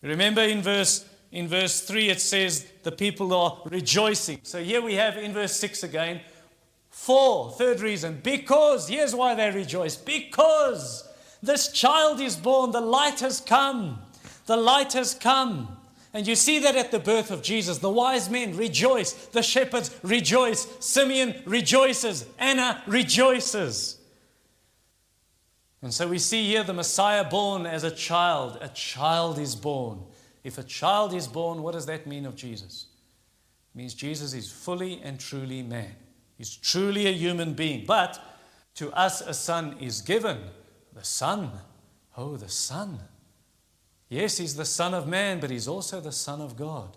Remember 0.03 0.43
in 0.43 0.63
verse, 0.63 1.05
in 1.33 1.49
verse 1.49 1.81
3 1.81 2.11
it 2.11 2.21
says 2.21 2.67
the 2.83 2.93
people 2.93 3.33
are 3.33 3.59
rejoicing. 3.67 4.41
So 4.43 4.63
here 4.63 4.83
we 4.83 4.95
have 4.95 5.17
in 5.17 5.33
verse 5.33 5.57
6 5.57 5.83
again. 5.83 6.21
Four, 6.91 7.51
third 7.53 7.81
reason, 7.81 8.21
because, 8.23 8.89
here's 8.89 9.15
why 9.15 9.35
they 9.35 9.51
rejoice. 9.51 9.97
Because 9.97 11.07
this 11.43 11.71
child 11.71 12.21
is 12.21 12.37
born, 12.37 12.71
the 12.71 12.81
light 12.81 13.21
has 13.21 13.41
come. 13.41 13.99
The 14.47 14.57
light 14.57 14.95
has 14.95 15.15
come. 15.15 15.77
And 16.15 16.27
you 16.27 16.35
see 16.35 16.59
that 16.61 16.77
at 16.77 16.93
the 16.93 16.99
birth 16.99 17.31
of 17.31 17.43
Jesus. 17.43 17.79
The 17.79 17.91
wise 17.91 18.31
men 18.31 18.57
rejoice, 18.57 19.13
the 19.13 19.43
shepherds 19.43 19.95
rejoice, 20.03 20.67
Simeon 20.81 21.43
rejoices, 21.45 22.25
Anna 22.39 22.83
rejoices. 22.87 23.96
And 25.83 25.93
so 25.93 26.09
we 26.09 26.19
see 26.19 26.45
here 26.47 26.63
the 26.63 26.73
Messiah 26.73 27.25
born 27.25 27.67
as 27.67 27.85
a 27.85 27.91
child. 27.91 28.59
A 28.61 28.69
child 28.69 29.39
is 29.39 29.55
born. 29.55 30.01
If 30.43 30.59
a 30.59 30.63
child 30.63 31.13
is 31.13 31.29
born, 31.29 31.63
what 31.63 31.73
does 31.73 31.87
that 31.87 32.07
mean 32.07 32.27
of 32.27 32.37
Jesus? 32.37 32.87
It 33.75 33.79
means 33.79 33.95
Jesus 33.95 34.33
is 34.33 34.51
fully 34.51 35.01
and 35.03 35.21
truly 35.21 35.63
man. 35.63 35.95
He's 36.39 36.55
truly 36.55 37.07
a 37.07 37.13
human 37.13 37.55
being. 37.55 37.85
But 37.87 38.23
to 38.77 38.93
us 38.93 39.21
a 39.21 39.35
son 39.35 39.77
is 39.81 40.01
given. 40.01 40.39
The 40.95 41.05
Son. 41.05 41.51
Oh, 42.17 42.37
the 42.37 42.49
Son. 42.49 42.99
Yes, 44.09 44.39
he's 44.39 44.57
the 44.57 44.65
Son 44.65 44.95
of 44.95 45.07
Man, 45.07 45.41
but 45.41 45.51
he's 45.51 45.69
also 45.69 46.01
the 46.01 46.13
Son 46.13 46.41
of 46.41 46.57
God. 46.57 46.97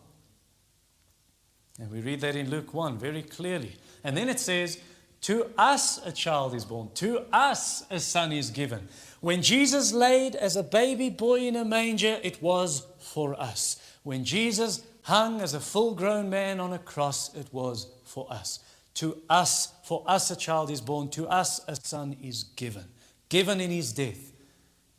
And 1.79 1.91
we 1.91 2.01
read 2.01 2.21
that 2.21 2.35
in 2.35 2.49
Luke 2.49 2.73
1 2.73 2.97
very 2.97 3.23
clearly. 3.23 3.75
And 4.03 4.15
then 4.15 4.29
it 4.29 4.39
says, 4.39 4.79
To 5.21 5.49
us 5.57 6.05
a 6.05 6.11
child 6.11 6.55
is 6.55 6.65
born, 6.65 6.89
to 6.95 7.25
us 7.33 7.85
a 7.89 7.99
son 7.99 8.31
is 8.31 8.51
given. 8.51 8.87
When 9.21 9.41
Jesus 9.41 9.91
laid 9.91 10.35
as 10.35 10.55
a 10.55 10.63
baby 10.63 11.09
boy 11.09 11.41
in 11.41 11.55
a 11.55 11.65
manger, 11.65 12.19
it 12.23 12.41
was 12.41 12.85
for 12.99 13.39
us. 13.39 13.81
When 14.03 14.23
Jesus 14.23 14.81
hung 15.03 15.41
as 15.41 15.53
a 15.53 15.59
full 15.59 15.93
grown 15.93 16.29
man 16.29 16.59
on 16.59 16.73
a 16.73 16.79
cross, 16.79 17.33
it 17.35 17.47
was 17.51 17.87
for 18.05 18.31
us. 18.31 18.59
To 18.95 19.21
us, 19.29 19.73
for 19.83 20.03
us 20.07 20.31
a 20.31 20.35
child 20.35 20.71
is 20.71 20.81
born, 20.81 21.09
to 21.09 21.27
us 21.27 21.61
a 21.67 21.75
son 21.75 22.15
is 22.21 22.43
given. 22.55 22.85
Given 23.27 23.59
in 23.59 23.71
his 23.71 23.91
death, 23.93 24.31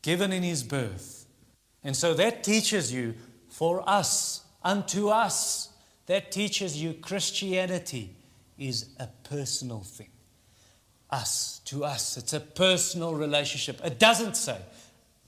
given 0.02 0.32
in 0.32 0.42
his 0.42 0.62
birth 0.62 1.20
and 1.82 1.96
so 1.96 2.14
that 2.14 2.44
teaches 2.44 2.92
you 2.92 3.14
for 3.48 3.88
us, 3.88 4.44
unto 4.62 5.08
us, 5.08 5.70
that 6.06 6.30
teaches 6.30 6.80
you 6.80 6.94
Christianity 6.94 8.14
is 8.58 8.90
a 8.98 9.08
personal 9.24 9.80
thing. 9.80 10.09
Us, 11.10 11.60
to 11.64 11.84
us, 11.84 12.16
it's 12.16 12.32
a 12.32 12.40
personal 12.40 13.14
relationship. 13.14 13.80
It 13.84 13.98
doesn't 13.98 14.36
say 14.36 14.58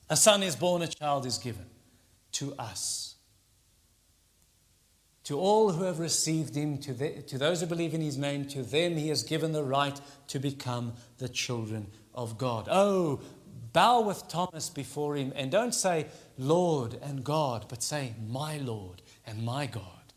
a 0.08 0.16
son 0.16 0.42
is 0.42 0.54
born, 0.54 0.82
a 0.82 0.86
child 0.86 1.26
is 1.26 1.38
given. 1.38 1.66
To 2.32 2.54
us. 2.58 3.16
To 5.24 5.38
all 5.38 5.72
who 5.72 5.84
have 5.84 5.98
received 5.98 6.54
him, 6.54 6.78
to, 6.78 6.92
the, 6.92 7.22
to 7.22 7.38
those 7.38 7.60
who 7.60 7.66
believe 7.66 7.94
in 7.94 8.00
his 8.00 8.18
name, 8.18 8.46
to 8.48 8.62
them 8.62 8.96
he 8.96 9.08
has 9.08 9.22
given 9.22 9.52
the 9.52 9.62
right 9.62 10.00
to 10.28 10.38
become 10.38 10.92
the 11.18 11.28
children 11.28 11.86
of 12.14 12.38
God. 12.38 12.68
Oh, 12.70 13.20
bow 13.72 14.02
with 14.02 14.28
Thomas 14.28 14.68
before 14.68 15.16
him 15.16 15.32
and 15.34 15.50
don't 15.50 15.74
say, 15.74 16.06
Lord 16.36 16.98
and 17.02 17.24
God, 17.24 17.66
but 17.68 17.82
say, 17.82 18.14
My 18.28 18.58
Lord 18.58 19.02
and 19.26 19.44
my 19.44 19.66
God. 19.66 20.12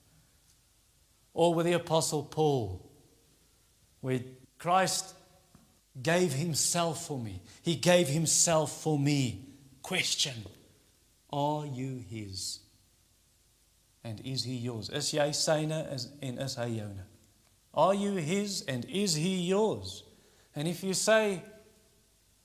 Or 1.33 1.53
with 1.53 1.65
the 1.65 1.73
Apostle 1.73 2.23
Paul, 2.23 2.81
where 4.01 4.21
Christ 4.57 5.14
gave 6.01 6.33
himself 6.33 7.05
for 7.05 7.19
me. 7.19 7.41
He 7.61 7.75
gave 7.75 8.07
himself 8.07 8.81
for 8.81 8.99
me. 8.99 9.45
Question 9.81 10.45
Are 11.31 11.65
you 11.65 12.03
his? 12.09 12.59
And 14.03 14.21
is 14.21 14.43
he 14.43 14.55
yours? 14.55 14.89
Is 14.89 15.13
jy 15.13 15.31
syne 15.31 15.71
en 15.71 16.37
is 16.39 16.55
hy? 16.55 16.81
Are 17.73 17.93
you 17.93 18.15
his 18.15 18.61
and 18.67 18.85
is 18.85 19.15
he 19.15 19.41
yours? 19.41 20.03
And 20.55 20.67
if 20.67 20.83
you 20.83 20.93
say 20.93 21.43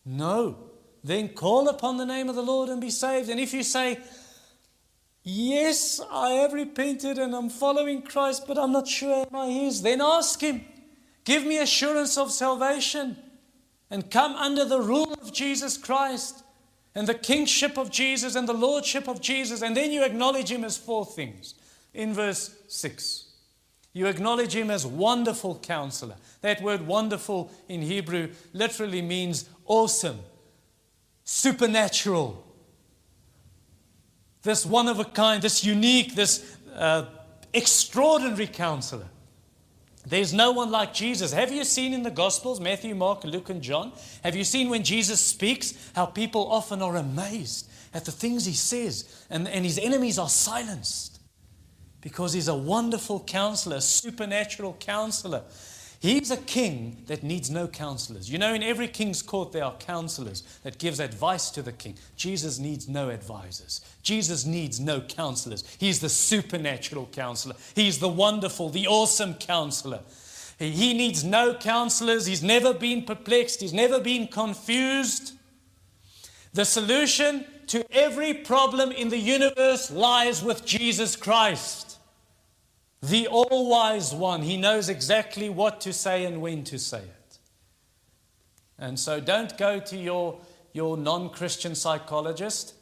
no, 0.05 0.71
then 1.05 1.29
call 1.29 1.69
upon 1.69 1.97
the 1.97 2.07
name 2.07 2.29
of 2.29 2.35
the 2.35 2.43
Lord 2.43 2.69
and 2.69 2.81
be 2.81 2.91
saved. 2.91 3.29
And 3.29 3.39
if 3.39 3.53
you 3.53 3.63
say, 3.63 4.01
Yes, 5.23 6.01
I 6.11 6.31
have 6.31 6.55
repented 6.55 7.19
and 7.19 7.35
I'm 7.35 7.51
following 7.51 8.03
Christ, 8.03 8.45
but 8.49 8.59
I'm 8.59 8.73
not 8.73 8.89
sure 8.89 9.27
am 9.27 9.37
I 9.37 9.51
His, 9.51 9.83
then 9.83 10.01
ask 10.01 10.41
Him, 10.41 10.65
Give 11.25 11.45
me 11.45 11.59
assurance 11.59 12.17
of 12.17 12.33
salvation. 12.33 13.17
And 13.91 14.11
come 14.11 14.35
under 14.37 14.65
the 14.65 14.81
rule 14.81 15.13
of 15.15 15.33
Jesus 15.33 15.77
Christ 15.77 16.45
and 16.95 17.07
the 17.07 17.15
kingship 17.15 17.77
of 17.77 17.91
Jesus 17.91 18.35
and 18.35 18.49
the 18.49 18.53
lordship 18.53 19.09
of 19.09 19.21
Jesus, 19.21 19.63
and 19.63 19.77
then 19.77 19.93
you 19.93 20.05
acknowledge 20.05 20.51
him 20.51 20.65
as 20.65 20.77
four 20.77 21.05
things. 21.05 21.55
In 21.93 22.15
verse 22.15 22.57
6, 22.69 23.27
you 23.93 24.07
acknowledge 24.07 24.55
him 24.55 24.71
as 24.71 24.87
wonderful 24.87 25.57
counselor. 25.57 26.15
That 26.41 26.63
word 26.63 26.87
wonderful 26.87 27.51
in 27.69 27.83
Hebrew 27.83 28.31
literally 28.53 29.03
means 29.03 29.49
awesome, 29.67 30.21
supernatural, 31.25 32.45
this 34.43 34.65
one 34.65 34.89
of 34.89 34.99
a 34.99 35.05
kind, 35.05 35.43
this 35.43 35.65
unique, 35.65 36.15
this 36.15 36.57
uh, 36.75 37.07
extraordinary 37.53 38.47
counselor. 38.47 39.07
There's 40.07 40.33
no 40.33 40.53
one 40.53 40.71
like 40.71 40.95
Jesus. 40.95 41.33
Have 41.33 41.53
you 41.53 41.65
seen 41.65 41.93
in 41.93 42.03
the 42.03 42.11
Gospels, 42.11 42.59
Matthew, 42.59 42.95
Mark, 42.95 43.23
Luke, 43.25 43.51
and 43.51 43.61
John? 43.61 43.93
Have 44.25 44.35
you 44.35 44.45
seen 44.45 44.71
when 44.71 44.83
Jesus 44.83 45.21
speaks 45.21 45.75
how 45.95 46.07
people 46.07 46.51
often 46.51 46.81
are 46.81 46.97
amazed 46.97 47.69
at 47.93 48.07
the 48.07 48.13
things 48.13 48.47
he 48.47 48.55
says 48.55 49.27
and, 49.29 49.47
and 49.47 49.65
his 49.65 49.79
enemies 49.79 50.19
are 50.19 50.29
silenced? 50.29 51.21
Because 52.01 52.33
he's 52.33 52.49
a 52.49 52.55
wonderful 52.55 53.21
counselor, 53.21 53.77
a 53.77 53.81
supernatural 53.83 54.75
counselor. 54.81 55.43
He's 56.01 56.31
a 56.31 56.39
king 56.39 57.03
that 57.09 57.23
needs 57.23 57.51
no 57.51 57.69
counselors. 57.69 58.31
You 58.31 58.39
know, 58.39 58.55
in 58.55 58.63
every 58.63 58.89
king's 58.89 59.21
court, 59.21 59.53
there 59.53 59.65
are 59.65 59.75
counselors 59.75 60.43
that 60.63 60.79
gives 60.79 60.99
advice 60.99 61.51
to 61.51 61.61
the 61.61 61.73
king. 61.73 61.97
Jesus 62.17 62.59
needs 62.59 62.89
no 62.89 63.11
advisors. 63.11 63.83
Jesus 64.03 64.47
needs 64.47 64.81
no 64.81 65.03
counselors. 65.03 65.63
He's 65.79 66.01
the 66.01 66.09
supernatural 66.09 67.11
counselor. 67.13 67.55
He's 67.75 67.99
the 67.99 68.09
wonderful, 68.09 68.71
the 68.71 68.87
awesome 68.87 69.35
counselor. 69.35 70.01
He 70.59 70.95
needs 70.95 71.23
no 71.23 71.55
counselors. 71.55 72.25
He's 72.25 72.43
never 72.43 72.73
been 72.73 73.03
perplexed. 73.03 73.61
He's 73.61 73.75
never 73.75 74.01
been 74.01 74.27
confused. 74.27 75.35
The 76.55 76.65
solution 76.65 77.45
to 77.67 77.85
every 77.95 78.33
problem 78.33 78.91
in 78.91 79.11
the 79.11 79.19
universe 79.19 79.91
lies 79.91 80.43
with 80.43 80.65
Jesus 80.65 81.15
Christ 81.15 81.90
the 83.03 83.29
all 83.29 83.69
wise 83.69 84.15
one. 84.15 84.43
He 84.43 84.57
knows 84.57 84.89
exactly 84.89 85.49
what 85.49 85.81
to 85.83 85.93
say 85.93 86.25
and 86.25 86.41
when 86.41 86.65
to 86.65 86.79
say 86.79 86.99
it. 87.01 87.39
And 88.79 88.99
so 88.99 89.21
don't 89.21 89.57
go 89.59 89.79
to 89.79 89.97
your, 89.97 90.41
your 90.73 90.97
non 90.97 91.31
Christian 91.31 91.75
psychologist. 91.75 92.75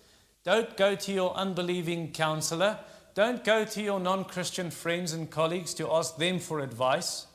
Don't 0.44 0.76
go 0.76 0.94
to 0.94 1.12
your 1.12 1.34
unbelieving 1.34 2.12
counselor. 2.12 2.78
Don't 3.14 3.42
go 3.44 3.64
to 3.64 3.82
your 3.82 4.00
non 4.00 4.24
Christian 4.24 4.70
friends 4.70 5.12
and 5.12 5.30
colleagues 5.30 5.74
to 5.74 5.92
ask 5.92 6.16
them 6.16 6.38
for 6.38 6.60
advice. 6.60 7.26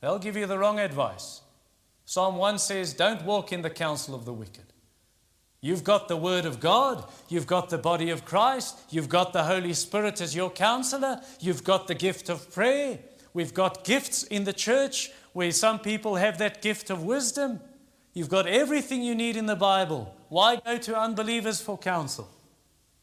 They'll 0.00 0.18
give 0.18 0.36
you 0.36 0.46
the 0.46 0.58
wrong 0.58 0.78
advice. 0.78 1.42
Psalm 2.06 2.36
1 2.36 2.58
says, 2.58 2.94
Don't 2.94 3.24
walk 3.24 3.52
in 3.52 3.62
the 3.62 3.70
counsel 3.70 4.14
of 4.14 4.24
the 4.24 4.32
wicked. 4.32 4.69
You've 5.60 5.84
got 5.84 6.08
the 6.08 6.16
Word 6.16 6.46
of 6.46 6.58
God. 6.58 7.04
You've 7.28 7.46
got 7.46 7.68
the 7.68 7.78
body 7.78 8.10
of 8.10 8.24
Christ. 8.24 8.78
You've 8.88 9.10
got 9.10 9.32
the 9.32 9.44
Holy 9.44 9.74
Spirit 9.74 10.20
as 10.20 10.34
your 10.34 10.50
counselor. 10.50 11.20
You've 11.38 11.64
got 11.64 11.86
the 11.86 11.94
gift 11.94 12.28
of 12.30 12.50
prayer. 12.52 12.98
We've 13.34 13.52
got 13.52 13.84
gifts 13.84 14.22
in 14.22 14.44
the 14.44 14.52
church 14.52 15.10
where 15.32 15.52
some 15.52 15.78
people 15.78 16.16
have 16.16 16.38
that 16.38 16.62
gift 16.62 16.90
of 16.90 17.02
wisdom. 17.02 17.60
You've 18.14 18.28
got 18.28 18.46
everything 18.46 19.02
you 19.02 19.14
need 19.14 19.36
in 19.36 19.46
the 19.46 19.54
Bible. 19.54 20.14
Why 20.28 20.56
go 20.56 20.78
to 20.78 20.98
unbelievers 20.98 21.60
for 21.60 21.76
counsel? 21.76 22.28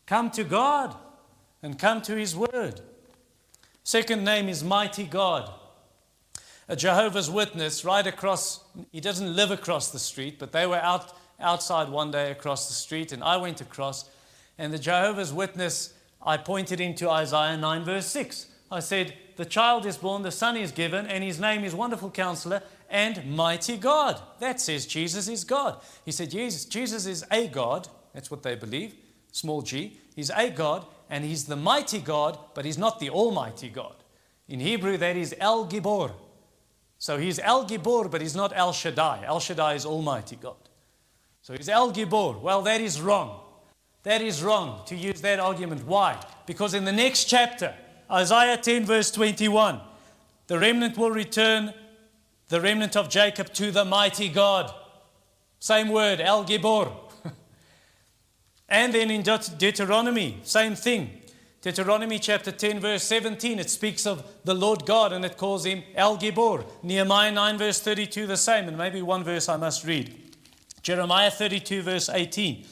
Come 0.06 0.32
to 0.32 0.44
God 0.44 0.96
and 1.62 1.78
come 1.78 2.02
to 2.04 2.16
His 2.16 2.36
Word. 2.36 2.82
Second 3.84 4.26
name 4.26 4.50
is 4.50 4.64
Mighty 4.64 5.06
God. 5.06 5.52
A 6.68 6.76
Jehovah's 6.76 7.30
Witness 7.30 7.86
right 7.86 8.06
across, 8.06 8.62
he 8.92 9.00
doesn't 9.00 9.34
live 9.34 9.52
across 9.52 9.92
the 9.92 10.00
street, 10.00 10.38
but 10.40 10.52
they 10.52 10.66
were 10.66 10.76
out 10.76 11.14
outside 11.40 11.90
one 11.90 12.12
day 12.12 12.32
across 12.32 12.68
the 12.68 12.74
street, 12.74 13.12
and 13.12 13.24
I 13.24 13.38
went 13.38 13.62
across, 13.62 14.10
and 14.58 14.74
the 14.74 14.80
Jehovah's 14.80 15.34
Witness, 15.34 15.94
I 16.22 16.38
pointed 16.38 16.82
into 16.82 17.10
Isaiah 17.10 17.58
9, 17.58 17.84
verse 17.84 18.08
6. 18.08 18.48
I 18.72 18.80
said, 18.80 19.14
The 19.36 19.46
child 19.46 19.86
is 19.86 19.98
born, 19.98 20.24
the 20.24 20.32
son 20.32 20.58
is 20.58 20.72
given, 20.72 21.06
and 21.06 21.24
his 21.24 21.40
name 21.40 21.64
is 21.64 21.76
Wonderful 21.76 22.12
Counselor 22.12 22.62
and 22.90 23.36
Mighty 23.36 23.78
God. 23.78 24.22
That 24.40 24.60
says 24.60 24.86
Jesus 24.86 25.28
is 25.28 25.44
God. 25.44 25.80
He 26.06 26.12
said, 26.12 26.32
Jesus, 26.32 26.66
Jesus 26.66 27.06
is 27.06 27.24
a 27.32 27.48
God. 27.48 27.88
That's 28.14 28.32
what 28.32 28.44
they 28.44 28.56
believe, 28.56 28.96
small 29.32 29.62
g. 29.62 30.00
He's 30.16 30.32
a 30.32 30.50
God, 30.50 30.86
and 31.10 31.24
he's 31.24 31.46
the 31.46 31.56
mighty 31.56 32.00
God, 32.00 32.38
but 32.54 32.66
he's 32.66 32.78
not 32.78 33.00
the 33.00 33.10
almighty 33.10 33.70
God. 33.70 33.96
In 34.48 34.60
Hebrew, 34.60 34.98
that 34.98 35.16
is 35.16 35.36
El 35.40 35.68
Gibor. 35.68 36.12
So 36.98 37.18
he's 37.18 37.38
El 37.40 37.68
Gibor, 37.68 38.10
but 38.10 38.22
he's 38.22 38.36
not 38.36 38.54
El 38.56 38.74
Shaddai. 38.74 39.24
El 39.26 39.40
Shaddai 39.40 39.76
is 39.76 39.86
Almighty 39.86 40.36
God. 40.36 40.56
So 41.48 41.54
he's 41.54 41.70
El 41.70 41.94
Gibor. 41.94 42.42
Well, 42.42 42.62
that 42.64 42.82
is 42.82 43.00
wrong. 43.00 43.40
That 44.04 44.22
is 44.22 44.44
wrong 44.44 44.82
to 44.88 44.98
use 44.98 45.22
that 45.22 45.40
argument. 45.40 45.86
Why? 45.86 46.22
Because 46.46 46.74
in 46.74 46.84
the 46.84 46.92
next 46.92 47.24
chapter, 47.24 47.74
Isaiah 48.12 48.58
10, 48.58 48.84
verse 48.84 49.12
21, 49.12 49.80
the 50.48 50.60
remnant 50.60 50.98
will 50.98 51.10
return, 51.10 51.74
the 52.50 52.60
remnant 52.60 52.98
of 52.98 53.08
Jacob, 53.08 53.54
to 53.54 53.72
the 53.72 53.86
mighty 53.86 54.28
God. 54.28 54.74
Same 55.58 55.88
word, 55.88 56.20
El 56.20 56.44
Gibor. 56.44 56.92
and 58.68 58.94
then 58.94 59.10
in 59.10 59.22
Deuteronomy, 59.22 60.40
same 60.44 60.76
thing. 60.76 61.22
Deuteronomy 61.62 62.20
chapter 62.20 62.52
10, 62.52 62.82
verse 62.82 63.04
17, 63.04 63.60
it 63.60 63.70
speaks 63.70 64.06
of 64.06 64.30
the 64.44 64.54
Lord 64.54 64.86
God 64.86 65.14
and 65.14 65.24
it 65.24 65.38
calls 65.38 65.66
him 65.66 65.82
El 65.96 66.18
Gibor. 66.18 66.66
Nehemiah 66.84 67.32
9, 67.32 67.58
verse 67.58 67.80
32, 67.80 68.28
the 68.28 68.36
same. 68.36 68.68
And 68.68 68.78
maybe 68.78 69.02
one 69.02 69.24
verse 69.24 69.48
I 69.48 69.56
must 69.56 69.86
read. 69.86 70.27
Jeremiah 70.88 71.30
32, 71.30 71.82
verse 71.82 72.08
18. 72.08 72.64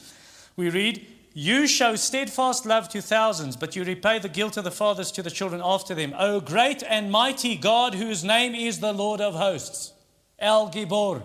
We 0.55 0.69
read, 0.69 1.05
You 1.33 1.67
show 1.67 1.97
steadfast 1.97 2.65
love 2.65 2.87
to 2.87 3.01
thousands, 3.01 3.57
but 3.57 3.75
you 3.75 3.83
repay 3.83 4.19
the 4.19 4.29
guilt 4.29 4.55
of 4.55 4.63
the 4.63 4.71
fathers 4.71 5.11
to 5.11 5.21
the 5.21 5.29
children 5.29 5.59
after 5.61 5.93
them. 5.93 6.15
O 6.17 6.39
great 6.39 6.81
and 6.81 7.11
mighty 7.11 7.57
God, 7.57 7.93
whose 7.93 8.23
name 8.23 8.55
is 8.55 8.79
the 8.79 8.93
Lord 8.93 9.19
of 9.19 9.35
hosts. 9.35 9.91
El 10.39 10.69
Gibor. 10.69 11.23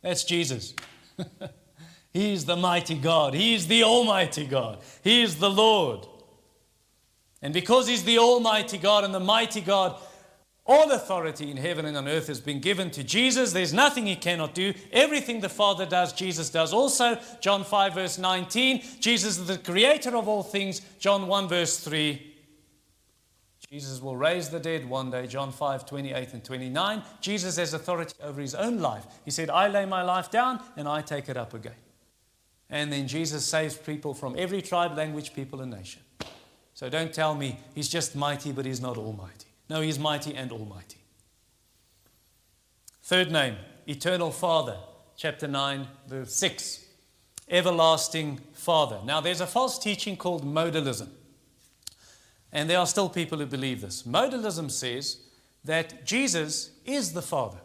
That's 0.00 0.22
Jesus. 0.22 0.74
He's 2.12 2.44
the 2.44 2.54
mighty 2.54 2.94
God. 2.94 3.34
He's 3.34 3.66
the 3.66 3.82
Almighty 3.82 4.46
God. 4.46 4.78
He 5.02 5.22
is 5.22 5.40
the 5.40 5.50
Lord. 5.50 6.06
And 7.42 7.52
because 7.52 7.88
He's 7.88 8.04
the 8.04 8.18
Almighty 8.18 8.78
God 8.78 9.02
and 9.02 9.12
the 9.12 9.18
mighty 9.18 9.60
God, 9.60 10.00
all 10.70 10.92
authority 10.92 11.50
in 11.50 11.56
heaven 11.56 11.84
and 11.84 11.96
on 11.96 12.06
earth 12.06 12.28
has 12.28 12.40
been 12.40 12.60
given 12.60 12.92
to 12.92 13.02
Jesus. 13.02 13.52
There's 13.52 13.74
nothing 13.74 14.06
he 14.06 14.14
cannot 14.14 14.54
do. 14.54 14.72
Everything 14.92 15.40
the 15.40 15.48
Father 15.48 15.84
does, 15.84 16.12
Jesus 16.12 16.48
does 16.48 16.72
also. 16.72 17.18
John 17.40 17.64
5, 17.64 17.94
verse 17.94 18.18
19. 18.18 18.80
Jesus 19.00 19.36
is 19.36 19.48
the 19.48 19.58
creator 19.58 20.16
of 20.16 20.28
all 20.28 20.44
things. 20.44 20.80
John 21.00 21.26
1, 21.26 21.48
verse 21.48 21.80
3. 21.80 22.24
Jesus 23.68 24.00
will 24.00 24.16
raise 24.16 24.48
the 24.48 24.60
dead 24.60 24.88
one 24.88 25.10
day. 25.10 25.26
John 25.26 25.50
5, 25.50 25.86
28 25.86 26.34
and 26.34 26.44
29. 26.44 27.02
Jesus 27.20 27.56
has 27.56 27.74
authority 27.74 28.14
over 28.22 28.40
his 28.40 28.54
own 28.54 28.78
life. 28.78 29.04
He 29.24 29.32
said, 29.32 29.50
I 29.50 29.66
lay 29.66 29.86
my 29.86 30.02
life 30.02 30.30
down 30.30 30.60
and 30.76 30.86
I 30.86 31.02
take 31.02 31.28
it 31.28 31.36
up 31.36 31.52
again. 31.52 31.74
And 32.68 32.92
then 32.92 33.08
Jesus 33.08 33.44
saves 33.44 33.76
people 33.76 34.14
from 34.14 34.36
every 34.38 34.62
tribe, 34.62 34.96
language, 34.96 35.34
people, 35.34 35.62
and 35.62 35.72
nation. 35.72 36.02
So 36.74 36.88
don't 36.88 37.12
tell 37.12 37.34
me 37.34 37.58
he's 37.74 37.88
just 37.88 38.14
mighty, 38.14 38.52
but 38.52 38.64
he's 38.64 38.80
not 38.80 38.96
almighty. 38.96 39.49
No, 39.70 39.82
he's 39.82 40.00
mighty 40.00 40.34
and 40.34 40.50
almighty. 40.50 40.98
Third 43.04 43.30
name, 43.30 43.54
Eternal 43.86 44.32
Father, 44.32 44.76
chapter 45.16 45.46
9, 45.46 45.86
verse 46.08 46.34
6. 46.34 46.84
Everlasting 47.48 48.40
Father. 48.52 48.98
Now, 49.04 49.20
there's 49.20 49.40
a 49.40 49.46
false 49.46 49.78
teaching 49.78 50.16
called 50.16 50.44
modalism. 50.44 51.10
And 52.52 52.68
there 52.68 52.80
are 52.80 52.86
still 52.86 53.08
people 53.08 53.38
who 53.38 53.46
believe 53.46 53.80
this. 53.80 54.02
Modalism 54.02 54.72
says 54.72 55.18
that 55.64 56.04
Jesus 56.04 56.72
is 56.84 57.12
the 57.12 57.22
Father. 57.22 57.60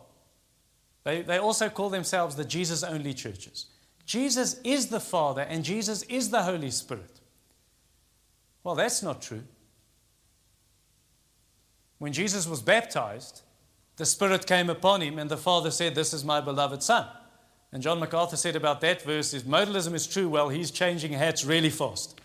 They, 1.06 1.24
they 1.24 1.40
also 1.40 1.70
call 1.70 1.90
themselves 1.90 2.36
the 2.36 2.46
Jesus 2.46 2.84
only 2.84 3.16
churches. 3.16 3.66
Jesus 4.06 4.60
is 4.64 4.90
the 4.90 5.00
Father 5.00 5.42
and 5.42 5.64
Jesus 5.64 6.04
is 6.04 6.30
the 6.30 6.44
Holy 6.44 6.70
Spirit. 6.70 7.20
Well, 8.64 8.76
that's 8.76 9.02
not 9.02 9.24
true. 9.24 9.44
When 11.98 12.14
Jesus 12.14 12.48
was 12.48 12.62
baptized, 12.62 13.42
the 13.98 14.06
Spirit 14.06 14.46
came 14.46 14.70
upon 14.70 15.02
him, 15.02 15.18
and 15.18 15.30
the 15.30 15.38
Father 15.38 15.72
said, 15.72 15.96
This 15.96 16.14
is 16.14 16.26
my 16.26 16.42
beloved 16.42 16.84
Son. 16.84 17.08
And 17.72 17.82
John 17.82 18.00
MacArthur 18.00 18.38
said 18.38 18.56
about 18.56 18.82
that 18.82 19.02
verse 19.02 19.34
if 19.34 19.44
modalism 19.44 19.94
is 19.94 20.08
true, 20.08 20.30
well, 20.30 20.50
he's 20.50 20.72
changing 20.72 21.14
hats 21.14 21.44
really 21.44 21.70
fast. 21.70 22.20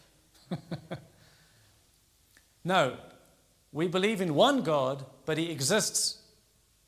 no, 2.64 2.96
we 3.72 3.88
believe 3.88 4.20
in 4.20 4.34
one 4.34 4.62
God, 4.62 5.04
but 5.24 5.38
he 5.38 5.50
exists 5.50 6.18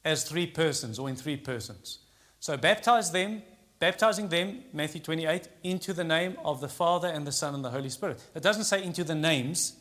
as 0.04 0.24
three 0.24 0.46
persons 0.46 0.98
or 0.98 1.08
in 1.08 1.16
three 1.16 1.36
persons. 1.36 1.98
So 2.40 2.56
baptize 2.56 3.12
them, 3.12 3.42
baptizing 3.78 4.28
them, 4.28 4.64
Matthew 4.72 5.00
28, 5.00 5.48
into 5.62 5.92
the 5.92 6.04
name 6.04 6.36
of 6.44 6.60
the 6.60 6.68
Father 6.68 7.08
and 7.08 7.26
the 7.26 7.32
Son 7.32 7.54
and 7.54 7.64
the 7.64 7.70
Holy 7.70 7.88
Spirit. 7.88 8.22
It 8.34 8.42
doesn't 8.42 8.64
say 8.64 8.82
into 8.82 9.04
the 9.04 9.14
names, 9.14 9.74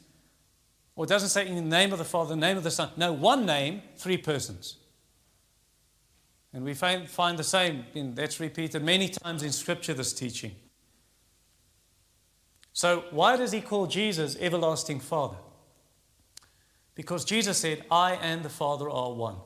or 0.96 1.06
it 1.06 1.08
doesn't 1.08 1.30
say 1.30 1.48
in 1.48 1.56
the 1.56 1.62
name 1.62 1.92
of 1.92 2.00
the 2.00 2.06
Father, 2.06 2.32
the 2.32 2.42
name 2.42 2.58
of 2.58 2.64
the 2.64 2.72
Son. 2.72 2.89
No, 2.98 3.14
one 3.14 3.46
name, 3.46 3.82
three 3.96 4.18
persons. 4.18 4.78
And 6.54 6.66
we 6.66 6.74
find, 6.74 7.10
find 7.10 7.39
the 7.39 7.44
same, 7.44 7.86
in, 7.94 8.14
that's 8.14 8.39
repeated 8.39 8.84
many 8.84 9.08
times 9.08 9.42
in 9.42 9.52
Scripture, 9.52 9.94
this 9.94 10.12
teaching. 10.12 10.54
So, 12.74 13.06
why 13.12 13.38
does 13.38 13.52
he 13.52 13.62
call 13.62 13.88
Jesus 13.88 14.36
everlasting 14.39 15.00
Father? 15.00 15.38
Because 16.96 17.24
Jesus 17.24 17.58
said, 17.58 17.86
I 17.89 18.14
and 18.14 18.44
the 18.44 18.50
Father 18.50 18.89
are 18.89 19.12
one. 19.12 19.38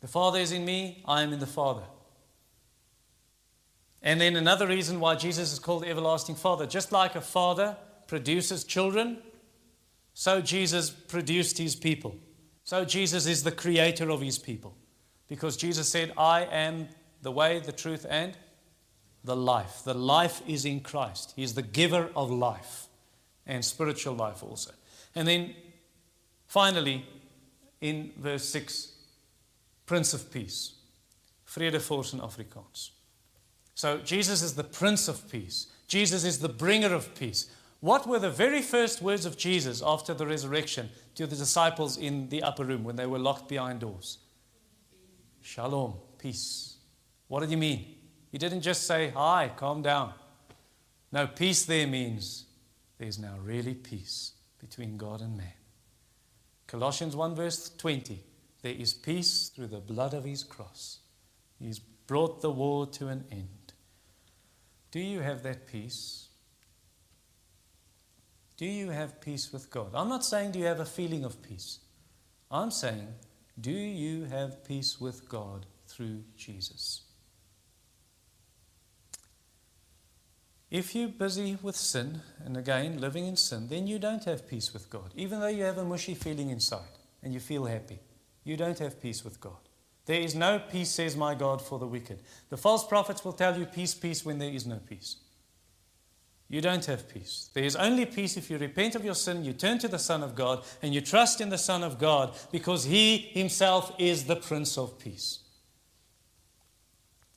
The 0.00 0.08
Father 0.08 0.38
is 0.38 0.52
in 0.52 0.64
me, 0.64 1.02
I 1.06 1.22
am 1.22 1.32
in 1.32 1.38
the 1.38 1.46
Father. 1.46 1.84
And 4.02 4.20
then 4.20 4.36
another 4.36 4.66
reason 4.66 5.00
why 5.00 5.14
Jesus 5.14 5.52
is 5.52 5.58
called 5.58 5.84
everlasting 5.84 6.34
Father, 6.34 6.66
just 6.66 6.92
like 6.92 7.14
a 7.14 7.22
father 7.22 7.76
produces 8.06 8.64
children, 8.64 9.22
so 10.14 10.40
Jesus 10.40 10.90
produced 10.90 11.58
his 11.58 11.74
people. 11.74 12.16
So 12.62 12.84
Jesus 12.84 13.26
is 13.26 13.42
the 13.42 13.52
creator 13.52 14.10
of 14.10 14.20
his 14.20 14.38
people. 14.38 14.74
Because 15.28 15.56
Jesus 15.56 15.88
said, 15.88 16.12
I 16.16 16.44
am 16.44 16.88
the 17.22 17.32
way, 17.32 17.58
the 17.58 17.72
truth, 17.72 18.06
and 18.08 18.36
the 19.24 19.36
life. 19.36 19.82
The 19.84 19.94
life 19.94 20.42
is 20.46 20.64
in 20.64 20.80
Christ. 20.80 21.32
He 21.34 21.42
is 21.42 21.54
the 21.54 21.62
giver 21.62 22.10
of 22.14 22.30
life 22.30 22.86
and 23.46 23.64
spiritual 23.64 24.14
life 24.14 24.42
also. 24.42 24.70
And 25.14 25.26
then 25.26 25.54
finally, 26.46 27.04
in 27.80 28.12
verse 28.16 28.48
6, 28.48 28.92
Prince 29.86 30.14
of 30.14 30.32
Peace. 30.32 30.74
Vredevors 31.46 32.14
in 32.14 32.20
Afrikaans. 32.20 32.90
So 33.74 33.98
Jesus 33.98 34.42
is 34.42 34.54
the 34.54 34.64
Prince 34.64 35.08
of 35.08 35.30
Peace. 35.30 35.66
Jesus 35.86 36.24
is 36.24 36.38
the 36.38 36.48
bringer 36.48 36.94
of 36.94 37.14
peace. 37.14 37.50
What 37.84 38.06
were 38.06 38.18
the 38.18 38.30
very 38.30 38.62
first 38.62 39.02
words 39.02 39.26
of 39.26 39.36
Jesus 39.36 39.82
after 39.84 40.14
the 40.14 40.26
resurrection 40.26 40.88
to 41.16 41.26
the 41.26 41.36
disciples 41.36 41.98
in 41.98 42.30
the 42.30 42.42
upper 42.42 42.64
room 42.64 42.82
when 42.82 42.96
they 42.96 43.04
were 43.04 43.18
locked 43.18 43.46
behind 43.46 43.80
doors? 43.80 44.16
Shalom, 45.42 45.96
peace. 46.16 46.76
What 47.28 47.40
did 47.40 47.50
he 47.50 47.56
mean? 47.56 47.84
He 48.32 48.38
didn't 48.38 48.62
just 48.62 48.86
say, 48.86 49.10
Hi, 49.10 49.52
calm 49.54 49.82
down. 49.82 50.14
No, 51.12 51.26
peace 51.26 51.66
there 51.66 51.86
means 51.86 52.46
there's 52.96 53.18
now 53.18 53.36
really 53.42 53.74
peace 53.74 54.32
between 54.58 54.96
God 54.96 55.20
and 55.20 55.36
man. 55.36 55.52
Colossians 56.66 57.14
1, 57.14 57.34
verse 57.34 57.68
20 57.76 58.24
there 58.62 58.72
is 58.72 58.94
peace 58.94 59.50
through 59.50 59.66
the 59.66 59.80
blood 59.80 60.14
of 60.14 60.24
his 60.24 60.42
cross. 60.42 61.00
He's 61.58 61.80
brought 61.80 62.40
the 62.40 62.50
war 62.50 62.86
to 62.86 63.08
an 63.08 63.26
end. 63.30 63.74
Do 64.90 65.00
you 65.00 65.20
have 65.20 65.42
that 65.42 65.66
peace? 65.66 66.23
Do 68.56 68.66
you 68.66 68.90
have 68.90 69.20
peace 69.20 69.52
with 69.52 69.70
God? 69.70 69.90
I'm 69.94 70.08
not 70.08 70.24
saying 70.24 70.52
do 70.52 70.58
you 70.58 70.66
have 70.66 70.80
a 70.80 70.84
feeling 70.84 71.24
of 71.24 71.42
peace. 71.42 71.80
I'm 72.50 72.70
saying 72.70 73.08
do 73.60 73.72
you 73.72 74.24
have 74.24 74.64
peace 74.64 75.00
with 75.00 75.28
God 75.28 75.66
through 75.86 76.22
Jesus? 76.36 77.02
If 80.70 80.94
you're 80.94 81.08
busy 81.08 81.56
with 81.62 81.76
sin, 81.76 82.20
and 82.44 82.56
again, 82.56 83.00
living 83.00 83.26
in 83.26 83.36
sin, 83.36 83.68
then 83.68 83.86
you 83.86 84.00
don't 84.00 84.24
have 84.24 84.48
peace 84.48 84.72
with 84.72 84.90
God, 84.90 85.12
even 85.14 85.38
though 85.38 85.46
you 85.46 85.62
have 85.62 85.78
a 85.78 85.84
mushy 85.84 86.14
feeling 86.14 86.50
inside 86.50 86.98
and 87.22 87.32
you 87.32 87.38
feel 87.38 87.66
happy. 87.66 88.00
You 88.42 88.56
don't 88.56 88.78
have 88.80 89.00
peace 89.00 89.24
with 89.24 89.40
God. 89.40 89.68
There 90.06 90.20
is 90.20 90.34
no 90.34 90.58
peace, 90.58 90.90
says 90.90 91.16
my 91.16 91.34
God, 91.34 91.62
for 91.62 91.78
the 91.78 91.86
wicked. 91.86 92.22
The 92.50 92.56
false 92.56 92.84
prophets 92.86 93.24
will 93.24 93.32
tell 93.32 93.56
you 93.56 93.66
peace, 93.66 93.94
peace, 93.94 94.24
when 94.24 94.38
there 94.38 94.50
is 94.50 94.66
no 94.66 94.80
peace. 94.84 95.16
You 96.54 96.60
don't 96.60 96.84
have 96.84 97.08
peace. 97.08 97.50
There 97.52 97.64
is 97.64 97.74
only 97.74 98.06
peace 98.06 98.36
if 98.36 98.48
you 98.48 98.58
repent 98.58 98.94
of 98.94 99.04
your 99.04 99.16
sin, 99.16 99.44
you 99.44 99.52
turn 99.52 99.80
to 99.80 99.88
the 99.88 99.98
Son 99.98 100.22
of 100.22 100.36
God, 100.36 100.62
and 100.82 100.94
you 100.94 101.00
trust 101.00 101.40
in 101.40 101.48
the 101.48 101.58
Son 101.58 101.82
of 101.82 101.98
God 101.98 102.32
because 102.52 102.84
He 102.84 103.16
Himself 103.18 103.92
is 103.98 104.26
the 104.26 104.36
Prince 104.36 104.78
of 104.78 104.96
Peace. 105.00 105.40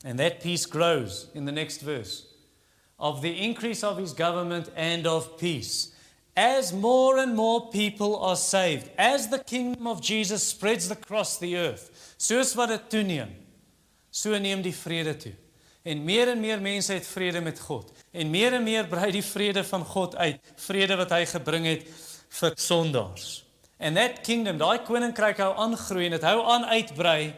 And 0.06 0.20
that 0.20 0.40
peace 0.40 0.68
grows 0.68 1.32
in 1.34 1.46
the 1.46 1.52
next 1.52 1.82
verse 1.82 2.28
of 3.00 3.24
the 3.24 3.44
increase 3.44 3.84
of 3.84 3.98
His 3.98 4.14
government 4.14 4.70
and 4.76 5.08
of 5.08 5.40
peace 5.40 5.96
as 6.36 6.72
more 6.72 7.18
and 7.18 7.36
more 7.36 7.72
people 7.72 8.18
are 8.18 8.36
saved, 8.36 8.92
as 9.00 9.30
the 9.30 9.40
kingdom 9.40 9.88
of 9.88 10.00
Jesus 10.00 10.44
spreads 10.44 10.92
across 10.92 11.40
the 11.40 11.58
earth, 11.58 12.16
soos 12.20 12.56
wat. 12.56 12.70
En 15.88 16.04
meer 16.04 16.34
en 16.34 16.40
meer 16.44 16.62
mense 16.62 16.94
het 16.94 17.08
vrede 17.08 17.42
met 17.42 17.60
God. 17.64 17.92
En 18.12 18.30
meer 18.30 18.58
en 18.58 18.64
meer 18.64 18.88
brei 18.92 19.12
die 19.16 19.24
vrede 19.24 19.64
van 19.64 19.86
God 19.88 20.16
uit, 20.16 20.54
vrede 20.68 20.98
wat 21.00 21.14
hy 21.16 21.24
gebring 21.32 21.68
het 21.70 21.88
vir 22.40 22.56
sondaars. 22.60 23.28
And 23.80 23.96
that 23.96 24.24
kingdom, 24.26 24.58
daai 24.60 24.82
koninkryk 24.84 25.40
hou 25.40 25.54
aan 25.56 25.78
groei 25.78 26.10
en 26.10 26.18
dit 26.18 26.26
hou 26.26 26.40
aan 26.44 26.66
uitbrei 26.66 27.36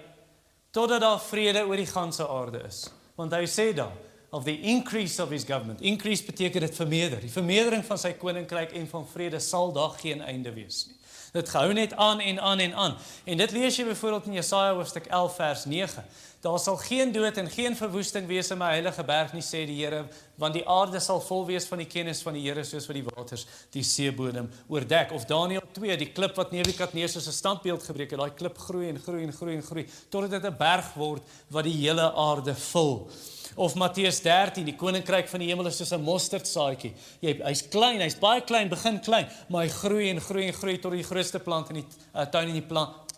totdat 0.72 1.02
daar 1.02 1.20
vrede 1.22 1.66
oor 1.68 1.78
die 1.78 1.90
ganse 1.90 2.26
aarde 2.26 2.62
is. 2.68 2.86
Want 3.20 3.34
hy 3.36 3.44
sê 3.50 3.72
daar, 3.76 3.94
of 4.32 4.46
the 4.46 4.56
increase 4.62 5.20
of 5.20 5.30
his 5.34 5.44
government. 5.44 5.82
Increase 5.82 6.24
beteken 6.26 6.62
dit 6.62 6.76
vermeerder. 6.76 7.20
Die 7.22 7.34
vermeerdering 7.34 7.86
van 7.86 7.98
sy 7.98 8.14
koninkryk 8.18 8.76
en 8.78 8.88
van 8.88 9.08
vrede 9.10 9.42
sal 9.42 9.74
daar 9.74 9.98
geen 10.00 10.22
einde 10.22 10.54
wees 10.54 10.86
nie. 10.88 10.99
Dit 11.32 11.50
gehou 11.50 11.74
net 11.74 11.94
aan 11.94 12.20
en 12.20 12.40
aan 12.42 12.60
en 12.60 12.74
aan. 12.74 12.98
En 13.24 13.38
dit 13.38 13.52
lees 13.52 13.76
jy 13.78 13.86
byvoorbeeld 13.86 14.26
in 14.26 14.40
Jesaja 14.40 14.74
hoofstuk 14.74 15.06
11 15.06 15.36
vers 15.36 15.66
9. 15.66 16.06
Daar 16.40 16.60
sal 16.60 16.78
geen 16.78 17.12
dood 17.12 17.38
en 17.38 17.50
geen 17.50 17.76
verwoesting 17.76 18.28
wees 18.28 18.50
in 18.50 18.58
my 18.58 18.70
heilige 18.72 19.04
berg 19.04 19.34
nie 19.36 19.44
sê 19.44 19.66
die 19.68 19.76
Here, 19.82 20.06
want 20.40 20.56
die 20.56 20.64
aarde 20.64 21.02
sal 21.04 21.20
vol 21.22 21.44
wees 21.50 21.68
van 21.68 21.82
die 21.84 21.88
kennis 21.88 22.22
van 22.24 22.38
die 22.38 22.46
Here 22.46 22.64
soos 22.64 22.88
wat 22.88 22.96
die 22.96 23.04
waters 23.04 23.44
die 23.76 23.84
seebodem 23.84 24.48
oordek. 24.72 25.12
Of 25.12 25.28
Daniël 25.28 25.66
2, 25.76 25.98
die 26.00 26.12
klip 26.16 26.40
wat 26.40 26.56
Nebukadneser 26.56 27.22
se 27.22 27.36
standbeeld 27.36 27.84
gebreek 27.84 28.16
het, 28.16 28.22
daai 28.24 28.40
klip 28.40 28.58
groei 28.58 28.88
en 28.88 29.02
groei 29.04 29.26
en 29.28 29.36
groei 29.36 29.58
en 29.58 29.68
groei 29.68 29.86
totdat 30.10 30.38
dit 30.38 30.48
'n 30.48 30.58
berg 30.58 30.94
word 30.96 31.22
wat 31.50 31.68
die 31.68 31.76
hele 31.76 32.08
aarde 32.14 32.56
vul. 32.56 33.10
Of 33.56 33.76
Matteus 33.76 34.22
13, 34.22 34.66
die 34.66 34.76
koninkryk 34.76 35.28
van 35.28 35.40
die 35.40 35.50
hemel 35.50 35.68
is 35.68 35.78
soos 35.78 35.92
'n 35.92 36.02
mosterdsaadjie. 36.02 36.94
Jy 37.22 37.42
hy's 37.44 37.64
klein, 37.70 38.02
hy's 38.02 38.20
baie 38.20 38.42
klein, 38.42 38.70
begin 38.70 39.00
klein, 39.00 39.28
maar 39.50 39.64
hy 39.64 39.70
groei 39.70 40.10
en 40.10 40.22
groei 40.22 40.48
en 40.48 40.54
groei 40.54 40.78
tot 40.78 40.92
die 40.92 41.04
grootste 41.04 41.40
plant 41.40 41.70
in 41.70 41.76
die 41.82 41.86
uh, 42.16 42.26
tuin 42.26 42.48
in 42.48 42.62
die 42.62 42.68
plant 42.68 43.10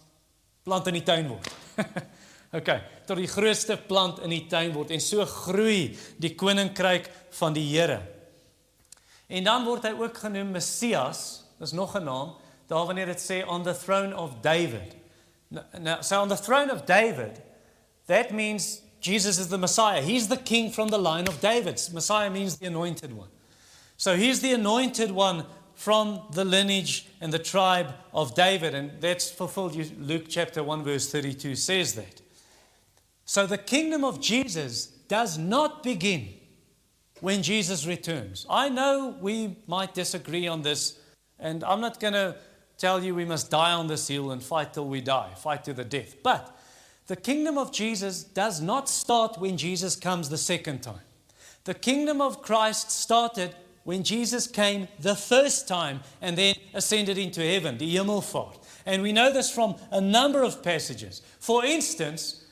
plant 0.64 0.88
in 0.88 0.94
die 0.94 1.04
tuin 1.04 1.28
word. 1.28 1.48
OK, 2.58 2.70
tot 3.08 3.18
die 3.18 3.28
grootste 3.28 3.78
plant 3.78 4.20
in 4.20 4.30
die 4.30 4.46
tuin 4.48 4.74
word 4.74 4.92
en 4.92 5.02
so 5.02 5.26
groei 5.26 5.98
die 6.22 6.36
koninkryk 6.36 7.10
van 7.40 7.54
die 7.54 7.66
Here. 7.72 8.02
En 9.32 9.44
dan 9.44 9.66
word 9.66 9.88
hy 9.88 9.94
ook 9.96 10.18
genoem 10.18 10.52
Messias, 10.52 11.44
dis 11.60 11.72
nog 11.72 11.96
'n 11.96 12.04
naam, 12.04 12.36
daar 12.68 12.86
wanneer 12.86 13.06
dit 13.06 13.22
sê 13.22 13.48
on 13.48 13.64
the 13.64 13.74
throne 13.74 14.16
of 14.16 14.42
David. 14.42 14.96
Now, 15.50 16.02
so 16.02 16.22
on 16.22 16.30
the 16.30 16.38
throne 16.38 16.72
of 16.72 16.86
David, 16.86 17.42
that 18.08 18.32
means 18.32 18.82
Jesus 19.02 19.40
is 19.40 19.50
the 19.50 19.58
Messiah. 19.58 20.02
He's 20.02 20.28
the 20.28 20.38
king 20.38 20.72
from 20.72 20.90
the 20.90 20.98
line 20.98 21.28
of 21.28 21.42
David. 21.42 21.82
Messiah 21.92 22.30
means 22.30 22.58
the 22.58 22.68
anointed 22.68 23.12
one. 23.14 23.30
So 23.98 24.16
he's 24.16 24.42
the 24.42 24.54
anointed 24.54 25.12
one 25.12 25.46
from 25.74 26.22
the 26.32 26.46
lineage 26.46 27.08
and 27.20 27.34
the 27.34 27.40
tribe 27.40 27.94
of 28.14 28.36
David. 28.36 28.76
And 28.76 29.02
that's 29.02 29.32
fulfilled. 29.32 29.76
Luke 30.00 30.26
chapter 30.30 30.64
1, 30.64 30.84
verse 30.84 31.12
32 31.12 31.56
says 31.56 31.96
that. 31.96 32.22
So 33.26 33.48
the 33.48 33.58
kingdom 33.58 34.04
of 34.04 34.22
Jesus 34.22 34.86
does 34.86 35.38
not 35.38 35.84
begin 35.84 36.30
when 37.22 37.42
Jesus 37.44 37.88
returns. 37.88 38.46
I 38.50 38.70
know 38.70 39.16
we 39.20 39.58
might 39.68 39.94
disagree 39.94 40.48
on 40.48 40.62
this, 40.62 41.00
and 41.40 41.64
I'm 41.64 41.82
not 41.82 42.00
going 42.00 42.14
to 42.14 42.36
tell 42.78 43.04
you 43.04 43.16
we 43.16 43.26
must 43.26 43.50
die 43.50 43.72
on 43.74 43.88
this 43.88 44.08
hill 44.08 44.32
and 44.32 44.44
fight 44.44 44.74
till 44.74 44.88
we 44.88 45.02
die, 45.02 45.30
fight 45.38 45.64
to 45.66 45.74
the 45.74 45.84
death. 45.86 46.16
But 46.24 46.58
the 47.12 47.18
kingdom 47.18 47.58
of 47.58 47.74
Jesus 47.74 48.24
does 48.24 48.62
not 48.62 48.88
start 48.88 49.38
when 49.38 49.58
Jesus 49.58 49.98
comes 49.98 50.30
the 50.30 50.38
second 50.38 50.82
time. 50.82 51.02
The 51.66 51.74
kingdom 51.74 52.22
of 52.22 52.42
Christ 52.42 52.90
started 52.90 53.54
when 53.84 54.04
Jesus 54.04 54.48
came 54.48 54.88
the 54.98 55.18
first 55.18 55.68
time 55.68 56.00
and 56.22 56.38
then 56.38 56.56
ascended 56.74 57.18
into 57.18 57.42
heaven, 57.42 57.78
the 57.78 57.98
Hemelvaart. 57.98 58.60
And 58.86 59.02
we 59.02 59.12
know 59.12 59.30
this 59.30 59.52
from 59.52 59.76
a 59.92 60.00
number 60.00 60.42
of 60.42 60.64
passages. 60.64 61.22
For 61.42 61.66
instance, 61.66 62.46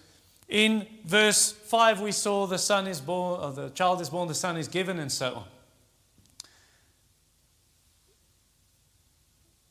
in 0.49 0.87
verse 1.05 1.53
5, 1.53 2.01
we 2.01 2.11
saw 2.11 2.45
the 2.45 2.57
son 2.57 2.85
is 2.85 2.99
born, 2.99 3.39
or 3.39 3.53
the 3.53 3.69
child 3.69 4.01
is 4.01 4.09
born, 4.09 4.27
the 4.27 4.35
son 4.35 4.57
is 4.57 4.67
given, 4.67 4.99
and 4.99 5.09
so 5.09 5.35
on. 5.35 5.45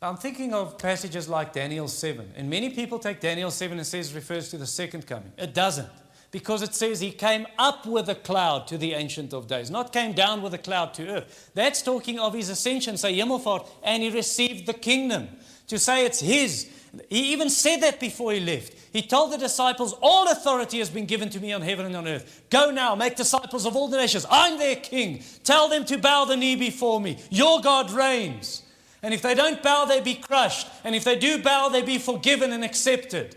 I'm 0.01 0.17
thinking 0.17 0.55
of 0.55 0.79
passages 0.79 1.29
like 1.29 1.53
Daniel 1.53 1.89
7. 1.89 2.35
And 2.37 2.49
many 2.49 2.71
people 2.71 3.01
take 3.01 3.19
Daniel 3.19 3.51
7 3.51 3.79
and 3.79 3.87
says 3.87 4.15
refers 4.15 4.49
to 4.51 4.57
the 4.57 4.67
second 4.67 5.09
coming. 5.09 5.33
It 5.37 5.55
doesn't. 5.55 5.89
Because 6.31 6.63
it 6.63 6.75
says 6.75 7.01
he 7.01 7.11
came 7.11 7.47
up 7.59 7.85
with 7.85 8.09
a 8.09 8.15
cloud 8.15 8.69
to 8.69 8.79
the 8.79 8.93
Ancient 8.93 9.33
of 9.33 9.49
Days, 9.49 9.71
not 9.71 9.93
came 9.93 10.13
down 10.13 10.43
with 10.43 10.55
a 10.55 10.59
cloud 10.59 10.95
to 10.95 11.09
earth. 11.09 11.51
That's 11.55 11.83
talking 11.83 12.21
of 12.21 12.35
his 12.35 12.49
ascension, 12.49 12.97
say 12.97 13.19
Hemelvaart, 13.19 13.67
and 13.83 14.03
he 14.03 14.11
received 14.11 14.67
the 14.67 14.75
kingdom. 14.75 15.29
To 15.69 15.79
say 15.79 16.07
it's 16.07 16.21
his. 16.21 16.71
He 17.09 17.33
even 17.33 17.51
said 17.51 17.81
that 17.81 17.99
before 17.99 18.33
he 18.33 18.41
left. 18.41 18.75
He 18.93 19.03
told 19.03 19.33
the 19.33 19.39
disciples, 19.39 19.95
All 20.01 20.31
authority 20.31 20.79
has 20.79 20.91
been 20.91 21.07
given 21.07 21.29
to 21.31 21.41
me 21.41 21.53
on 21.53 21.63
heaven 21.63 21.87
and 21.87 21.97
on 21.97 22.07
earth. 22.07 22.45
Go 22.51 22.71
now, 22.71 22.95
make 22.95 23.17
disciples 23.17 23.67
of 23.67 23.75
all 23.75 23.89
the 23.89 23.97
nations. 23.97 24.27
I'm 24.31 24.59
their 24.59 24.77
king. 24.77 25.25
Tell 25.45 25.69
them 25.69 25.85
to 25.87 25.99
bow 25.99 26.25
the 26.25 26.37
knee 26.37 26.57
before 26.57 27.01
me. 27.01 27.19
Your 27.31 27.61
God 27.61 27.91
reigns. 27.91 28.63
And 29.03 29.15
if 29.15 29.23
they 29.23 29.35
don't 29.35 29.63
bow, 29.63 29.85
they 29.85 30.01
be 30.01 30.15
crushed. 30.15 30.67
And 30.85 30.95
if 30.95 31.05
they 31.05 31.17
do 31.17 31.43
bow, 31.43 31.69
they 31.69 31.83
be 31.83 31.99
forgiven 31.99 32.53
and 32.53 32.65
accepted. 32.65 33.37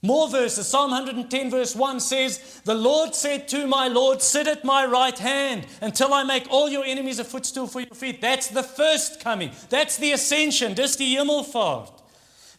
More 0.00 0.28
verses. 0.28 0.66
Psalm 0.66 0.90
110, 0.90 1.50
verse 1.50 1.74
1 1.74 2.00
says, 2.00 2.60
The 2.64 2.74
Lord 2.74 3.14
said 3.14 3.48
to 3.48 3.66
my 3.66 3.88
Lord, 3.88 4.20
Sit 4.20 4.46
at 4.46 4.64
my 4.64 4.84
right 4.84 5.18
hand 5.18 5.66
until 5.80 6.12
I 6.12 6.24
make 6.24 6.46
all 6.50 6.68
your 6.68 6.84
enemies 6.84 7.18
a 7.18 7.24
footstool 7.24 7.66
for 7.66 7.80
your 7.80 7.94
feet. 7.94 8.20
That's 8.20 8.48
the 8.48 8.62
first 8.62 9.20
coming. 9.20 9.50
That's 9.70 9.96
the 9.96 10.12
ascension. 10.12 10.74
Dis 10.74 10.96
die 10.96 11.16
hemelvaart. 11.16 11.90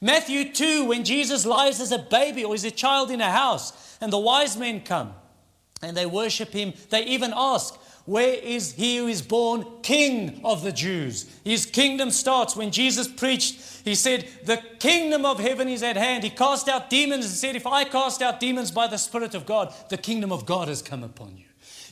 Matthew 0.01 0.51
2, 0.51 0.85
when 0.85 1.03
Jesus 1.03 1.45
lies 1.45 1.79
as 1.79 1.91
a 1.91 1.99
baby 1.99 2.43
or 2.43 2.53
as 2.53 2.63
a 2.63 2.71
child 2.71 3.11
in 3.11 3.21
a 3.21 3.31
house, 3.31 3.97
and 4.01 4.11
the 4.11 4.19
wise 4.19 4.57
men 4.57 4.81
come 4.81 5.13
and 5.81 5.95
they 5.95 6.05
worship 6.05 6.49
him, 6.49 6.73
they 6.89 7.03
even 7.05 7.33
ask, 7.35 7.77
where 8.05 8.35
is 8.35 8.73
he 8.73 8.97
who 8.97 9.07
is 9.07 9.23
born 9.23 9.65
king 9.81 10.39
of 10.43 10.63
the 10.63 10.71
Jews? 10.71 11.25
His 11.43 11.65
kingdom 11.65 12.11
starts 12.11 12.55
when 12.55 12.69
Jesus 12.69 13.07
preached. 13.07 13.81
He 13.83 13.95
said, 13.95 14.27
The 14.43 14.61
kingdom 14.79 15.25
of 15.25 15.39
heaven 15.39 15.67
is 15.67 15.81
at 15.81 15.97
hand. 15.97 16.23
He 16.23 16.29
cast 16.29 16.69
out 16.69 16.91
demons 16.91 17.25
and 17.25 17.33
said, 17.33 17.55
If 17.55 17.65
I 17.65 17.83
cast 17.83 18.21
out 18.21 18.39
demons 18.39 18.69
by 18.69 18.85
the 18.85 18.97
Spirit 18.97 19.33
of 19.33 19.47
God, 19.47 19.73
the 19.89 19.97
kingdom 19.97 20.31
of 20.31 20.45
God 20.45 20.67
has 20.67 20.83
come 20.83 21.03
upon 21.03 21.35
you. 21.35 21.45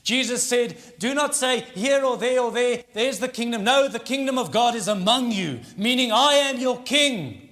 Jesus 0.03 0.43
said, 0.43 0.77
Do 0.99 1.15
not 1.15 1.35
say 1.35 1.61
here 1.73 2.05
or 2.05 2.15
there 2.15 2.41
or 2.41 2.51
there, 2.51 2.83
there's 2.93 3.17
the 3.17 3.27
kingdom. 3.27 3.63
No, 3.63 3.87
the 3.87 3.99
kingdom 3.99 4.37
of 4.37 4.51
God 4.51 4.75
is 4.75 4.87
among 4.87 5.31
you, 5.31 5.61
meaning 5.77 6.11
I 6.11 6.33
am 6.33 6.59
your 6.59 6.79
king. 6.83 7.49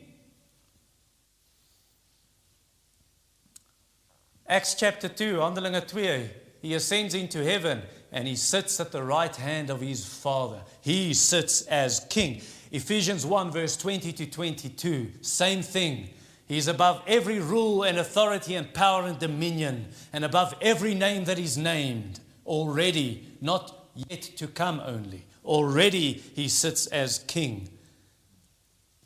Acts 4.52 4.76
chapter 4.76 5.08
2, 5.08 5.36
Handelinge 5.36 5.88
2, 5.88 6.30
he 6.62 6.74
ascends 6.74 7.16
into 7.16 7.41
heaven 7.41 7.84
and 8.12 8.28
he 8.28 8.36
sits 8.36 8.82
at 8.82 8.91
the 8.91 9.02
right 9.02 9.34
hand 9.34 9.70
of 9.70 9.80
his 9.80 10.06
Father. 10.06 10.60
He 10.82 11.14
sits 11.14 11.62
as 11.68 12.06
king. 12.10 12.41
Ephesians 12.70 13.26
1, 13.26 13.49
verse 13.49 13.78
20 13.78 14.12
to 14.12 14.26
22, 14.26 15.10
same 15.22 15.62
thing. 15.62 16.10
He's 16.47 16.68
above 16.68 17.02
every 17.08 17.39
rule 17.39 17.84
and 17.84 17.97
authority 17.97 18.56
and 18.56 18.74
power 18.74 19.04
and 19.04 19.18
dominion, 19.18 19.88
and 20.12 20.26
above 20.26 20.54
every 20.62 20.95
name 20.95 21.24
that 21.24 21.39
is 21.39 21.58
named 21.58 22.20
already, 22.45 23.26
not 23.39 23.88
yet 23.95 24.22
to 24.22 24.47
come 24.47 24.82
only. 24.82 25.24
Already 25.45 26.22
he 26.36 26.49
sits 26.49 26.88
as 26.88 27.20
king. 27.20 27.70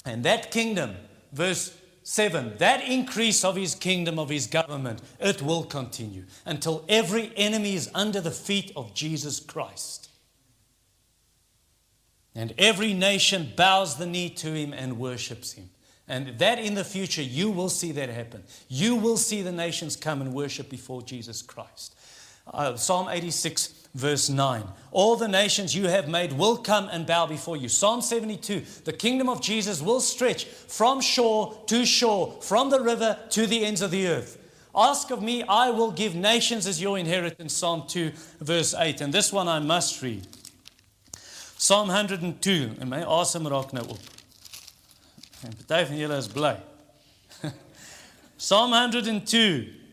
And 0.06 0.26
that 0.26 0.50
kingdom, 0.50 0.96
verse 1.32 1.78
7 2.08 2.54
that 2.60 2.88
increase 2.88 3.44
of 3.44 3.56
his 3.56 3.74
kingdom, 3.74 4.20
of 4.20 4.30
his 4.30 4.46
government, 4.46 5.02
it 5.20 5.42
will 5.42 5.64
continue 5.64 6.26
until 6.46 6.86
every 6.88 7.32
enemy 7.36 7.74
is 7.74 7.90
under 7.96 8.22
the 8.22 8.30
feet 8.30 8.72
of 8.76 8.94
Jesus 8.94 9.40
Christ. 9.40 10.10
And 12.36 12.54
every 12.60 12.94
nation 12.94 13.54
bows 13.58 13.98
the 13.98 14.06
knee 14.06 14.30
to 14.30 14.54
him 14.54 14.72
and 14.72 15.00
worships 15.00 15.54
him. 15.54 15.72
And 16.08 16.38
that 16.38 16.60
in 16.60 16.76
the 16.76 16.84
future, 16.84 17.24
you 17.24 17.50
will 17.50 17.70
see 17.70 17.92
that 17.94 18.10
happen. 18.10 18.44
You 18.68 18.96
will 18.96 19.18
see 19.18 19.42
the 19.42 19.52
nations 19.52 19.96
come 19.96 20.22
and 20.22 20.32
worship 20.32 20.70
before 20.70 21.02
Jesus 21.02 21.42
Christ. 21.42 21.96
Uh, 22.46 22.76
Psalm 22.76 23.08
86 23.10 23.85
verse 23.96 24.30
9. 24.30 24.64
All 24.92 25.16
the 25.16 25.28
nations 25.28 25.76
you 25.76 25.88
have 25.88 26.08
made 26.08 26.34
will 26.34 26.58
come 26.58 26.90
and 26.92 27.08
bow 27.08 27.26
before 27.26 27.58
you. 27.58 27.68
Psalm 27.68 28.02
72. 28.02 28.62
The 28.84 28.94
kingdom 28.94 29.28
of 29.28 29.42
Jesus 29.42 29.82
will 29.82 30.02
stretch 30.02 30.46
from 30.46 31.02
shore 31.02 31.58
to 31.68 31.86
shore, 31.86 32.36
from 32.42 32.70
the 32.70 32.82
river 32.82 33.18
to 33.32 33.48
the 33.48 33.66
ends 33.66 33.82
of 33.82 33.92
the 33.92 34.08
earth. 34.08 34.38
Ask 34.76 35.10
of 35.10 35.24
me, 35.24 35.42
I 35.44 35.70
will 35.72 35.92
give 35.92 36.16
nations 36.16 36.68
as 36.68 36.82
your 36.82 36.98
inheritance. 36.98 37.54
Psalm 37.54 37.86
2, 37.88 38.12
verse 38.42 38.74
8. 38.74 39.02
And 39.02 39.14
this 39.14 39.32
one 39.32 39.48
I 39.48 39.60
must 39.60 40.02
read. 40.02 40.28
Psalm 41.58 41.88
102. 41.88 42.72
En 42.80 42.90
my 42.90 43.04
asem 43.04 43.48
raak 43.48 43.72
nou 43.72 43.88
op. 43.90 44.00
En 45.42 46.12
is 46.12 46.28
bly. 46.28 46.58
Psalm 48.38 48.72
102 48.72 49.85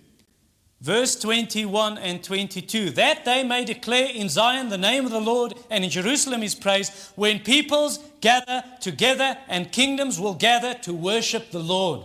verse 0.83 1.15
21 1.15 1.97
and 1.99 2.25
22 2.25 2.91
that 2.91 3.25
they 3.25 3.45
may 3.45 3.65
declare 3.65 4.09
in 4.13 4.29
Zion 4.29 4.69
the 4.69 4.77
name 4.77 5.07
of 5.07 5.13
the 5.13 5.21
Lord 5.21 5.55
and 5.71 5.85
in 5.85 5.91
Jerusalem 5.91 6.43
his 6.43 6.57
praise 6.57 7.13
when 7.15 7.39
peoples 7.39 8.01
gather 8.21 8.65
together 8.81 9.39
and 9.49 9.71
kingdoms 9.71 10.19
will 10.19 10.35
gather 10.35 10.75
to 10.83 10.93
worship 10.93 11.53
the 11.53 11.61
Lord. 11.61 12.05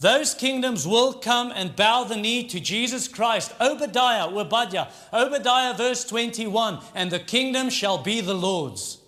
Those 0.00 0.32
kingdoms 0.32 0.86
will 0.86 1.12
come 1.12 1.52
and 1.54 1.76
bow 1.76 2.04
the 2.04 2.16
knee 2.16 2.46
to 2.48 2.60
Jesus 2.60 3.08
Christ. 3.08 3.54
Obadiah, 3.60 4.28
Obadiah, 4.28 4.88
Obadiah, 5.12 5.74
verse 5.74 6.04
21, 6.04 6.80
and 6.94 7.10
the 7.10 7.18
kingdom 7.18 7.70
shall 7.70 7.98
be 7.98 8.20
the 8.20 8.34
Lord's. 8.34 8.98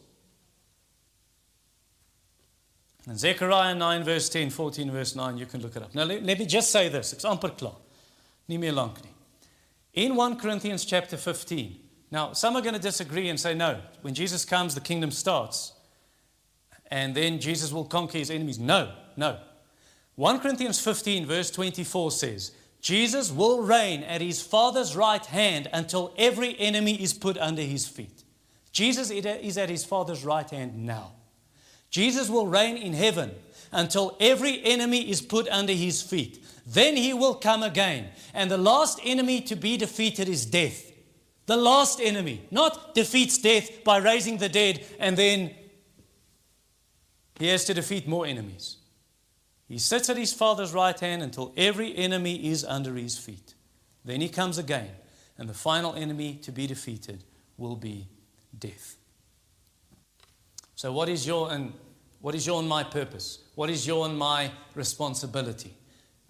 And 3.08 3.18
Zechariah 3.18 3.74
9, 3.74 4.04
verse 4.04 4.28
10, 4.28 4.50
14, 4.50 4.90
verse 4.90 5.16
9, 5.16 5.38
you 5.38 5.46
can 5.46 5.62
look 5.62 5.76
it 5.76 5.82
up. 5.82 5.94
Now, 5.94 6.04
let, 6.04 6.22
let 6.22 6.38
me 6.38 6.44
just 6.44 6.70
say 6.70 6.90
this. 6.90 7.14
It's 7.14 7.24
amper 7.24 7.50
nie. 8.48 8.58
In 9.94 10.14
1 10.14 10.38
Corinthians 10.38 10.84
chapter 10.84 11.16
15. 11.16 11.80
Now, 12.10 12.34
some 12.34 12.54
are 12.54 12.60
going 12.60 12.74
to 12.74 12.80
disagree 12.80 13.30
and 13.30 13.40
say, 13.40 13.54
no, 13.54 13.80
when 14.02 14.14
Jesus 14.14 14.44
comes, 14.44 14.74
the 14.74 14.82
kingdom 14.82 15.10
starts. 15.10 15.72
And 16.90 17.14
then 17.14 17.40
Jesus 17.40 17.72
will 17.72 17.84
conquer 17.84 18.18
his 18.18 18.30
enemies. 18.30 18.58
No, 18.58 18.92
no. 19.16 19.38
1 20.16 20.40
Corinthians 20.40 20.78
15, 20.78 21.24
verse 21.24 21.50
24 21.50 22.10
says, 22.10 22.52
Jesus 22.80 23.32
will 23.32 23.62
reign 23.62 24.02
at 24.02 24.20
his 24.20 24.42
Father's 24.42 24.94
right 24.94 25.24
hand 25.24 25.68
until 25.72 26.14
every 26.18 26.58
enemy 26.58 27.02
is 27.02 27.14
put 27.14 27.38
under 27.38 27.62
his 27.62 27.88
feet. 27.88 28.24
Jesus 28.70 29.10
is 29.10 29.56
at 29.56 29.70
his 29.70 29.84
Father's 29.84 30.24
right 30.24 30.48
hand 30.48 30.84
now. 30.84 31.12
Jesus 31.90 32.28
will 32.28 32.46
reign 32.46 32.76
in 32.76 32.92
heaven 32.92 33.34
until 33.72 34.16
every 34.20 34.64
enemy 34.64 35.10
is 35.10 35.20
put 35.20 35.48
under 35.48 35.72
his 35.72 36.02
feet. 36.02 36.44
Then 36.66 36.96
he 36.96 37.14
will 37.14 37.34
come 37.34 37.62
again. 37.62 38.08
And 38.34 38.50
the 38.50 38.58
last 38.58 39.00
enemy 39.04 39.40
to 39.42 39.56
be 39.56 39.76
defeated 39.76 40.28
is 40.28 40.44
death. 40.46 40.84
The 41.46 41.56
last 41.56 41.98
enemy, 41.98 42.46
not 42.50 42.94
defeats 42.94 43.38
death 43.38 43.82
by 43.82 43.98
raising 43.98 44.36
the 44.36 44.50
dead 44.50 44.84
and 44.98 45.16
then 45.16 45.54
he 47.38 47.48
has 47.48 47.64
to 47.64 47.74
defeat 47.74 48.06
more 48.06 48.26
enemies. 48.26 48.76
He 49.66 49.78
sits 49.78 50.10
at 50.10 50.16
his 50.16 50.32
Father's 50.32 50.74
right 50.74 50.98
hand 50.98 51.22
until 51.22 51.54
every 51.56 51.96
enemy 51.96 52.48
is 52.48 52.64
under 52.64 52.94
his 52.94 53.16
feet. 53.16 53.54
Then 54.04 54.20
he 54.20 54.28
comes 54.28 54.58
again, 54.58 54.90
and 55.36 55.48
the 55.48 55.54
final 55.54 55.94
enemy 55.94 56.36
to 56.42 56.52
be 56.52 56.66
defeated 56.66 57.24
will 57.56 57.76
be 57.76 58.08
death. 58.58 58.97
So, 60.78 60.92
what 60.92 61.08
is 61.08 61.26
your 61.26 61.50
and 61.50 61.72
what 62.20 62.36
is 62.36 62.46
your 62.46 62.60
and 62.60 62.68
my 62.68 62.84
purpose? 62.84 63.40
What 63.56 63.68
is 63.68 63.84
your 63.84 64.06
and 64.06 64.16
my 64.16 64.52
responsibility? 64.76 65.74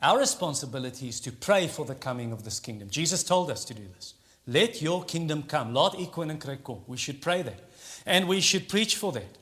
Our 0.00 0.18
responsibility 0.18 1.06
is 1.10 1.20
to 1.20 1.32
pray 1.32 1.68
for 1.68 1.84
the 1.84 1.94
coming 1.94 2.32
of 2.32 2.44
this 2.44 2.58
kingdom. 2.58 2.88
Jesus 2.88 3.22
told 3.22 3.50
us 3.50 3.62
to 3.66 3.74
do 3.74 3.82
this. 3.94 4.14
Let 4.46 4.80
your 4.80 5.04
kingdom 5.04 5.42
come. 5.42 5.74
Kom. 5.74 6.80
We 6.86 6.96
should 6.96 7.20
pray 7.20 7.42
that. 7.42 7.60
And 8.06 8.26
we 8.26 8.40
should 8.40 8.70
preach 8.70 8.96
for 8.96 9.12
that. 9.12 9.36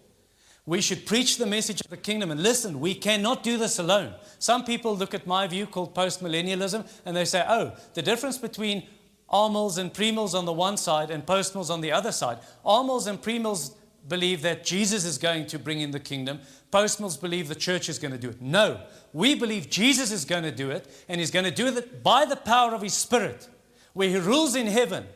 We 0.66 0.80
should 0.80 1.06
preach 1.06 1.38
the 1.38 1.46
message 1.46 1.82
of 1.82 1.90
the 1.90 1.96
kingdom. 1.96 2.32
And 2.32 2.42
listen, 2.42 2.80
we 2.80 2.92
cannot 2.92 3.44
do 3.44 3.58
this 3.58 3.78
alone. 3.78 4.12
Some 4.40 4.64
people 4.64 4.96
look 4.96 5.14
at 5.14 5.24
my 5.24 5.46
view 5.46 5.66
called 5.66 5.94
postmillennialism 5.94 6.84
and 7.04 7.16
they 7.16 7.26
say, 7.26 7.44
oh, 7.48 7.76
the 7.94 8.02
difference 8.02 8.38
between 8.38 8.82
amillennials 9.30 9.78
and 9.78 9.94
premillennials 9.94 10.34
on 10.34 10.46
the 10.46 10.52
one 10.52 10.76
side 10.76 11.12
and 11.12 11.24
postmillennials 11.24 11.70
on 11.70 11.80
the 11.80 11.92
other 11.92 12.10
side. 12.10 12.38
Amillennials 12.64 13.06
and 13.06 13.22
premillennials 13.22 13.74
believe 14.08 14.42
that 14.42 14.64
Jesus 14.64 15.04
is 15.04 15.18
going 15.18 15.46
to 15.46 15.58
bring 15.58 15.80
in 15.80 15.90
the 15.90 16.00
kingdom. 16.00 16.40
Postmillennials 16.72 17.20
believe 17.20 17.48
the 17.48 17.54
church 17.54 17.88
is 17.88 17.98
going 17.98 18.12
to 18.12 18.18
do 18.18 18.30
it. 18.30 18.40
No, 18.40 18.80
we 19.12 19.34
believe 19.34 19.70
Jesus 19.70 20.12
is 20.12 20.24
going 20.24 20.42
to 20.42 20.52
do 20.52 20.70
it, 20.70 20.88
and 21.08 21.20
he's 21.20 21.30
going 21.30 21.44
to 21.44 21.50
do 21.50 21.66
it 21.66 22.02
by 22.02 22.24
the 22.24 22.36
power 22.36 22.74
of 22.74 22.82
his 22.82 22.94
Spirit, 22.94 23.48
where 23.92 24.08
he 24.08 24.18
rules 24.18 24.54
in 24.54 24.66
heaven. 24.66 25.06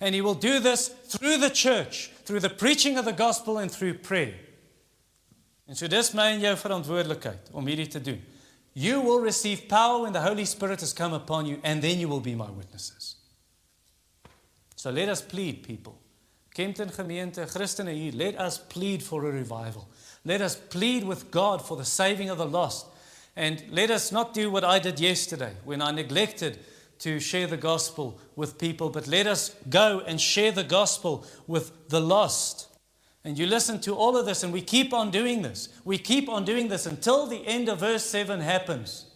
And 0.00 0.14
he 0.14 0.22
will 0.22 0.34
do 0.34 0.60
this 0.60 0.88
through 0.88 1.38
the 1.38 1.50
church, 1.50 2.10
through 2.24 2.40
the 2.40 2.48
preaching 2.48 2.96
of 2.96 3.04
the 3.04 3.12
gospel 3.12 3.58
and 3.58 3.70
through 3.70 3.98
prayer. 3.98 4.34
En 5.68 5.76
so 5.76 5.86
dis 5.86 6.14
my 6.14 6.32
en 6.32 6.40
jou 6.40 6.56
verantwoordelikheid 6.56 7.52
om 7.54 7.66
hierdie 7.68 7.86
te 7.86 8.00
doen. 8.00 8.20
You 8.72 9.02
will 9.02 9.20
receive 9.20 9.68
power 9.68 10.02
when 10.02 10.12
the 10.12 10.22
Holy 10.22 10.44
Spirit 10.44 10.80
has 10.80 10.92
come 10.92 11.12
upon 11.12 11.46
you 11.46 11.60
and 11.62 11.82
then 11.82 12.00
you 12.00 12.08
will 12.08 12.20
be 12.20 12.34
my 12.34 12.50
witnesses. 12.50 13.16
So 14.74 14.90
let 14.90 15.08
us 15.08 15.20
plead 15.20 15.62
people 15.62 15.99
Kempton 16.54 16.90
gemeente, 16.90 17.46
Christene 17.46 17.92
hier, 17.92 18.12
let 18.12 18.38
us 18.38 18.58
plead 18.58 19.02
for 19.02 19.24
a 19.24 19.30
revival. 19.30 19.88
Let 20.24 20.40
us 20.40 20.56
plead 20.56 21.04
with 21.04 21.30
God 21.30 21.62
for 21.62 21.76
the 21.76 21.84
saving 21.84 22.28
of 22.28 22.38
the 22.38 22.46
lost. 22.46 22.86
And 23.36 23.62
let 23.70 23.90
us 23.90 24.10
not 24.10 24.34
do 24.34 24.50
what 24.50 24.64
I 24.64 24.78
did 24.80 24.98
yesterday 24.98 25.54
when 25.64 25.80
I 25.80 25.92
neglected 25.92 26.58
to 26.98 27.18
share 27.20 27.46
the 27.46 27.56
gospel 27.56 28.18
with 28.36 28.58
people, 28.58 28.90
but 28.90 29.06
let 29.06 29.26
us 29.26 29.54
go 29.70 30.02
and 30.06 30.20
share 30.20 30.52
the 30.52 30.64
gospel 30.64 31.24
with 31.46 31.88
the 31.88 32.00
lost. 32.00 32.68
And 33.24 33.38
you 33.38 33.46
listen 33.46 33.80
to 33.82 33.94
all 33.94 34.16
of 34.16 34.26
this, 34.26 34.42
and 34.42 34.52
we 34.52 34.62
keep 34.62 34.92
on 34.92 35.10
doing 35.10 35.42
this. 35.42 35.68
We 35.84 35.98
keep 35.98 36.28
on 36.28 36.44
doing 36.44 36.68
this 36.68 36.86
until 36.86 37.26
the 37.26 37.46
end 37.46 37.68
of 37.68 37.80
verse 37.80 38.04
7 38.04 38.40
happens. 38.40 39.09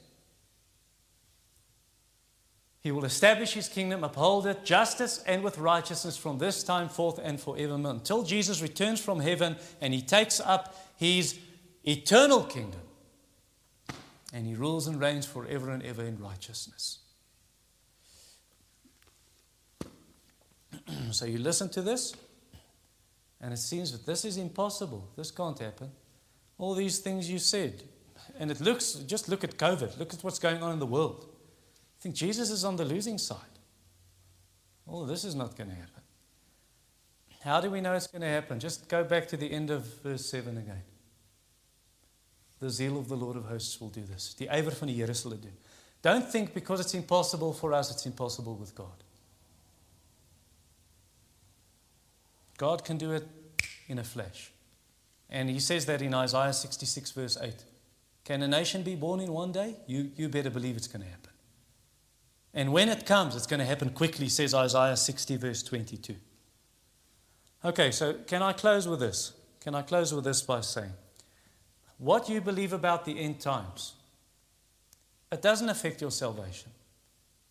He 2.84 2.92
will 2.92 3.06
establish 3.06 3.54
his 3.54 3.66
kingdom, 3.66 4.04
uphold 4.04 4.46
it, 4.46 4.62
justice 4.62 5.24
and 5.26 5.42
with 5.42 5.56
righteousness 5.56 6.18
from 6.18 6.36
this 6.36 6.62
time 6.62 6.90
forth 6.90 7.18
and 7.18 7.40
forevermore, 7.40 7.92
until 7.92 8.22
Jesus 8.22 8.60
returns 8.60 9.00
from 9.00 9.20
heaven 9.20 9.56
and 9.80 9.94
he 9.94 10.02
takes 10.02 10.38
up 10.38 10.76
his 10.96 11.38
eternal 11.82 12.44
kingdom. 12.44 12.80
and 14.34 14.46
he 14.46 14.54
rules 14.54 14.86
and 14.86 15.00
reigns 15.00 15.24
forever 15.24 15.70
and 15.70 15.82
ever 15.82 16.04
in 16.04 16.18
righteousness. 16.18 16.98
so 21.12 21.24
you 21.24 21.38
listen 21.38 21.68
to 21.70 21.80
this, 21.80 22.14
and 23.40 23.54
it 23.54 23.58
seems 23.58 23.92
that 23.92 24.04
this 24.04 24.24
is 24.24 24.36
impossible. 24.36 25.08
This 25.16 25.30
can't 25.30 25.58
happen. 25.58 25.92
All 26.58 26.74
these 26.74 26.98
things 26.98 27.30
you 27.30 27.38
said. 27.38 27.84
And 28.38 28.50
it 28.50 28.60
looks, 28.60 28.94
just 29.06 29.28
look 29.28 29.44
at 29.44 29.56
COVID. 29.56 29.98
Look 29.98 30.12
at 30.12 30.24
what's 30.24 30.40
going 30.40 30.62
on 30.62 30.72
in 30.72 30.80
the 30.80 30.86
world. 30.86 31.33
Think 32.04 32.16
Jesus 32.16 32.50
is 32.50 32.64
on 32.66 32.76
the 32.76 32.84
losing 32.84 33.16
side. 33.16 33.38
Oh, 34.86 35.06
this 35.06 35.24
is 35.24 35.34
not 35.34 35.56
going 35.56 35.70
to 35.70 35.74
happen. 35.74 36.02
How 37.40 37.62
do 37.62 37.70
we 37.70 37.80
know 37.80 37.94
it's 37.94 38.08
going 38.08 38.20
to 38.20 38.28
happen? 38.28 38.60
Just 38.60 38.90
go 38.90 39.02
back 39.04 39.26
to 39.28 39.38
the 39.38 39.50
end 39.50 39.70
of 39.70 40.02
verse 40.02 40.26
7 40.26 40.58
again. 40.58 40.82
The 42.60 42.68
zeal 42.68 42.98
of 42.98 43.08
the 43.08 43.16
Lord 43.16 43.38
of 43.38 43.46
hosts 43.46 43.80
will 43.80 43.88
do 43.88 44.02
this. 44.02 44.34
Die 44.34 44.44
ywer 44.44 44.72
van 44.72 44.88
die 44.88 44.92
Here. 44.92 45.52
Don't 46.02 46.30
think 46.30 46.52
because 46.52 46.80
it's 46.80 46.92
impossible 46.92 47.54
for 47.54 47.72
us, 47.72 47.90
it's 47.90 48.04
impossible 48.04 48.54
with 48.54 48.74
God. 48.74 49.02
God 52.58 52.84
can 52.84 52.98
do 52.98 53.12
it 53.12 53.26
in 53.88 53.98
a 53.98 54.04
flash. 54.04 54.52
And 55.30 55.48
he 55.48 55.58
says 55.58 55.86
that 55.86 56.02
in 56.02 56.12
Isaiah 56.12 56.52
66, 56.52 57.12
verse 57.12 57.38
8. 57.40 57.54
Can 58.26 58.42
a 58.42 58.48
nation 58.48 58.82
be 58.82 58.94
born 58.94 59.20
in 59.20 59.32
one 59.32 59.52
day? 59.52 59.76
You, 59.86 60.10
you 60.16 60.28
better 60.28 60.50
believe 60.50 60.76
it's 60.76 60.86
going 60.86 61.02
to 61.02 61.08
happen. 61.08 61.23
And 62.54 62.72
when 62.72 62.88
it 62.88 63.04
comes, 63.04 63.34
it's 63.34 63.46
going 63.46 63.58
to 63.58 63.66
happen 63.66 63.90
quickly, 63.90 64.28
says 64.28 64.54
Isaiah 64.54 64.96
60, 64.96 65.36
verse 65.36 65.62
22. 65.62 66.14
Okay, 67.64 67.90
so 67.90 68.14
can 68.14 68.42
I 68.42 68.52
close 68.52 68.86
with 68.86 69.00
this? 69.00 69.32
Can 69.60 69.74
I 69.74 69.82
close 69.82 70.14
with 70.14 70.24
this 70.24 70.42
by 70.42 70.60
saying, 70.60 70.92
what 71.98 72.28
you 72.28 72.40
believe 72.40 72.72
about 72.72 73.04
the 73.04 73.18
end 73.18 73.40
times, 73.40 73.94
it 75.32 75.42
doesn't 75.42 75.68
affect 75.68 76.00
your 76.00 76.10
salvation. 76.10 76.70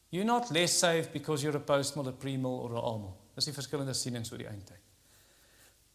You're 0.10 0.26
not 0.26 0.52
less 0.52 0.72
saved 0.72 1.12
because 1.12 1.44
you're 1.44 1.58
a 1.58 1.60
postmill, 1.60 2.08
a 2.08 2.12
premill, 2.12 2.46
or 2.46 2.76
a 2.76 2.80
almal. 2.80 3.14
Dis 3.36 3.46
die 3.46 3.54
verskillende 3.56 3.96
sienings 3.98 4.30
oor 4.32 4.38
die 4.38 4.50
eindtyd. 4.52 4.82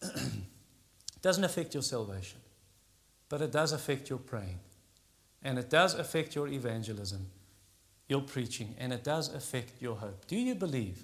doesn't 1.21 1.43
affect 1.43 1.73
your 1.73 1.83
salvation, 1.83 2.39
but 3.29 3.41
it 3.41 3.51
does 3.51 3.71
affect 3.71 4.09
your 4.09 4.19
praying. 4.19 4.59
And 5.41 5.57
it 5.57 5.69
does 5.69 5.95
affect 5.95 6.35
your 6.35 6.49
evangelism, 6.49 7.29
your 8.09 8.21
preaching, 8.21 8.75
and 8.77 8.91
it 8.91 9.03
does 9.03 9.33
affect 9.33 9.81
your 9.81 9.95
hope. 9.95 10.27
Do 10.27 10.35
you 10.35 10.55
believe 10.55 11.03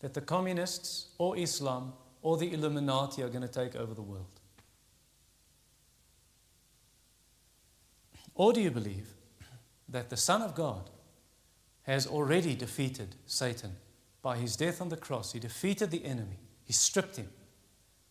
that 0.00 0.12
the 0.12 0.20
communists 0.20 1.06
or 1.16 1.38
Islam 1.38 1.94
or 2.20 2.36
the 2.36 2.52
Illuminati 2.52 3.22
are 3.22 3.28
going 3.28 3.42
to 3.42 3.48
take 3.48 3.76
over 3.76 3.94
the 3.94 4.02
world? 4.02 4.26
Or 8.34 8.52
do 8.52 8.60
you 8.60 8.70
believe 8.70 9.14
that 9.88 10.10
the 10.10 10.16
Son 10.16 10.42
of 10.42 10.54
God 10.54 10.90
has 11.82 12.06
already 12.06 12.54
defeated 12.56 13.14
Satan 13.26 13.76
by 14.20 14.36
his 14.36 14.56
death 14.56 14.80
on 14.80 14.88
the 14.88 14.96
cross? 14.96 15.32
He 15.32 15.38
defeated 15.38 15.90
the 15.90 16.04
enemy, 16.04 16.38
he 16.64 16.72
stripped 16.72 17.16
him, 17.16 17.28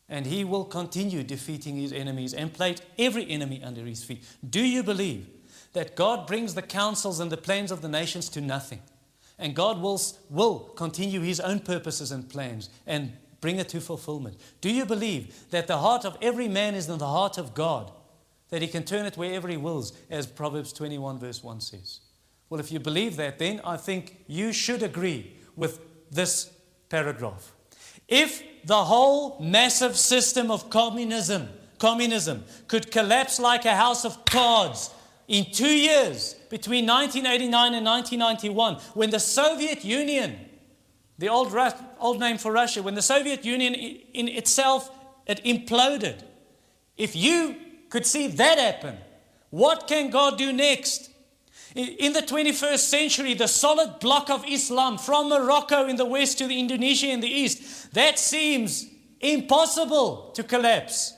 and 0.08 0.26
he 0.26 0.46
will 0.46 0.66
continue 0.66 1.24
defeating 1.24 1.76
his 1.76 1.92
enemies 1.92 2.34
and 2.34 2.54
place 2.54 2.82
every 2.98 3.30
enemy 3.30 3.62
under 3.62 3.84
his 3.84 4.04
feet. 4.04 4.24
Do 4.48 4.64
you 4.64 4.84
believe 4.84 5.28
that 5.74 5.96
God 5.96 6.28
brings 6.28 6.54
the 6.54 6.62
councils 6.62 7.20
and 7.20 7.32
the 7.32 7.38
plans 7.38 7.72
of 7.72 7.82
the 7.82 7.90
nations 7.90 8.30
to 8.30 8.42
nothing? 8.42 8.82
And 9.40 9.56
God 9.56 9.82
will, 9.82 10.00
will 10.30 10.60
continue 10.60 11.22
his 11.22 11.40
own 11.40 11.60
purposes 11.60 12.12
and 12.12 12.30
plans 12.30 12.70
and 12.86 13.14
bring 13.42 13.58
it 13.58 13.70
to 13.70 13.82
fulfillment. 13.82 14.38
Do 14.62 14.72
you 14.72 14.86
believe 14.86 15.50
that 15.50 15.68
the 15.68 15.80
heart 15.80 16.06
of 16.06 16.18
every 16.22 16.48
man 16.48 16.76
is 16.76 16.88
in 16.88 17.00
the 17.00 17.08
heart 17.08 17.38
of 17.38 17.54
God? 17.54 17.92
That 18.50 18.62
he 18.62 18.68
can 18.68 18.84
turn 18.84 19.06
it 19.06 19.18
wherever 19.18 19.48
he 19.48 19.58
wills, 19.58 19.94
as 20.10 20.28
Proverbs 20.28 20.74
21, 20.74 21.20
verse 21.20 21.44
1 21.44 21.62
says. 21.62 22.02
Well, 22.50 22.60
if 22.60 22.72
you 22.72 22.80
believe 22.80 23.16
that, 23.16 23.40
then 23.40 23.62
I 23.64 23.78
think 23.78 24.24
you 24.28 24.52
should 24.52 24.84
agree 24.84 25.38
with 25.56 25.80
this 26.12 26.52
paragraph. 26.90 27.54
If 28.08 28.44
the 28.66 28.84
whole 28.84 29.40
massive 29.40 29.96
system 29.98 30.52
of 30.52 30.70
communism, 30.70 31.48
communism 31.80 32.44
could 32.68 32.92
collapse 32.92 33.40
like 33.40 33.66
a 33.66 33.76
house 33.76 34.04
of 34.04 34.26
cards 34.26 34.92
in 35.32 35.46
two 35.46 35.66
years 35.66 36.36
between 36.50 36.86
1989 36.86 37.74
and 37.74 37.86
1991, 37.86 38.76
when 38.94 39.12
the 39.12 39.20
Soviet 39.20 39.86
Union, 39.86 40.38
the 41.18 41.30
old, 41.30 41.56
old 42.02 42.20
name 42.20 42.38
for 42.38 42.52
Russia, 42.52 42.84
when 42.84 42.96
the 42.96 43.02
Soviet 43.02 43.46
Union 43.46 43.74
in 43.74 44.28
itself 44.28 44.92
it 45.26 45.42
imploded, 45.46 46.22
if 46.98 47.16
you 47.16 47.56
could 47.90 48.06
see 48.06 48.28
that 48.28 48.60
happen, 48.60 48.98
what 49.52 49.88
can 49.88 50.10
God 50.10 50.38
do 50.38 50.52
next? 50.52 51.10
In 51.76 52.12
the 52.12 52.22
21st 52.22 52.80
century, 52.80 53.34
the 53.34 53.48
solid 53.48 54.02
block 54.02 54.30
of 54.30 54.44
Islam 54.46 54.98
from 54.98 55.30
Morocco 55.30 55.88
in 55.88 55.96
the 55.96 56.04
west 56.04 56.40
to 56.40 56.48
the 56.48 56.60
Indonesia 56.60 57.10
in 57.10 57.22
the 57.22 57.30
east, 57.30 57.94
that 57.94 58.20
seems 58.20 58.86
impossible 59.22 60.32
to 60.36 60.44
collapse. 60.44 61.14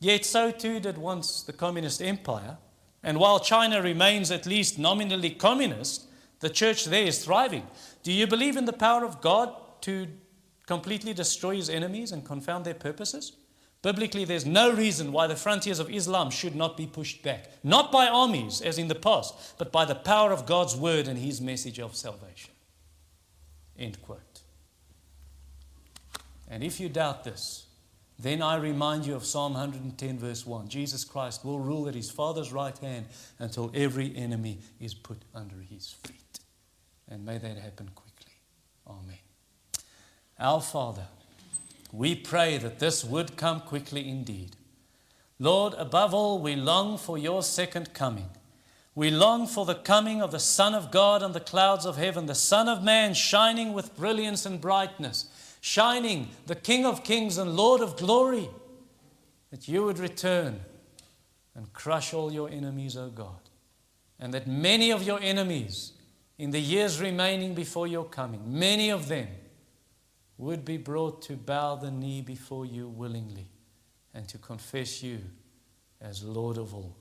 Yet 0.00 0.24
so 0.24 0.50
too 0.50 0.80
did 0.80 0.96
once 0.98 1.42
the 1.42 1.52
communist 1.52 2.00
empire. 2.00 2.56
And 3.02 3.18
while 3.18 3.38
China 3.38 3.82
remains 3.82 4.30
at 4.30 4.46
least 4.46 4.78
nominally 4.78 5.30
communist, 5.30 6.06
the 6.40 6.50
church 6.50 6.86
there 6.86 7.04
is 7.04 7.24
thriving. 7.24 7.66
Do 8.02 8.12
you 8.12 8.26
believe 8.26 8.56
in 8.56 8.64
the 8.64 8.72
power 8.72 9.04
of 9.04 9.20
God 9.20 9.54
to 9.82 10.08
completely 10.66 11.12
destroy 11.12 11.56
his 11.56 11.68
enemies 11.68 12.12
and 12.12 12.24
confound 12.24 12.64
their 12.64 12.74
purposes? 12.74 13.32
Biblically, 13.82 14.26
there's 14.26 14.44
no 14.44 14.72
reason 14.72 15.12
why 15.12 15.26
the 15.26 15.36
frontiers 15.36 15.78
of 15.78 15.90
Islam 15.90 16.30
should 16.30 16.54
not 16.54 16.76
be 16.76 16.86
pushed 16.86 17.22
back. 17.22 17.48
Not 17.62 17.90
by 17.90 18.08
armies, 18.08 18.60
as 18.60 18.76
in 18.76 18.88
the 18.88 18.94
past, 18.94 19.34
but 19.56 19.72
by 19.72 19.86
the 19.86 19.94
power 19.94 20.32
of 20.32 20.44
God's 20.44 20.76
word 20.76 21.08
and 21.08 21.18
his 21.18 21.40
message 21.40 21.78
of 21.78 21.96
salvation. 21.96 22.52
End 23.78 24.00
quote. 24.02 24.42
And 26.46 26.62
if 26.62 26.78
you 26.78 26.90
doubt 26.90 27.24
this, 27.24 27.66
then 28.22 28.42
I 28.42 28.56
remind 28.56 29.06
you 29.06 29.14
of 29.14 29.24
Psalm 29.24 29.54
110, 29.54 30.18
verse 30.18 30.44
1. 30.44 30.68
Jesus 30.68 31.04
Christ 31.04 31.44
will 31.44 31.58
rule 31.58 31.88
at 31.88 31.94
his 31.94 32.10
Father's 32.10 32.52
right 32.52 32.76
hand 32.78 33.06
until 33.38 33.70
every 33.74 34.14
enemy 34.16 34.58
is 34.80 34.94
put 34.94 35.22
under 35.34 35.56
his 35.56 35.90
feet. 35.90 36.40
And 37.08 37.24
may 37.24 37.38
that 37.38 37.58
happen 37.58 37.90
quickly. 37.94 38.32
Amen. 38.86 39.18
Our 40.38 40.60
Father, 40.60 41.06
we 41.92 42.14
pray 42.14 42.58
that 42.58 42.78
this 42.78 43.04
would 43.04 43.36
come 43.36 43.60
quickly 43.60 44.08
indeed. 44.08 44.56
Lord, 45.38 45.74
above 45.78 46.12
all, 46.12 46.38
we 46.38 46.54
long 46.54 46.98
for 46.98 47.16
your 47.16 47.42
second 47.42 47.94
coming. 47.94 48.28
We 48.94 49.10
long 49.10 49.46
for 49.46 49.64
the 49.64 49.74
coming 49.74 50.20
of 50.20 50.32
the 50.32 50.38
Son 50.38 50.74
of 50.74 50.90
God 50.90 51.22
on 51.22 51.32
the 51.32 51.40
clouds 51.40 51.86
of 51.86 51.96
heaven, 51.96 52.26
the 52.26 52.34
Son 52.34 52.68
of 52.68 52.82
Man 52.82 53.14
shining 53.14 53.72
with 53.72 53.96
brilliance 53.96 54.44
and 54.44 54.60
brightness, 54.60 55.26
shining, 55.60 56.28
the 56.46 56.54
King 56.54 56.86
of 56.86 57.04
kings 57.04 57.38
and 57.38 57.56
Lord 57.56 57.80
of 57.80 57.96
glory, 57.96 58.48
that 59.50 59.68
you 59.68 59.84
would 59.84 59.98
return 59.98 60.60
and 61.54 61.72
crush 61.72 62.14
all 62.14 62.32
your 62.32 62.48
enemies, 62.48 62.96
O 62.96 63.08
God, 63.08 63.40
and 64.18 64.32
that 64.34 64.46
many 64.46 64.90
of 64.90 65.02
your 65.02 65.20
enemies, 65.20 65.92
in 66.38 66.50
the 66.50 66.60
years 66.60 67.00
remaining 67.00 67.54
before 67.54 67.86
your 67.86 68.04
coming, 68.04 68.42
many 68.46 68.90
of 68.90 69.08
them 69.08 69.28
would 70.38 70.64
be 70.64 70.78
brought 70.78 71.20
to 71.20 71.34
bow 71.34 71.74
the 71.74 71.90
knee 71.90 72.22
before 72.22 72.64
you 72.64 72.88
willingly 72.88 73.48
and 74.14 74.26
to 74.28 74.38
confess 74.38 75.02
you 75.02 75.18
as 76.00 76.24
Lord 76.24 76.56
of 76.56 76.74
all. 76.74 76.96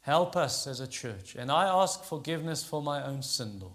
Help 0.00 0.36
us 0.36 0.66
as 0.66 0.80
a 0.80 0.86
church. 0.86 1.34
And 1.34 1.50
I 1.50 1.66
ask 1.66 2.02
forgiveness 2.04 2.64
for 2.64 2.82
my 2.82 3.04
own 3.04 3.22
sin, 3.22 3.58
Lord. 3.60 3.74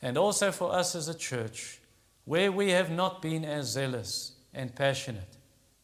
And 0.00 0.16
also 0.16 0.52
for 0.52 0.72
us 0.72 0.94
as 0.94 1.08
a 1.08 1.14
church, 1.14 1.80
where 2.26 2.52
we 2.52 2.70
have 2.70 2.90
not 2.90 3.22
been 3.22 3.44
as 3.44 3.70
zealous 3.70 4.32
and 4.52 4.74
passionate 4.74 5.36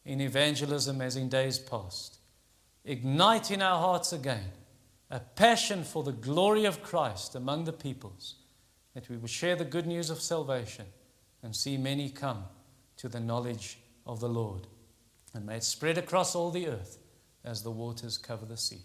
in 0.05 0.21
evangelism 0.21 1.01
as 1.01 1.15
in 1.15 1.29
days 1.29 1.57
past. 1.57 2.19
Ignite 2.85 3.49
in 3.49 3.61
our 3.61 3.79
hearts 3.79 4.13
again 4.13 4.51
a 5.09 5.19
passion 5.19 5.83
for 5.83 6.03
the 6.03 6.11
glory 6.11 6.65
of 6.65 6.83
Christ 6.83 7.33
among 7.33 7.63
the 7.63 7.73
peoples, 7.73 8.35
that 8.93 9.09
we 9.09 9.17
will 9.17 9.27
share 9.27 9.55
the 9.55 9.63
good 9.63 9.87
news 9.87 10.09
of 10.09 10.19
salvation 10.19 10.85
and 11.41 11.55
see 11.55 11.77
many 11.77 12.09
come 12.09 12.43
to 12.97 13.07
the 13.07 13.19
knowledge 13.19 13.79
of 14.05 14.19
the 14.19 14.29
Lord. 14.29 14.67
And 15.33 15.45
may 15.45 15.57
it 15.57 15.63
spread 15.63 15.97
across 15.97 16.35
all 16.35 16.51
the 16.51 16.67
earth 16.67 16.97
as 17.45 17.63
the 17.63 17.71
waters 17.71 18.17
cover 18.17 18.45
the 18.45 18.57
sea. 18.57 18.81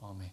Amen. 0.00 0.30